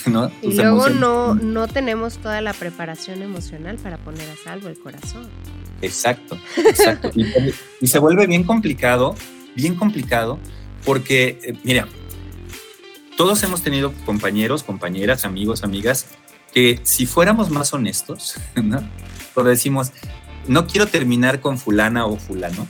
Y 0.42 0.54
luego 0.54 0.88
no, 0.88 1.34
no 1.34 1.66
tenemos 1.66 2.18
toda 2.18 2.40
la 2.40 2.52
preparación 2.52 3.22
emocional 3.22 3.76
para 3.76 3.98
poner 3.98 4.28
a 4.30 4.36
salvo 4.36 4.68
el 4.68 4.78
corazón. 4.78 5.28
Exacto, 5.82 6.38
exacto. 6.56 7.10
y, 7.80 7.86
se 7.86 7.98
vuelve 7.98 8.26
bien 8.26 8.44
complicado, 8.44 9.14
bien 9.56 9.74
complicado, 9.74 10.38
porque, 10.84 11.38
eh, 11.42 11.54
mira, 11.64 11.88
todos 13.20 13.42
hemos 13.42 13.60
tenido 13.60 13.92
compañeros, 14.06 14.62
compañeras, 14.62 15.26
amigos, 15.26 15.62
amigas, 15.62 16.06
que 16.54 16.80
si 16.84 17.04
fuéramos 17.04 17.50
más 17.50 17.74
honestos, 17.74 18.36
¿no? 18.54 18.82
Decimos, 19.44 19.92
no 20.48 20.66
quiero 20.66 20.86
terminar 20.86 21.42
con 21.42 21.58
fulana 21.58 22.06
o 22.06 22.16
fulano, 22.16 22.66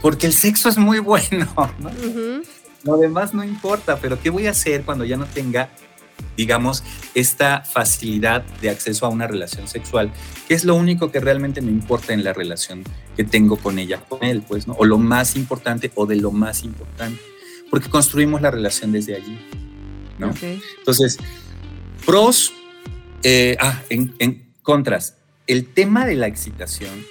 porque 0.00 0.26
el 0.26 0.32
sexo 0.32 0.70
es 0.70 0.78
muy 0.78 0.98
bueno, 1.00 1.52
¿no? 1.78 1.90
Lo 2.84 2.96
demás 2.96 3.34
no 3.34 3.44
importa, 3.44 3.98
pero 3.98 4.18
¿qué 4.18 4.30
voy 4.30 4.46
a 4.46 4.52
hacer 4.52 4.84
cuando 4.84 5.04
ya 5.04 5.18
no 5.18 5.26
tenga, 5.26 5.68
digamos, 6.34 6.82
esta 7.14 7.60
facilidad 7.60 8.42
de 8.62 8.70
acceso 8.70 9.04
a 9.04 9.10
una 9.10 9.26
relación 9.26 9.68
sexual, 9.68 10.10
que 10.48 10.54
es 10.54 10.64
lo 10.64 10.74
único 10.76 11.12
que 11.12 11.20
realmente 11.20 11.60
me 11.60 11.72
importa 11.72 12.14
en 12.14 12.24
la 12.24 12.32
relación 12.32 12.84
que 13.14 13.24
tengo 13.24 13.58
con 13.58 13.78
ella, 13.78 14.00
con 14.00 14.24
él, 14.24 14.42
pues, 14.48 14.66
¿no? 14.66 14.72
O 14.78 14.86
lo 14.86 14.96
más 14.96 15.36
importante 15.36 15.92
o 15.94 16.06
de 16.06 16.16
lo 16.16 16.30
más 16.30 16.64
importante, 16.64 17.35
porque 17.76 17.90
construimos 17.90 18.40
la 18.40 18.50
relación 18.50 18.90
desde 18.90 19.16
allí, 19.16 19.38
¿no? 20.18 20.32
Entonces, 20.78 21.18
pros, 22.06 22.54
eh, 23.22 23.54
ah, 23.60 23.82
en, 23.90 24.14
en 24.18 24.50
contras, 24.62 25.18
el 25.46 25.66
tema 25.66 26.06
de 26.06 26.14
la 26.14 26.26
excitación 26.26 27.04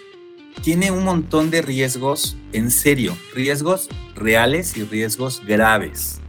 tiene 0.63 0.89
un 0.89 1.03
montón 1.03 1.51
de 1.51 1.61
riesgos, 1.61 2.35
en 2.51 2.71
serio, 2.71 3.15
riesgos 3.35 3.89
reales 4.15 4.75
y 4.75 4.83
riesgos 4.85 5.43
graves. 5.45 6.19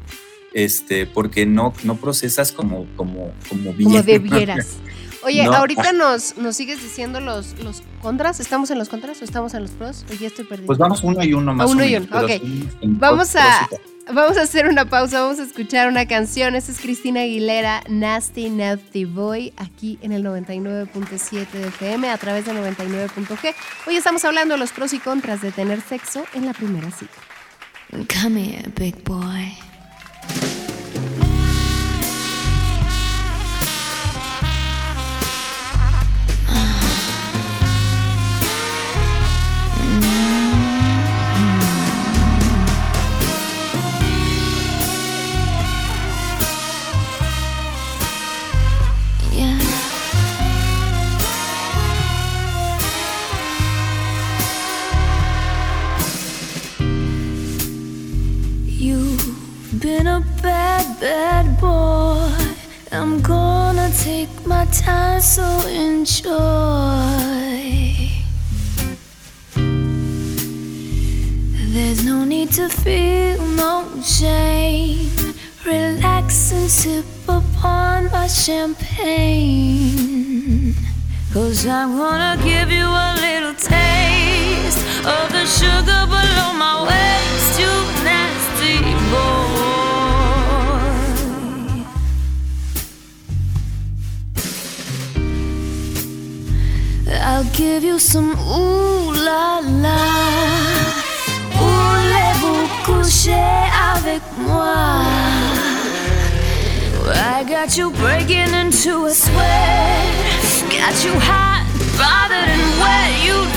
Este, 0.52 1.06
porque 1.06 1.46
no, 1.46 1.72
no 1.84 1.96
procesas 1.96 2.52
como, 2.52 2.86
como, 2.94 3.32
como 3.48 3.72
bien. 3.72 3.88
Como 3.88 4.02
debieras. 4.02 4.76
Oye, 5.24 5.46
ahorita 5.46 5.94
nos, 5.94 6.36
nos 6.36 6.56
sigues 6.56 6.82
diciendo 6.82 7.20
los, 7.20 7.58
los 7.60 7.82
contras. 8.02 8.38
¿Estamos 8.38 8.70
en 8.70 8.78
los 8.78 8.90
contras 8.90 9.22
o 9.22 9.24
estamos 9.24 9.54
en 9.54 9.62
los 9.62 9.70
pros? 9.70 10.04
O 10.10 10.14
ya 10.14 10.26
estoy 10.26 10.44
perdido. 10.44 10.66
Pues 10.66 10.78
vamos 10.78 11.02
uno 11.02 11.24
y 11.24 11.32
uno 11.32 11.54
más. 11.54 11.70
uno 11.70 11.86
y 11.86 11.96
uno, 11.96 12.06
ok. 12.12 12.30
Vamos 12.82 13.34
a, 13.34 13.66
vamos 14.12 14.36
a 14.36 14.42
hacer 14.42 14.68
una 14.68 14.84
pausa, 14.84 15.22
vamos 15.22 15.38
a 15.38 15.44
escuchar 15.44 15.88
una 15.88 16.06
canción. 16.06 16.54
Esta 16.54 16.72
es 16.72 16.80
Cristina 16.80 17.20
Aguilera, 17.20 17.82
Nasty 17.88 18.50
Nasty 18.50 19.04
Boy, 19.04 19.52
aquí 19.56 19.98
en 20.02 20.12
el 20.12 20.24
99.7 20.24 21.50
de 21.50 21.68
FM 21.68 22.08
a 22.10 22.18
través 22.18 22.46
de 22.46 22.52
99.g. 22.52 23.54
Hoy 23.86 23.96
estamos 23.96 24.24
hablando 24.24 24.54
de 24.54 24.60
los 24.60 24.72
pros 24.72 24.92
y 24.92 24.98
contras 24.98 25.42
de 25.42 25.52
tener 25.52 25.80
sexo 25.80 26.24
en 26.34 26.46
la 26.46 26.52
primera 26.52 26.90
cita. 26.90 27.14
Come 28.22 28.42
here, 28.42 28.70
big 28.76 29.02
boy. 29.04 29.56
A 60.16 60.20
bad, 60.42 60.98
bad 60.98 61.60
boy. 61.60 62.32
I'm 62.90 63.20
gonna 63.20 63.90
take 63.92 64.46
my 64.46 64.64
time, 64.66 65.20
so 65.20 65.44
enjoy. 65.68 66.32
There's 71.74 72.02
no 72.04 72.24
need 72.24 72.50
to 72.52 72.68
feel 72.68 73.42
no 73.64 73.84
shame. 74.02 75.10
Relax 75.66 76.52
and 76.52 76.70
sip 76.70 77.04
upon 77.28 78.10
my 78.10 78.26
champagne. 78.28 79.66
Cause 81.34 81.66
I'm 81.66 81.98
gonna 81.98 82.36
give 82.42 82.70
you 82.70 82.88
a 83.06 83.08
little 83.26 83.54
taste 83.54 84.80
of 85.14 85.26
the 85.36 85.44
sugar 85.58 86.02
below 86.14 86.50
my 86.64 86.76
waist, 86.88 87.60
you 87.60 87.74
nasty 88.08 88.76
boy. 89.10 89.45
I'll 97.20 97.44
give 97.52 97.82
you 97.84 97.98
some 97.98 98.32
ooh 98.38 99.12
la 99.12 99.60
la. 99.60 99.98
Voulez-vous 101.58 102.68
coucher 102.84 103.34
avec 103.94 104.22
moi? 104.38 105.04
I 107.38 107.44
got 107.44 107.76
you 107.76 107.90
breaking 107.90 108.52
into 108.54 109.06
a 109.06 109.10
sweat. 109.10 110.06
Got 110.70 111.04
you 111.04 111.12
hot, 111.18 111.64
bothered, 111.96 112.48
and 112.48 112.80
wet, 112.80 113.10
you 113.24 113.55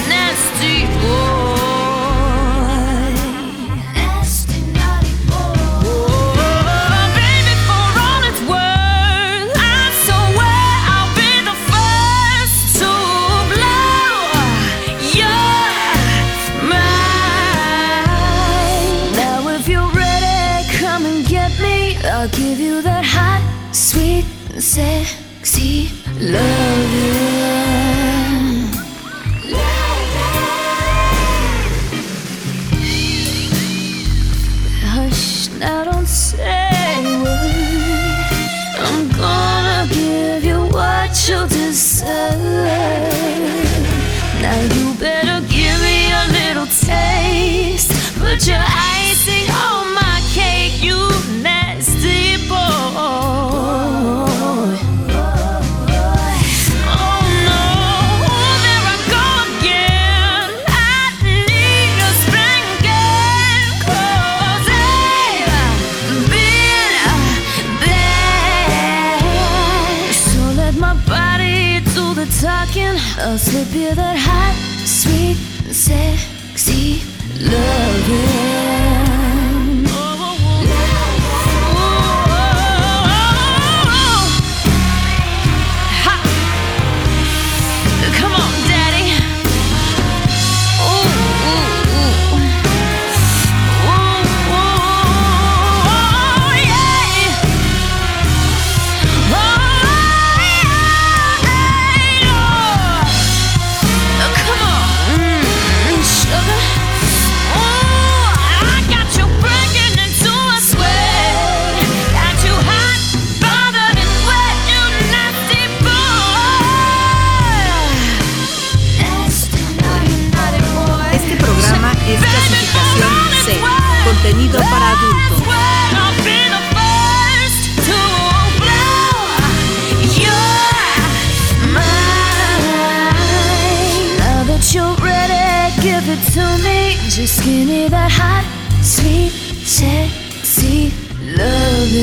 give 137.19 137.67
me 137.67 137.87
that 137.89 138.09
hot, 138.09 138.45
sweet, 138.81 139.31
sexy 139.67 140.93
loving. 141.35 141.99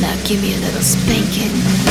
Now 0.00 0.16
give 0.24 0.42
me 0.42 0.54
a 0.54 0.58
little 0.58 0.82
spanking. 0.82 1.89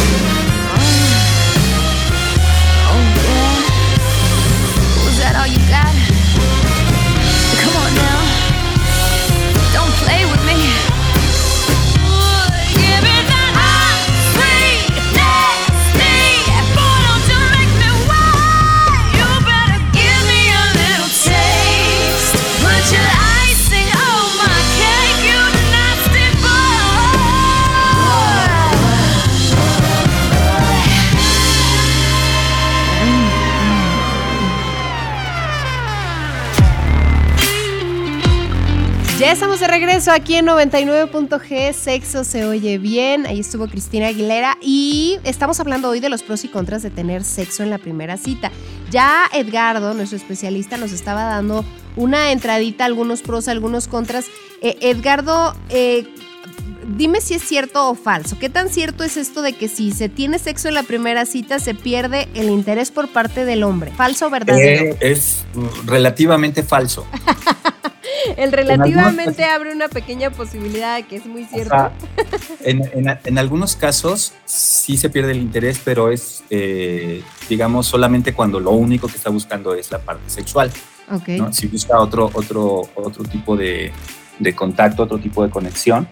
Regreso 39.90 40.12
aquí 40.12 40.36
en 40.36 40.46
99.g, 40.46 41.74
Sexo 41.74 42.24
se 42.24 42.46
oye 42.46 42.78
bien. 42.78 43.26
Ahí 43.26 43.40
estuvo 43.40 43.68
Cristina 43.68 44.10
Aguilera 44.10 44.56
y 44.62 45.18
estamos 45.24 45.60
hablando 45.60 45.90
hoy 45.90 46.00
de 46.00 46.10
los 46.10 46.22
pros 46.22 46.44
y 46.44 46.48
contras 46.48 46.84
de 46.84 46.92
tener 46.92 47.24
sexo 47.24 47.64
en 47.64 47.72
la 47.72 47.80
primera 47.80 48.16
cita. 48.16 48.52
Ya 48.92 49.24
Edgardo, 49.34 49.96
nuestro 49.96 50.16
especialista, 50.16 50.78
nos 50.78 50.92
estaba 50.92 51.24
dando 51.24 51.66
una 51.96 52.32
entradita, 52.32 52.86
algunos 52.86 53.24
pros, 53.24 53.48
algunos 53.48 53.88
contras. 53.88 54.28
Eh, 54.62 54.78
Edgardo, 54.80 55.56
eh, 55.70 56.06
dime 56.98 57.22
si 57.22 57.34
es 57.36 57.44
cierto 57.44 57.90
o 57.90 57.96
falso. 57.96 58.38
¿Qué 58.40 58.50
tan 58.50 58.70
cierto 58.70 59.04
es 59.04 59.18
esto 59.18 59.42
de 59.42 59.54
que 59.54 59.68
si 59.68 59.92
se 59.92 60.10
tiene 60.10 60.40
sexo 60.40 60.68
en 60.68 60.74
la 60.74 60.84
primera 60.84 61.26
cita 61.26 61.60
se 61.60 61.74
pierde 61.74 62.28
el 62.34 62.50
interés 62.50 62.92
por 62.92 63.08
parte 63.10 63.46
del 63.46 63.64
hombre? 63.64 63.92
¿Falso 63.92 64.28
o 64.28 64.30
verdadero? 64.30 64.84
Eh, 64.94 64.98
es 65.00 65.46
relativamente 65.86 66.64
falso. 66.64 67.06
el 68.38 68.52
relativamente 68.52 69.46
abre 69.46 69.72
una 69.74 69.88
pequeña 69.88 70.30
posibilidad 70.32 70.96
de 70.98 71.04
que 71.04 71.18
es 71.18 71.26
muy 71.26 71.44
O 71.44 71.48
cierto. 71.48 71.70
sea, 71.70 71.92
en, 72.62 72.82
en- 72.94 73.20
en 73.24 73.38
algunos 73.38 73.76
casos 73.76 74.34
sí 74.46 74.98
se 74.98 75.10
pierde 75.10 75.32
el 75.32 75.38
interés, 75.38 75.80
pero 75.84 76.12
es, 76.12 76.44
eh, 76.50 77.24
digamos, 77.48 77.88
solamente 77.88 78.34
cuando 78.34 78.60
lo 78.60 78.72
único 78.72 79.08
que 79.08 79.18
está 79.18 79.30
buscando 79.30 79.74
es 79.76 79.92
la 79.92 80.00
parte 80.00 80.30
sexual. 80.30 80.72
ok. 81.12 81.28
¿no? 81.30 81.54
Si 81.54 81.68
busca 81.68 82.00
otro, 82.00 82.30
otro, 82.34 82.90
otro 82.96 83.24
tipo 83.26 83.56
de, 83.56 83.92
de 84.40 84.56
contacto, 84.56 85.04
otro 85.04 85.18
tipo 85.20 85.44
de 85.44 85.50
conexión, 85.50 86.08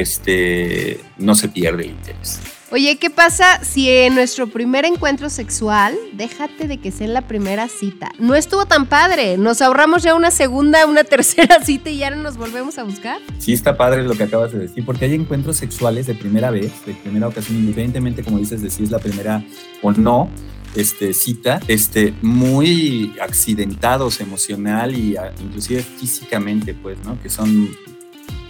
este, 0.00 1.00
no 1.18 1.34
se 1.34 1.48
pierde 1.48 1.84
el 1.84 1.90
interés. 1.90 2.40
Oye, 2.72 2.96
¿qué 2.98 3.10
pasa 3.10 3.62
si 3.62 3.88
en 3.88 4.16
nuestro 4.16 4.48
primer 4.48 4.84
encuentro 4.84 5.30
sexual, 5.30 5.94
déjate 6.14 6.66
de 6.66 6.78
que 6.78 6.90
sea 6.90 7.06
en 7.06 7.14
la 7.14 7.28
primera 7.28 7.68
cita, 7.68 8.10
no 8.18 8.34
estuvo 8.34 8.66
tan 8.66 8.86
padre? 8.86 9.38
Nos 9.38 9.62
ahorramos 9.62 10.02
ya 10.02 10.16
una 10.16 10.32
segunda, 10.32 10.84
una 10.84 11.04
tercera 11.04 11.60
cita 11.64 11.90
y 11.90 11.98
ya 11.98 12.10
no 12.10 12.16
nos 12.16 12.36
volvemos 12.36 12.76
a 12.78 12.82
buscar. 12.82 13.18
Sí 13.38 13.52
está 13.52 13.76
padre 13.76 14.02
lo 14.02 14.14
que 14.16 14.24
acabas 14.24 14.52
de 14.52 14.58
decir, 14.58 14.84
porque 14.84 15.04
hay 15.04 15.14
encuentros 15.14 15.56
sexuales 15.56 16.06
de 16.08 16.14
primera 16.16 16.50
vez, 16.50 16.72
de 16.84 16.94
primera 16.94 17.28
ocasión, 17.28 17.56
independientemente, 17.56 18.24
como 18.24 18.38
dices, 18.38 18.60
de 18.60 18.68
si 18.68 18.82
es 18.82 18.90
la 18.90 18.98
primera 18.98 19.44
o 19.80 19.92
no, 19.92 20.28
este, 20.74 21.14
cita, 21.14 21.60
este, 21.68 22.12
muy 22.20 23.14
accidentados 23.22 24.20
emocional 24.20 24.92
y 24.98 25.16
a- 25.16 25.32
inclusive 25.40 25.82
físicamente, 25.82 26.74
pues, 26.74 26.98
¿no? 27.04 27.16
Que 27.22 27.30
son 27.30 27.70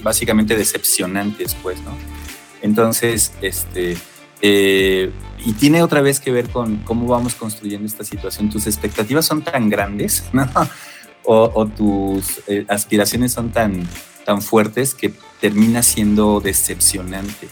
básicamente 0.07 0.57
decepcionantes, 0.57 1.57
pues, 1.57 1.81
¿no? 1.81 1.91
Entonces, 2.63 3.33
este, 3.43 3.97
eh, 4.41 5.11
y 5.45 5.53
tiene 5.55 5.83
otra 5.83 6.01
vez 6.01 6.21
que 6.21 6.31
ver 6.31 6.49
con 6.49 6.77
cómo 6.79 7.09
vamos 7.09 7.35
construyendo 7.35 7.89
esta 7.89 8.05
situación. 8.05 8.49
Tus 8.49 8.69
expectativas 8.69 9.27
son 9.27 9.43
tan 9.43 9.69
grandes, 9.69 10.23
¿no? 10.33 10.49
O, 11.25 11.67
tus 11.67 12.41
eh, 12.47 12.65
aspiraciones 12.69 13.33
son 13.33 13.51
tan, 13.51 13.85
tan 14.25 14.41
fuertes 14.43 14.95
que 14.95 15.13
termina 15.41 15.83
siendo 15.83 16.41
decepcionante. 16.41 17.49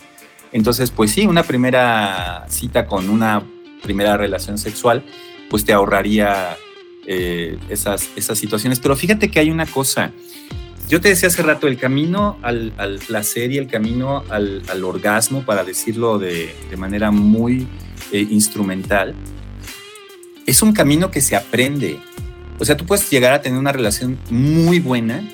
Entonces, 0.52 0.92
pues 0.92 1.10
sí, 1.10 1.26
una 1.26 1.42
primera 1.42 2.46
cita 2.48 2.86
con 2.86 3.10
una 3.10 3.42
primera 3.82 4.16
relación 4.16 4.58
sexual, 4.58 5.04
pues 5.50 5.64
te 5.64 5.72
ahorraría 5.72 6.56
eh, 7.04 7.58
esas, 7.68 8.10
esas 8.14 8.38
situaciones. 8.38 8.78
Pero 8.78 8.94
fíjate 8.94 9.28
que 9.28 9.40
hay 9.40 9.50
una 9.50 9.66
cosa. 9.66 10.12
Yo 10.88 11.00
te 11.00 11.08
decía 11.08 11.28
hace 11.28 11.42
rato, 11.42 11.66
el 11.66 11.78
camino 11.78 12.38
al, 12.42 12.74
al 12.76 12.98
placer 12.98 13.50
y 13.50 13.58
el 13.58 13.68
camino 13.68 14.22
al, 14.28 14.62
al 14.68 14.84
orgasmo, 14.84 15.44
para 15.44 15.64
decirlo 15.64 16.18
de, 16.18 16.54
de 16.70 16.76
manera 16.76 17.10
muy 17.10 17.66
eh, 18.12 18.26
instrumental, 18.30 19.14
es 20.46 20.60
un 20.60 20.72
camino 20.72 21.10
que 21.10 21.22
se 21.22 21.36
aprende. 21.36 21.98
O 22.58 22.64
sea, 22.64 22.76
tú 22.76 22.84
puedes 22.84 23.08
llegar 23.10 23.32
a 23.32 23.40
tener 23.40 23.58
una 23.58 23.72
relación 23.72 24.18
muy 24.30 24.78
buena, 24.78 25.26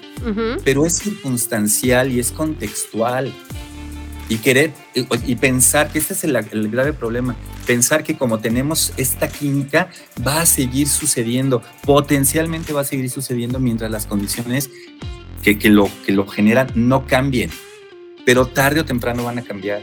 pero 0.64 0.86
es 0.86 0.98
circunstancial 0.98 2.12
y 2.12 2.20
es 2.20 2.30
contextual. 2.30 3.32
Y 4.28 4.38
querer 4.38 4.72
y, 4.94 5.04
y 5.26 5.34
pensar 5.34 5.90
que 5.90 5.98
ese 5.98 6.12
es 6.12 6.22
el, 6.22 6.36
el 6.36 6.70
grave 6.70 6.92
problema, 6.92 7.34
pensar 7.66 8.04
que 8.04 8.16
como 8.16 8.38
tenemos 8.38 8.92
esta 8.96 9.26
química 9.26 9.90
va 10.24 10.42
a 10.42 10.46
seguir 10.46 10.86
sucediendo, 10.86 11.62
potencialmente 11.84 12.72
va 12.72 12.82
a 12.82 12.84
seguir 12.84 13.10
sucediendo 13.10 13.58
mientras 13.58 13.90
las 13.90 14.06
condiciones 14.06 14.70
que, 15.42 15.58
que 15.58 15.70
lo, 15.70 15.88
que 16.04 16.12
lo 16.12 16.26
generan 16.26 16.68
no 16.74 17.06
cambien, 17.06 17.50
pero 18.24 18.46
tarde 18.46 18.80
o 18.80 18.84
temprano 18.84 19.24
van 19.24 19.38
a 19.38 19.42
cambiar. 19.42 19.82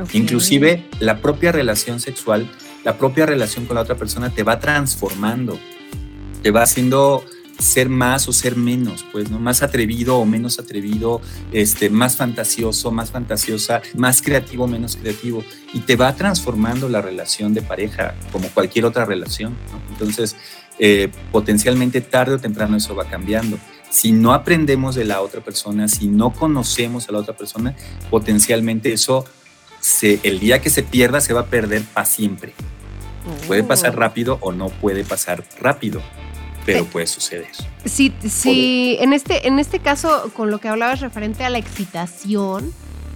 Ok. 0.00 0.14
Inclusive 0.14 0.84
la 1.00 1.20
propia 1.20 1.52
relación 1.52 2.00
sexual, 2.00 2.50
la 2.84 2.98
propia 2.98 3.26
relación 3.26 3.66
con 3.66 3.76
la 3.76 3.82
otra 3.82 3.96
persona 3.96 4.30
te 4.30 4.42
va 4.42 4.58
transformando, 4.58 5.58
te 6.42 6.50
va 6.50 6.62
haciendo 6.62 7.24
ser 7.58 7.88
más 7.88 8.28
o 8.28 8.32
ser 8.32 8.56
menos, 8.56 9.04
pues, 9.12 9.30
¿no? 9.30 9.38
Más 9.38 9.62
atrevido 9.62 10.18
o 10.18 10.24
menos 10.24 10.58
atrevido, 10.58 11.20
este, 11.52 11.90
más 11.90 12.16
fantasioso, 12.16 12.90
más 12.90 13.10
fantasiosa, 13.10 13.80
más 13.94 14.22
creativo, 14.22 14.66
menos 14.66 14.96
creativo. 14.96 15.44
Y 15.72 15.80
te 15.80 15.96
va 15.96 16.14
transformando 16.14 16.88
la 16.88 17.00
relación 17.00 17.54
de 17.54 17.62
pareja, 17.62 18.14
como 18.32 18.48
cualquier 18.48 18.84
otra 18.84 19.04
relación, 19.04 19.52
¿no? 19.70 19.80
Entonces, 19.92 20.36
eh, 20.78 21.10
potencialmente 21.30 22.00
tarde 22.00 22.34
o 22.34 22.38
temprano 22.38 22.76
eso 22.76 22.94
va 22.94 23.04
cambiando. 23.04 23.58
Si 23.94 24.10
no 24.10 24.32
aprendemos 24.34 24.96
de 24.96 25.04
la 25.04 25.20
otra 25.20 25.40
persona, 25.40 25.86
si 25.86 26.08
no 26.08 26.32
conocemos 26.32 27.08
a 27.08 27.12
la 27.12 27.18
otra 27.20 27.36
persona, 27.36 27.76
potencialmente 28.10 28.92
eso, 28.92 29.24
se, 29.78 30.18
el 30.24 30.40
día 30.40 30.60
que 30.60 30.68
se 30.68 30.82
pierda, 30.82 31.20
se 31.20 31.32
va 31.32 31.42
a 31.42 31.46
perder 31.46 31.82
para 31.82 32.04
siempre. 32.04 32.54
Puede 33.46 33.62
Oh. 33.62 33.68
pasar 33.68 33.96
rápido 33.96 34.38
o 34.40 34.50
no 34.50 34.68
puede 34.68 35.04
pasar 35.04 35.44
rápido, 35.60 36.02
pero 36.66 36.80
Eh, 36.80 36.88
puede 36.90 37.06
suceder. 37.06 37.46
Sí, 37.84 38.12
sí, 38.28 38.96
en 38.98 39.12
este, 39.12 39.46
en 39.46 39.60
este 39.60 39.78
caso, 39.78 40.28
con 40.34 40.50
lo 40.50 40.58
que 40.58 40.66
hablabas 40.66 41.00
referente 41.00 41.44
a 41.44 41.48
la 41.50 41.58
excitación, 41.58 42.72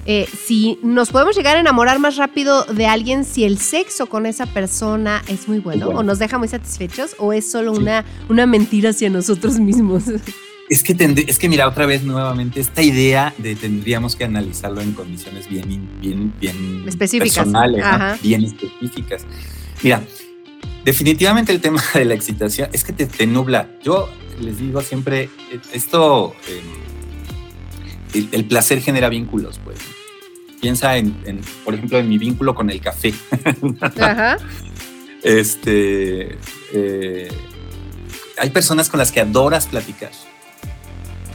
eh, 0.07 0.29
si 0.47 0.79
nos 0.85 1.11
podemos 1.11 1.37
llegar 1.37 1.57
a 1.57 1.61
enamorar 1.61 1.99
más 1.99 2.17
rápido 2.17 2.65
de 2.67 2.87
alguien 2.87 3.25
si 3.25 3.43
el 3.43 3.59
sexo 3.59 4.07
con 4.07 4.27
esa 4.27 4.47
persona 4.47 5.25
es 5.27 5.49
muy 5.49 5.59
bueno, 5.59 5.87
bueno. 5.87 6.01
o 6.01 6.03
nos 6.05 6.21
deja 6.21 6.39
muy 6.39 6.47
satisfechos 6.49 7.17
o 7.19 7.33
es 7.33 7.51
solo 7.51 7.73
una, 7.73 8.05
una 8.29 8.47
mentira 8.47 8.91
hacia 8.91 9.11
nosotros 9.11 9.59
mismos. 9.59 10.05
Es 10.69 10.83
que, 10.83 10.95
es 11.27 11.39
que 11.39 11.49
mira, 11.49 11.67
otra 11.67 11.87
vez 11.87 12.03
nuevamente, 12.03 12.61
esta 12.61 12.83
idea 12.83 13.33
de 13.39 13.57
tendríamos 13.57 14.17
que 14.17 14.25
analizarlo 14.25 14.83
en 14.83 14.93
condiciones 14.93 15.49
bien, 15.49 15.89
bien, 16.01 16.35
bien 16.39 16.85
Específicas. 16.87 17.37
personales, 17.39 17.85
bien 18.23 18.45
específicas. 18.45 19.25
Mira, 19.83 20.03
definitivamente 20.85 21.53
el 21.53 21.61
tema 21.61 21.83
de 21.95 22.05
la 22.05 22.15
excitación 22.15 22.69
es 22.73 22.85
que 22.85 22.93
te, 22.93 23.07
te 23.07 23.27
nubla. 23.27 23.71
Yo 23.83 24.11
les 24.41 24.59
digo 24.59 24.83
siempre, 24.83 25.31
esto, 25.73 26.35
eh, 26.49 26.61
el, 28.15 28.29
el 28.33 28.45
placer 28.45 28.83
genera 28.83 29.09
vínculos, 29.09 29.59
pues. 29.65 29.79
Piensa 30.61 30.97
en, 30.97 31.17
en, 31.25 31.41
por 31.65 31.75
ejemplo, 31.75 31.99
en 31.99 32.09
mi 32.09 32.19
vínculo 32.19 32.55
con 32.55 32.69
el 32.69 32.81
café. 32.81 33.15
Ajá. 33.81 34.39
Este, 35.23 36.37
eh, 36.73 37.29
hay 38.37 38.51
personas 38.51 38.89
con 38.89 38.99
las 38.99 39.13
que 39.13 39.21
adoras 39.21 39.67
platicar. 39.67 40.11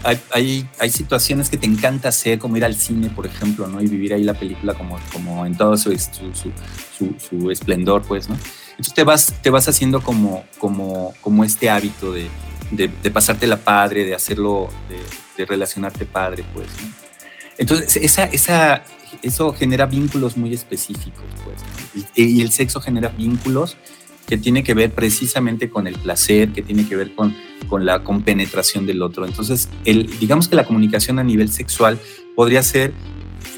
Hay, 0.04 0.20
hay, 0.32 0.70
hay 0.80 0.90
situaciones 0.90 1.50
que 1.50 1.58
te 1.58 1.66
encanta 1.66 2.10
hacer, 2.10 2.38
como 2.40 2.58
ir 2.58 2.66
al 2.66 2.76
cine, 2.76 3.10
por 3.10 3.26
ejemplo, 3.26 3.68
¿no? 3.68 3.82
Y 3.82 3.88
vivir 3.88 4.14
ahí 4.14 4.24
la 4.24 4.34
película 4.34 4.74
como, 4.74 5.00
como 5.14 5.46
en 5.46 5.56
todo 5.56 5.78
su, 5.78 5.92
su, 5.92 6.34
su, 6.34 6.52
su- 6.98 7.16
su 7.20 7.52
esplendor, 7.52 8.02
pues, 8.04 8.28
¿no? 8.28 8.38
Entonces 8.72 8.94
te 8.94 9.04
vas, 9.04 9.34
te 9.42 9.50
vas 9.50 9.68
haciendo 9.70 10.02
como, 10.02 10.44
como, 10.58 11.14
como 11.22 11.44
este 11.44 11.70
hábito 11.70 12.12
de, 12.12 12.28
de, 12.72 12.90
de 13.02 13.12
pasarte 13.12 13.48
la 13.48 13.58
padre, 13.58 14.04
de 14.04 14.14
hacerlo, 14.16 14.70
de, 14.90 14.98
de 15.38 15.46
relacionarte 15.46 16.06
padre, 16.06 16.44
pues, 16.54 16.68
¿no? 16.82 16.90
Entonces, 17.58 17.96
esa, 17.98 18.24
esa, 18.26 18.84
eso 19.22 19.54
genera 19.54 19.86
vínculos 19.86 20.36
muy 20.38 20.54
específicos, 20.54 21.24
pues. 21.46 21.58
¿no? 21.62 22.04
Y, 22.16 22.24
y 22.24 22.42
el 22.42 22.52
sexo 22.52 22.82
genera 22.82 23.10
vínculos 23.10 23.78
que 24.28 24.38
tiene 24.38 24.64
que 24.64 24.74
ver 24.74 24.92
precisamente 24.94 25.70
con 25.70 25.88
el 25.88 25.96
placer, 25.96 26.52
que 26.54 26.62
tiene 26.62 26.88
que 26.88 26.96
ver 26.96 27.14
con, 27.14 27.36
con 27.68 27.86
la 27.86 28.04
compenetración 28.04 28.86
del 28.86 29.02
otro. 29.02 29.26
Entonces, 29.26 29.70
el, 29.86 30.18
digamos 30.20 30.48
que 30.48 30.56
la 30.56 30.66
comunicación 30.66 31.20
a 31.20 31.24
nivel 31.24 31.52
sexual 31.52 32.00
podría 32.36 32.64
ser 32.64 32.94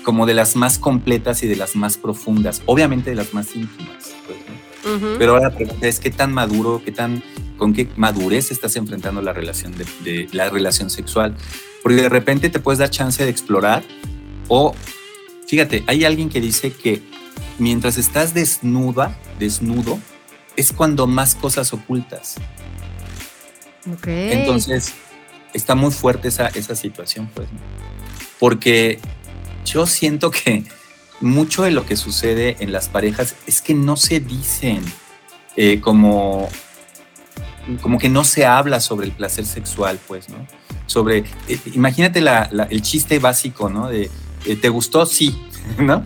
como 0.04 0.26
de 0.26 0.34
las 0.34 0.56
más 0.56 0.80
completas 0.80 1.44
y 1.44 1.48
de 1.48 1.56
las 1.56 1.76
más 1.76 1.98
profundas, 1.98 2.62
obviamente 2.66 3.10
de 3.12 3.16
las 3.16 3.34
más 3.34 3.56
íntimas. 3.56 4.16
pues, 4.26 4.40
¿no? 4.86 4.96
Ujú. 4.96 5.18
Pero 5.18 5.34
ahora 5.34 5.50
la 5.50 5.56
pregunta 5.56 5.88
es 5.88 6.00
qué 6.00 6.12
tan 6.12 6.34
maduro, 6.34 6.82
qué 6.84 6.92
tan, 6.92 7.24
con 7.58 7.74
qué 7.74 7.88
madurez 7.96 8.52
estás 8.52 8.76
enfrentando 8.76 9.22
la 9.22 9.34
relación 9.34 9.74
de, 9.78 9.86
de 10.04 10.28
la 10.32 10.50
relación 10.50 10.90
sexual. 10.90 11.36
Porque 11.82 12.02
de 12.02 12.10
repente 12.10 12.50
te 12.50 12.60
puedes 12.60 12.80
dar 12.80 12.90
chance 12.90 13.24
de 13.24 13.30
explorar 13.30 13.84
o, 14.48 14.74
fíjate, 15.48 15.84
hay 15.88 16.04
alguien 16.04 16.30
que 16.30 16.42
dice 16.42 16.72
que 16.72 17.02
mientras 17.58 17.98
estás 17.98 18.34
desnuda, 18.34 19.18
desnudo, 19.40 20.00
es 20.58 20.72
cuando 20.72 21.08
más 21.08 21.36
cosas 21.36 21.72
ocultas. 21.74 22.36
Entonces, 24.34 24.94
está 25.54 25.76
muy 25.76 25.92
fuerte 25.92 26.28
esa, 26.30 26.48
esa 26.48 26.76
situación, 26.76 27.30
pues, 27.34 27.52
¿no? 27.52 27.60
Porque 28.40 29.00
yo 29.66 29.86
siento 29.86 30.32
que 30.32 30.64
mucho 31.22 31.64
de 31.64 31.72
lo 31.72 31.86
que 31.86 31.96
sucede 31.96 32.58
en 32.60 32.72
las 32.72 32.90
parejas 32.90 33.36
es 33.48 33.62
que 33.62 33.74
no 33.74 33.96
se 33.96 34.20
dicen 34.20 34.82
eh, 35.56 35.80
como, 35.80 36.50
como 37.82 37.98
que 37.98 38.10
no 38.10 38.24
se 38.26 38.46
habla 38.46 38.80
sobre 38.82 39.06
el 39.08 39.14
placer 39.14 39.46
sexual, 39.46 40.00
pues, 40.08 40.28
¿no? 40.30 40.46
Sobre, 40.88 41.20
eh, 41.48 41.60
imagínate 41.74 42.20
la- 42.22 42.50
la- 42.52 42.66
el 42.66 42.82
chiste 42.82 43.20
básico, 43.20 43.70
¿no? 43.70 43.88
De, 43.88 44.10
eh, 44.46 44.56
¿te 44.58 44.70
gustó? 44.70 45.06
Sí, 45.06 45.42
¿no? 45.80 46.04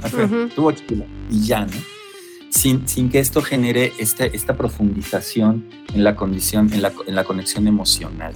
Estuvo 0.49 0.71
chido. 0.71 1.05
Y 1.31 1.45
ya, 1.47 1.65
¿no? 1.65 1.71
Sin, 2.49 2.87
sin 2.87 3.09
que 3.09 3.19
esto 3.19 3.41
genere 3.41 3.93
esta, 3.99 4.25
esta 4.25 4.55
profundización 4.57 5.65
en 5.93 6.03
la 6.03 6.15
condición, 6.15 6.71
en 6.73 6.81
la, 6.81 6.91
en 7.07 7.15
la 7.15 7.23
conexión 7.23 7.67
emocional. 7.67 8.33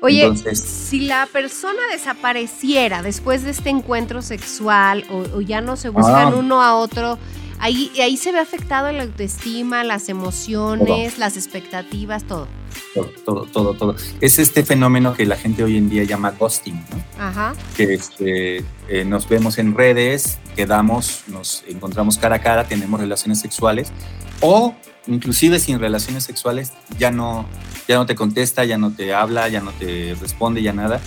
Oye, 0.00 0.22
Entonces- 0.22 0.58
si 0.60 1.00
la 1.00 1.26
persona 1.32 1.78
desapareciera 1.92 3.02
después 3.02 3.44
de 3.44 3.50
este 3.50 3.70
encuentro 3.70 4.20
sexual 4.22 5.04
o, 5.10 5.18
o 5.36 5.40
ya 5.40 5.60
no 5.60 5.76
se 5.76 5.90
buscan 5.90 6.32
Ah. 6.32 6.36
uno 6.36 6.62
a 6.62 6.74
otro, 6.74 7.18
ahí, 7.62 7.92
ahí 8.00 8.16
se 8.16 8.32
ve 8.32 8.40
afectado 8.40 8.90
la 8.92 9.04
autoestima, 9.04 9.84
las 9.84 10.08
emociones, 10.08 11.16
las 11.18 11.36
expectativas, 11.36 12.24
todo. 12.24 12.48
Todo, 12.92 13.10
todo, 13.24 13.46
todo, 13.46 13.74
todo. 13.74 13.96
Es 14.20 14.38
este 14.38 14.64
fenómeno 14.64 15.14
que 15.14 15.24
la 15.24 15.36
gente 15.36 15.62
hoy 15.62 15.76
en 15.78 15.88
día 15.88 16.02
llama 16.02 16.32
ghosting, 16.32 16.74
¿no? 16.74 17.22
Ajá. 17.24 17.54
que 17.76 17.94
este, 17.94 18.64
eh, 18.88 19.04
nos 19.06 19.28
vemos 19.28 19.58
en 19.58 19.74
redes, 19.74 20.38
quedamos, 20.56 21.22
nos 21.28 21.64
encontramos 21.68 22.18
cara 22.18 22.36
a 22.36 22.40
cara, 22.40 22.64
tenemos 22.66 23.00
relaciones 23.00 23.40
sexuales 23.40 23.92
o 24.40 24.74
inclusive 25.06 25.58
sin 25.60 25.78
relaciones 25.78 26.24
sexuales 26.24 26.72
ya 26.98 27.10
no, 27.10 27.46
ya 27.86 27.96
no 27.96 28.06
te 28.06 28.16
contesta, 28.16 28.64
ya 28.64 28.76
no 28.76 28.92
te 28.92 29.14
habla, 29.14 29.48
ya 29.48 29.60
no 29.60 29.70
te 29.72 30.16
responde, 30.20 30.62
ya 30.62 30.72
nada. 30.72 31.00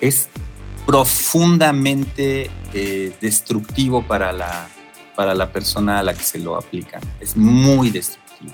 Es 0.00 0.28
profundamente 0.86 2.48
eh, 2.72 3.12
destructivo 3.20 4.06
para 4.06 4.32
la, 4.32 4.68
para 5.16 5.34
la 5.34 5.50
persona 5.50 5.98
a 5.98 6.02
la 6.02 6.14
que 6.14 6.22
se 6.22 6.38
lo 6.38 6.56
aplican. 6.56 7.00
Es 7.20 7.36
muy 7.36 7.90
destructivo. 7.90 8.52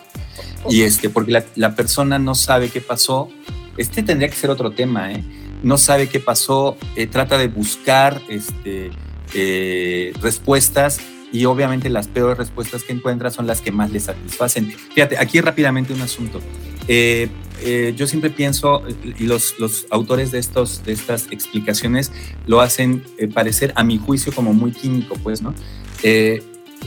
Y 0.70 0.82
este, 0.82 1.10
porque 1.10 1.32
la, 1.32 1.44
la 1.56 1.74
persona 1.74 2.18
no 2.18 2.34
sabe 2.34 2.70
qué 2.70 2.80
pasó. 2.80 3.28
Este 3.76 4.02
tendría 4.02 4.28
que 4.28 4.36
ser 4.36 4.50
otro 4.50 4.70
tema, 4.70 5.12
¿eh? 5.12 5.24
no 5.62 5.78
sabe 5.78 6.08
qué 6.08 6.20
pasó, 6.20 6.76
eh, 6.96 7.06
trata 7.06 7.38
de 7.38 7.48
buscar 7.48 8.20
este, 8.28 8.90
eh, 9.34 10.12
respuestas 10.20 11.00
y 11.32 11.46
obviamente 11.46 11.88
las 11.88 12.08
peores 12.08 12.36
respuestas 12.36 12.84
que 12.84 12.92
encuentra 12.92 13.30
son 13.30 13.46
las 13.46 13.60
que 13.60 13.72
más 13.72 13.90
le 13.90 14.00
satisfacen. 14.00 14.70
Fíjate, 14.94 15.16
aquí 15.18 15.40
rápidamente 15.40 15.94
un 15.94 16.02
asunto. 16.02 16.40
Eh, 16.88 17.28
eh, 17.64 17.94
yo 17.96 18.06
siempre 18.06 18.28
pienso, 18.30 18.82
y 19.18 19.24
los, 19.24 19.58
los 19.58 19.86
autores 19.90 20.30
de, 20.32 20.38
estos, 20.38 20.84
de 20.84 20.92
estas 20.92 21.28
explicaciones 21.30 22.12
lo 22.46 22.60
hacen 22.60 23.04
eh, 23.18 23.28
parecer, 23.28 23.72
a 23.76 23.84
mi 23.84 23.98
juicio, 23.98 24.32
como 24.32 24.52
muy 24.52 24.72
químico, 24.72 25.14
pues, 25.22 25.40
¿no? 25.40 25.54
Eh, 26.02 26.42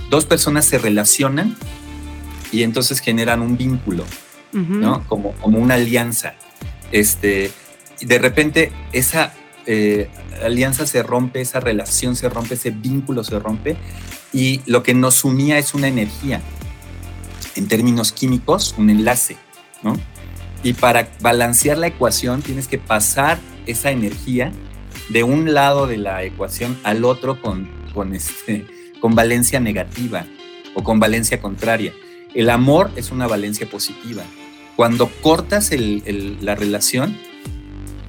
dos 0.10 0.26
personas 0.26 0.66
se 0.66 0.78
relacionan 0.78 1.56
y 2.52 2.64
entonces 2.64 3.00
generan 3.00 3.42
un 3.42 3.58
vínculo. 3.58 4.06
¿no? 4.54 5.06
Como, 5.08 5.34
como 5.34 5.60
una 5.60 5.74
alianza. 5.74 6.36
Este, 6.92 7.52
y 8.00 8.06
de 8.06 8.20
repente 8.20 8.72
esa 8.94 9.34
eh, 9.66 10.10
alianza 10.44 10.86
se 10.86 11.04
rompe, 11.04 11.42
esa 11.42 11.60
relación 11.60 12.16
se 12.16 12.30
rompe, 12.30 12.56
ese 12.56 12.72
vínculo 12.72 13.24
se 13.24 13.40
rompe 13.40 13.76
y 14.32 14.62
lo 14.66 14.84
que 14.84 14.94
nos 14.94 15.24
unía 15.26 15.58
es 15.58 15.74
una 15.74 15.88
energía. 15.88 16.42
En 17.56 17.68
términos 17.68 18.12
químicos, 18.12 18.76
un 18.78 18.90
enlace, 18.90 19.38
¿no? 19.82 19.98
Y 20.64 20.74
para 20.74 21.10
balancear 21.22 21.78
la 21.78 21.88
ecuación 21.88 22.42
tienes 22.42 22.68
que 22.68 22.78
pasar 22.78 23.40
esa 23.66 23.92
energía 23.92 24.52
de 25.10 25.24
un 25.24 25.54
lado 25.54 25.88
de 25.88 25.98
la 25.98 26.24
ecuación 26.24 26.78
al 26.84 27.06
otro 27.06 27.42
con, 27.42 27.70
con, 27.94 28.14
este, 28.14 28.66
con 29.06 29.14
valencia 29.14 29.60
negativa 29.60 30.26
o 30.74 30.82
con 30.84 31.00
valencia 31.00 31.40
contraria. 31.40 31.94
El 32.34 32.50
amor 32.50 32.90
es 32.96 33.12
una 33.12 33.28
valencia 33.28 33.70
positiva. 33.70 34.24
Cuando 34.76 35.12
cortas 35.22 35.72
el- 35.72 36.02
el- 36.08 36.40
la 36.42 36.56
relación, 36.56 37.16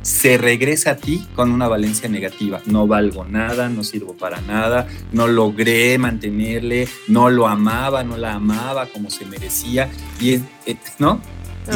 se 0.01 0.39
regresa 0.39 0.93
a 0.93 0.97
ti 0.97 1.27
con 1.35 1.51
una 1.53 1.69
valencia 1.69 2.09
negativa. 2.09 2.63
No 2.65 2.87
valgo 2.87 3.27
nada, 3.27 3.69
no 3.69 3.85
sirvo 3.85 4.15
para 4.15 4.41
nada, 4.41 4.89
no 5.13 5.27
logré 5.27 5.99
mantenerle, 5.99 6.89
no 7.09 7.29
lo 7.29 7.47
amaba, 7.47 8.03
no 8.03 8.17
la 8.17 8.33
amaba 8.33 8.87
como 8.87 9.11
se 9.11 9.27
merecía, 9.27 9.91
y 10.19 10.33
es- 10.33 10.43
eh, 10.65 10.77
¿no? 10.99 11.21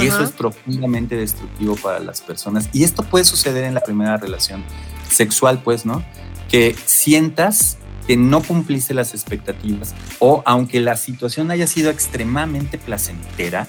Y 0.01 0.07
eso 0.07 0.23
es 0.25 0.31
profundamente 0.31 1.15
destructivo 1.15 1.77
para 1.77 1.99
las 1.99 2.23
personas. 2.23 2.71
Y 2.73 2.85
esto 2.85 3.03
puede 3.03 3.27
suceder 3.27 3.65
en 3.65 3.75
la 3.75 3.81
primera 3.83 4.17
relación 4.17 4.65
sexual, 5.11 5.61
pues, 5.63 5.85
¿no? 5.85 6.03
Que 6.49 6.75
sientas 6.87 7.77
que 8.11 8.17
no 8.17 8.43
cumpliste 8.43 8.93
las 8.93 9.15
expectativas 9.15 9.95
o 10.19 10.43
aunque 10.45 10.81
la 10.81 10.97
situación 10.97 11.53
haya 11.53 11.69
sido 11.69 11.93
extremadamente 11.93 12.77
placentera, 12.77 13.69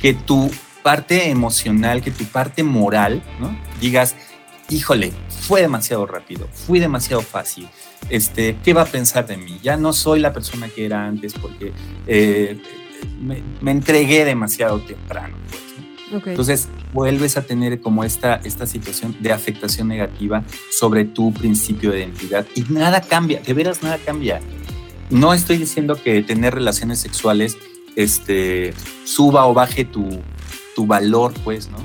que 0.00 0.14
tu 0.14 0.50
parte 0.82 1.28
emocional, 1.28 2.00
que 2.00 2.10
tu 2.10 2.24
parte 2.24 2.62
moral, 2.62 3.22
¿no? 3.38 3.54
Digas, 3.78 4.16
híjole, 4.70 5.12
fue 5.28 5.60
demasiado 5.60 6.06
rápido, 6.06 6.48
fui 6.50 6.80
demasiado 6.80 7.20
fácil. 7.20 7.68
Este, 8.08 8.56
¿qué 8.64 8.72
va 8.72 8.84
a 8.84 8.86
pensar 8.86 9.26
de 9.26 9.36
mí? 9.36 9.60
Ya 9.62 9.76
no 9.76 9.92
soy 9.92 10.20
la 10.20 10.32
persona 10.32 10.70
que 10.70 10.86
era 10.86 11.04
antes 11.04 11.34
porque 11.34 11.74
eh, 12.06 12.58
me, 13.20 13.70
entregué 13.70 14.24
demasiado 14.24 14.80
temprano. 14.80 15.36
Pues, 15.50 15.62
¿no? 16.12 16.18
Ok. 16.18 16.28
Entonces 16.28 16.68
vuelves 16.92 17.36
a 17.36 17.42
tener 17.42 17.80
como 17.80 18.04
esta, 18.04 18.36
esta 18.44 18.66
situación 18.66 19.16
de 19.20 19.32
afectación 19.32 19.88
negativa 19.88 20.44
sobre 20.70 21.04
tu 21.04 21.32
principio 21.32 21.90
de 21.90 22.00
identidad 22.00 22.46
y 22.54 22.62
nada 22.68 23.00
cambia, 23.00 23.40
de 23.40 23.52
veras 23.54 23.82
nada 23.82 23.98
cambia. 23.98 24.40
No 25.10 25.34
estoy 25.34 25.58
diciendo 25.58 26.00
que 26.02 26.22
tener 26.22 26.54
relaciones 26.54 26.98
sexuales 26.98 27.56
este, 27.96 28.72
suba 29.04 29.46
o 29.46 29.54
baje 29.54 29.84
tu, 29.84 30.08
tu 30.74 30.86
valor, 30.86 31.34
pues, 31.44 31.68
¿no? 31.68 31.78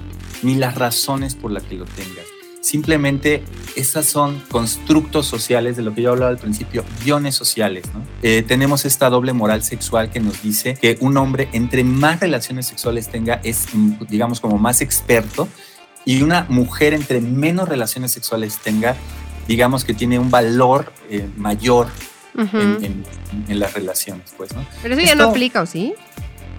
Ni 0.43 0.55
las 0.55 0.75
razones 0.75 1.35
por 1.35 1.51
las 1.51 1.63
que 1.63 1.75
lo 1.75 1.85
tengas. 1.85 2.25
Simplemente 2.67 3.43
esas 3.75 4.05
son 4.05 4.41
constructos 4.51 5.25
sociales 5.25 5.77
de 5.77 5.83
lo 5.83 5.93
que 5.95 6.01
yo 6.01 6.11
hablaba 6.11 6.31
al 6.31 6.37
principio, 6.37 6.83
guiones 7.03 7.33
sociales. 7.35 7.85
¿no? 7.93 8.03
Eh, 8.23 8.43
tenemos 8.45 8.83
esta 8.85 9.09
doble 9.09 9.31
moral 9.33 9.63
sexual 9.63 10.09
que 10.11 10.19
nos 10.19 10.41
dice 10.41 10.73
que 10.81 10.97
un 10.99 11.15
hombre 11.17 11.47
entre 11.53 11.83
más 11.83 12.19
relaciones 12.19 12.67
sexuales 12.67 13.07
tenga 13.09 13.39
es, 13.43 13.67
mm, 13.73 13.93
digamos, 14.09 14.41
como 14.41 14.57
más 14.57 14.81
experto 14.81 15.47
y 16.05 16.21
una 16.21 16.45
mujer 16.49 16.93
entre 16.93 17.21
menos 17.21 17.69
relaciones 17.69 18.11
sexuales 18.11 18.57
tenga, 18.61 18.95
digamos 19.47 19.85
que 19.85 19.93
tiene 19.93 20.19
un 20.19 20.29
valor 20.29 20.91
eh, 21.09 21.27
mayor 21.37 21.87
en, 22.37 22.83
en- 22.83 23.03
en 23.47 23.59
las 23.59 23.73
relaciones, 23.73 24.33
pues, 24.37 24.53
¿no? 24.53 24.63
Pero 24.83 24.93
eso 24.95 25.03
ya 25.05 25.15
no 25.15 25.23
aplica, 25.29 25.61
¿o 25.61 25.65
sí? 25.65 25.93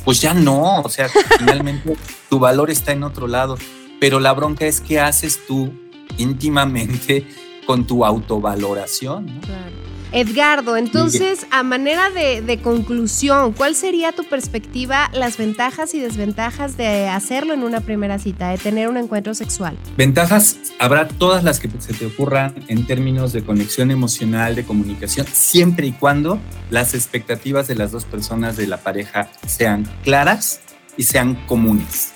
Pues 0.05 0.21
ya 0.23 0.33
no, 0.35 0.81
o 0.81 0.89
sea, 0.89 1.09
finalmente 1.39 1.95
tu 2.31 2.39
valor 2.39 2.71
está 2.71 2.93
en 2.93 3.03
otro 3.03 3.27
lado, 3.27 3.59
pero 4.01 4.21
la 4.21 4.33
bronca 4.33 4.65
es 4.67 4.81
qué 4.81 5.01
haces 5.01 5.41
tú 5.47 5.73
íntimamente 6.19 7.27
con 7.67 7.87
tu 7.87 8.05
autovaloración, 8.05 9.27
¿no? 9.27 9.41
Claro. 9.41 9.89
Edgardo, 10.11 10.79
entonces, 10.79 11.47
a 11.51 11.63
manera 11.63 12.09
de, 12.09 12.41
de 12.41 12.59
conclusión, 12.63 13.53
¿cuál 13.53 13.75
sería 13.75 14.13
tu 14.13 14.25
perspectiva, 14.25 15.11
las 15.13 15.37
ventajas 15.37 15.93
y 15.93 16.01
desventajas 16.01 16.79
de 16.79 17.09
hacerlo 17.09 17.53
en 17.53 17.63
una 17.63 17.83
primera 17.83 18.19
cita, 18.19 18.49
de 18.49 18.57
tener 18.57 18.89
un 18.89 18.97
encuentro 18.97 19.35
sexual? 19.35 19.77
Ventajas 19.99 20.57
habrá 20.79 21.09
todas 21.09 21.45
las 21.45 21.61
que 21.61 21.69
se 21.79 21.93
te 21.93 22.07
ocurran 22.07 22.55
en 22.69 22.87
términos 22.87 23.35
de 23.35 23.45
conexión 23.45 23.91
emocional, 23.91 24.55
de 24.55 24.65
comunicación, 24.65 25.27
siempre 25.31 25.87
y 25.89 25.93
cuando 25.93 26.41
las 26.71 26.95
expectativas 26.95 27.69
de 27.69 27.75
las 27.75 27.93
dos 27.93 28.07
personas 28.07 28.57
de 28.57 28.67
la 28.67 28.79
pareja 28.79 29.31
sean 29.47 29.87
claras 30.05 30.61
y 30.97 31.03
sean 31.03 31.35
comunes. 31.47 32.15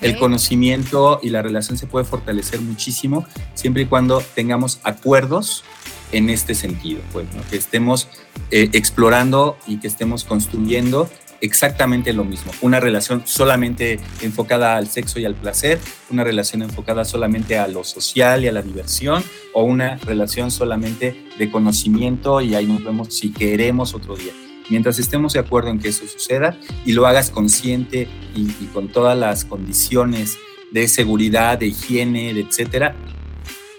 El 0.00 0.16
conocimiento 0.16 1.20
y 1.22 1.30
la 1.30 1.42
relación 1.42 1.78
se 1.78 1.86
puede 1.86 2.04
fortalecer 2.04 2.60
muchísimo 2.60 3.26
siempre 3.54 3.82
y 3.82 3.86
cuando 3.86 4.22
tengamos 4.34 4.80
acuerdos 4.82 5.64
en 6.12 6.30
este 6.30 6.54
sentido, 6.54 7.00
pues, 7.12 7.26
que 7.50 7.56
estemos 7.56 8.08
eh, 8.50 8.70
explorando 8.72 9.56
y 9.66 9.78
que 9.78 9.88
estemos 9.88 10.24
construyendo 10.24 11.08
exactamente 11.40 12.12
lo 12.12 12.24
mismo. 12.24 12.52
Una 12.62 12.80
relación 12.80 13.22
solamente 13.26 14.00
enfocada 14.22 14.76
al 14.76 14.88
sexo 14.88 15.18
y 15.18 15.24
al 15.24 15.34
placer, 15.34 15.78
una 16.10 16.24
relación 16.24 16.62
enfocada 16.62 17.04
solamente 17.04 17.58
a 17.58 17.68
lo 17.68 17.84
social 17.84 18.44
y 18.44 18.48
a 18.48 18.52
la 18.52 18.62
diversión, 18.62 19.22
o 19.52 19.64
una 19.64 19.96
relación 19.96 20.50
solamente 20.50 21.26
de 21.38 21.50
conocimiento 21.50 22.40
y 22.40 22.54
ahí 22.54 22.66
nos 22.66 22.82
vemos 22.82 23.16
si 23.16 23.30
queremos 23.32 23.94
otro 23.94 24.16
día. 24.16 24.32
Mientras 24.70 24.98
estemos 24.98 25.32
de 25.32 25.40
acuerdo 25.40 25.70
en 25.70 25.78
que 25.78 25.88
eso 25.88 26.06
suceda 26.06 26.58
y 26.84 26.92
lo 26.92 27.06
hagas 27.06 27.30
consciente 27.30 28.08
y, 28.34 28.42
y 28.42 28.70
con 28.72 28.88
todas 28.88 29.16
las 29.16 29.44
condiciones 29.44 30.36
de 30.70 30.88
seguridad, 30.88 31.58
de 31.58 31.66
higiene, 31.66 32.34
de 32.34 32.40
etcétera, 32.40 32.96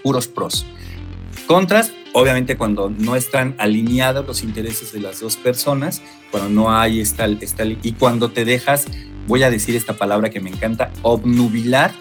puros 0.03 0.27
pros. 0.27 0.65
Contras, 1.47 1.91
obviamente 2.13 2.57
cuando 2.57 2.89
no 2.89 3.15
están 3.15 3.55
alineados 3.57 4.25
los 4.25 4.43
intereses 4.43 4.93
de 4.93 4.99
las 4.99 5.19
dos 5.19 5.35
personas, 5.35 6.01
cuando 6.31 6.49
no 6.49 6.75
hay 6.75 7.01
esta, 7.01 7.25
esta 7.25 7.65
y 7.65 7.91
cuando 7.93 8.31
te 8.31 8.45
dejas, 8.45 8.85
voy 9.27 9.43
a 9.43 9.49
decir 9.49 9.75
esta 9.75 9.93
palabra 9.93 10.29
que 10.29 10.39
me 10.39 10.49
encanta, 10.49 10.91
obnubilar 11.01 11.93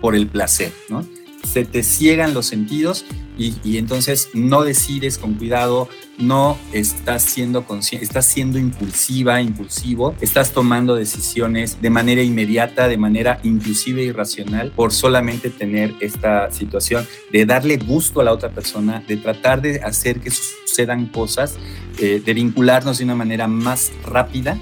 por 0.00 0.14
el 0.14 0.26
placer, 0.26 0.72
¿no? 0.88 1.06
Se 1.44 1.64
te 1.64 1.82
ciegan 1.82 2.34
los 2.34 2.46
sentidos 2.46 3.04
y, 3.36 3.54
y 3.64 3.78
entonces 3.78 4.28
no 4.34 4.62
decides 4.62 5.18
con 5.18 5.34
cuidado, 5.34 5.88
no 6.18 6.58
estás 6.72 7.22
siendo 7.22 7.64
consciente, 7.64 8.04
estás 8.04 8.26
siendo 8.26 8.58
impulsiva, 8.58 9.40
impulsivo, 9.40 10.14
estás 10.20 10.52
tomando 10.52 10.94
decisiones 10.94 11.80
de 11.80 11.90
manera 11.90 12.22
inmediata, 12.22 12.88
de 12.88 12.96
manera 12.96 13.40
inclusive 13.42 14.02
irracional, 14.02 14.70
por 14.70 14.92
solamente 14.92 15.50
tener 15.50 15.94
esta 16.00 16.50
situación 16.50 17.06
de 17.32 17.46
darle 17.46 17.76
gusto 17.78 18.20
a 18.20 18.24
la 18.24 18.32
otra 18.32 18.50
persona, 18.50 19.02
de 19.06 19.16
tratar 19.16 19.62
de 19.62 19.80
hacer 19.80 20.20
que 20.20 20.30
sucedan 20.30 21.06
cosas, 21.06 21.56
eh, 21.98 22.22
de 22.24 22.34
vincularnos 22.34 22.98
de 22.98 23.04
una 23.04 23.14
manera 23.14 23.48
más 23.48 23.92
rápida 24.04 24.58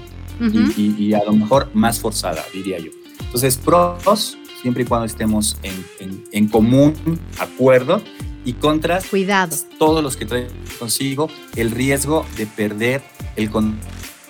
y, 0.75 0.95
y 0.97 1.13
a 1.13 1.23
lo 1.23 1.33
mejor 1.33 1.69
más 1.73 1.99
forzada, 1.99 2.43
diría 2.51 2.79
yo. 2.79 2.91
Entonces, 3.19 3.57
pros, 3.57 4.37
siempre 4.61 4.83
y 4.83 4.85
cuando 4.85 5.05
estemos 5.05 5.57
en, 5.63 5.85
en- 5.99 6.23
en 6.31 6.47
común 6.47 6.93
acuerdo, 7.39 8.01
y 8.43 8.53
contras, 8.53 9.05
Cuidado. 9.05 9.55
todos 9.77 10.03
los 10.03 10.17
que 10.17 10.25
traen 10.25 10.47
consigo 10.79 11.29
el 11.55 11.69
riesgo 11.71 12.25
de 12.37 12.47
perder 12.47 13.01
el 13.35 13.51
con- 13.51 13.77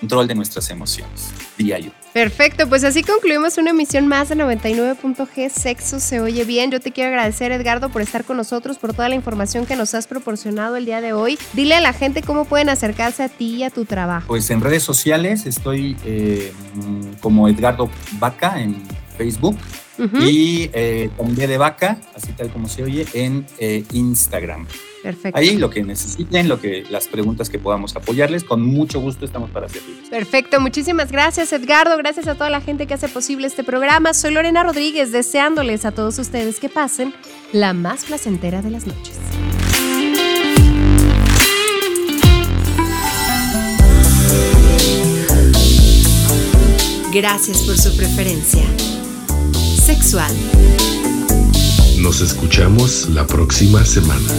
control 0.01 0.27
de 0.27 0.35
nuestras 0.35 0.69
emociones, 0.69 1.29
diría 1.57 1.79
yo. 1.79 1.91
Perfecto, 2.11 2.67
pues 2.67 2.83
así 2.83 3.03
concluimos 3.03 3.57
una 3.57 3.69
emisión 3.69 4.05
más 4.07 4.27
de 4.27 4.35
99.g 4.35 5.49
Sexo 5.49 5.99
se 6.01 6.19
oye 6.19 6.43
bien. 6.43 6.69
Yo 6.71 6.81
te 6.81 6.91
quiero 6.91 7.09
agradecer, 7.09 7.53
Edgardo, 7.53 7.87
por 7.89 8.01
estar 8.01 8.25
con 8.25 8.35
nosotros, 8.35 8.77
por 8.79 8.93
toda 8.93 9.07
la 9.07 9.15
información 9.15 9.65
que 9.65 9.77
nos 9.77 9.93
has 9.93 10.07
proporcionado 10.07 10.75
el 10.75 10.83
día 10.85 10.99
de 10.99 11.13
hoy. 11.13 11.39
Dile 11.53 11.75
a 11.75 11.79
la 11.81 11.93
gente 11.93 12.21
cómo 12.21 12.43
pueden 12.43 12.67
acercarse 12.67 13.23
a 13.23 13.29
ti 13.29 13.57
y 13.57 13.63
a 13.63 13.69
tu 13.69 13.85
trabajo. 13.85 14.27
Pues 14.27 14.49
en 14.49 14.59
redes 14.59 14.83
sociales 14.83 15.45
estoy 15.45 15.95
eh, 16.03 16.51
como 17.21 17.47
Edgardo 17.47 17.89
Vaca 18.19 18.59
en 18.61 18.75
Facebook 19.17 19.55
Y 19.97 20.69
eh, 20.73 21.09
con 21.15 21.35
B 21.35 21.47
de 21.47 21.57
Vaca, 21.57 21.99
así 22.15 22.31
tal 22.33 22.49
como 22.49 22.67
se 22.67 22.83
oye, 22.83 23.05
en 23.13 23.45
eh, 23.59 23.83
Instagram. 23.93 24.67
Perfecto. 25.03 25.37
Ahí 25.37 25.57
lo 25.57 25.69
que 25.69 25.83
necesiten, 25.83 26.47
lo 26.47 26.59
que 26.59 26.83
las 26.89 27.07
preguntas 27.07 27.49
que 27.49 27.57
podamos 27.59 27.95
apoyarles, 27.95 28.43
con 28.43 28.61
mucho 28.61 28.99
gusto 28.99 29.25
estamos 29.25 29.49
para 29.49 29.67
servirles. 29.67 30.09
Perfecto, 30.09 30.59
muchísimas 30.59 31.11
gracias 31.11 31.51
Edgardo, 31.53 31.97
gracias 31.97 32.27
a 32.27 32.35
toda 32.35 32.49
la 32.49 32.61
gente 32.61 32.85
que 32.87 32.93
hace 32.93 33.09
posible 33.09 33.47
este 33.47 33.63
programa. 33.63 34.13
Soy 34.13 34.31
Lorena 34.31 34.63
Rodríguez, 34.63 35.11
deseándoles 35.11 35.85
a 35.85 35.91
todos 35.91 36.19
ustedes 36.19 36.59
que 36.59 36.69
pasen 36.69 37.13
la 37.51 37.73
más 37.73 38.05
placentera 38.05 38.61
de 38.61 38.71
las 38.71 38.85
noches. 38.85 39.19
Gracias 47.11 47.63
por 47.63 47.77
su 47.77 47.95
preferencia. 47.97 48.63
Sexual. 49.81 50.31
Nos 51.97 52.21
escuchamos 52.21 53.09
la 53.09 53.25
próxima 53.25 53.83
semana. 53.83 54.29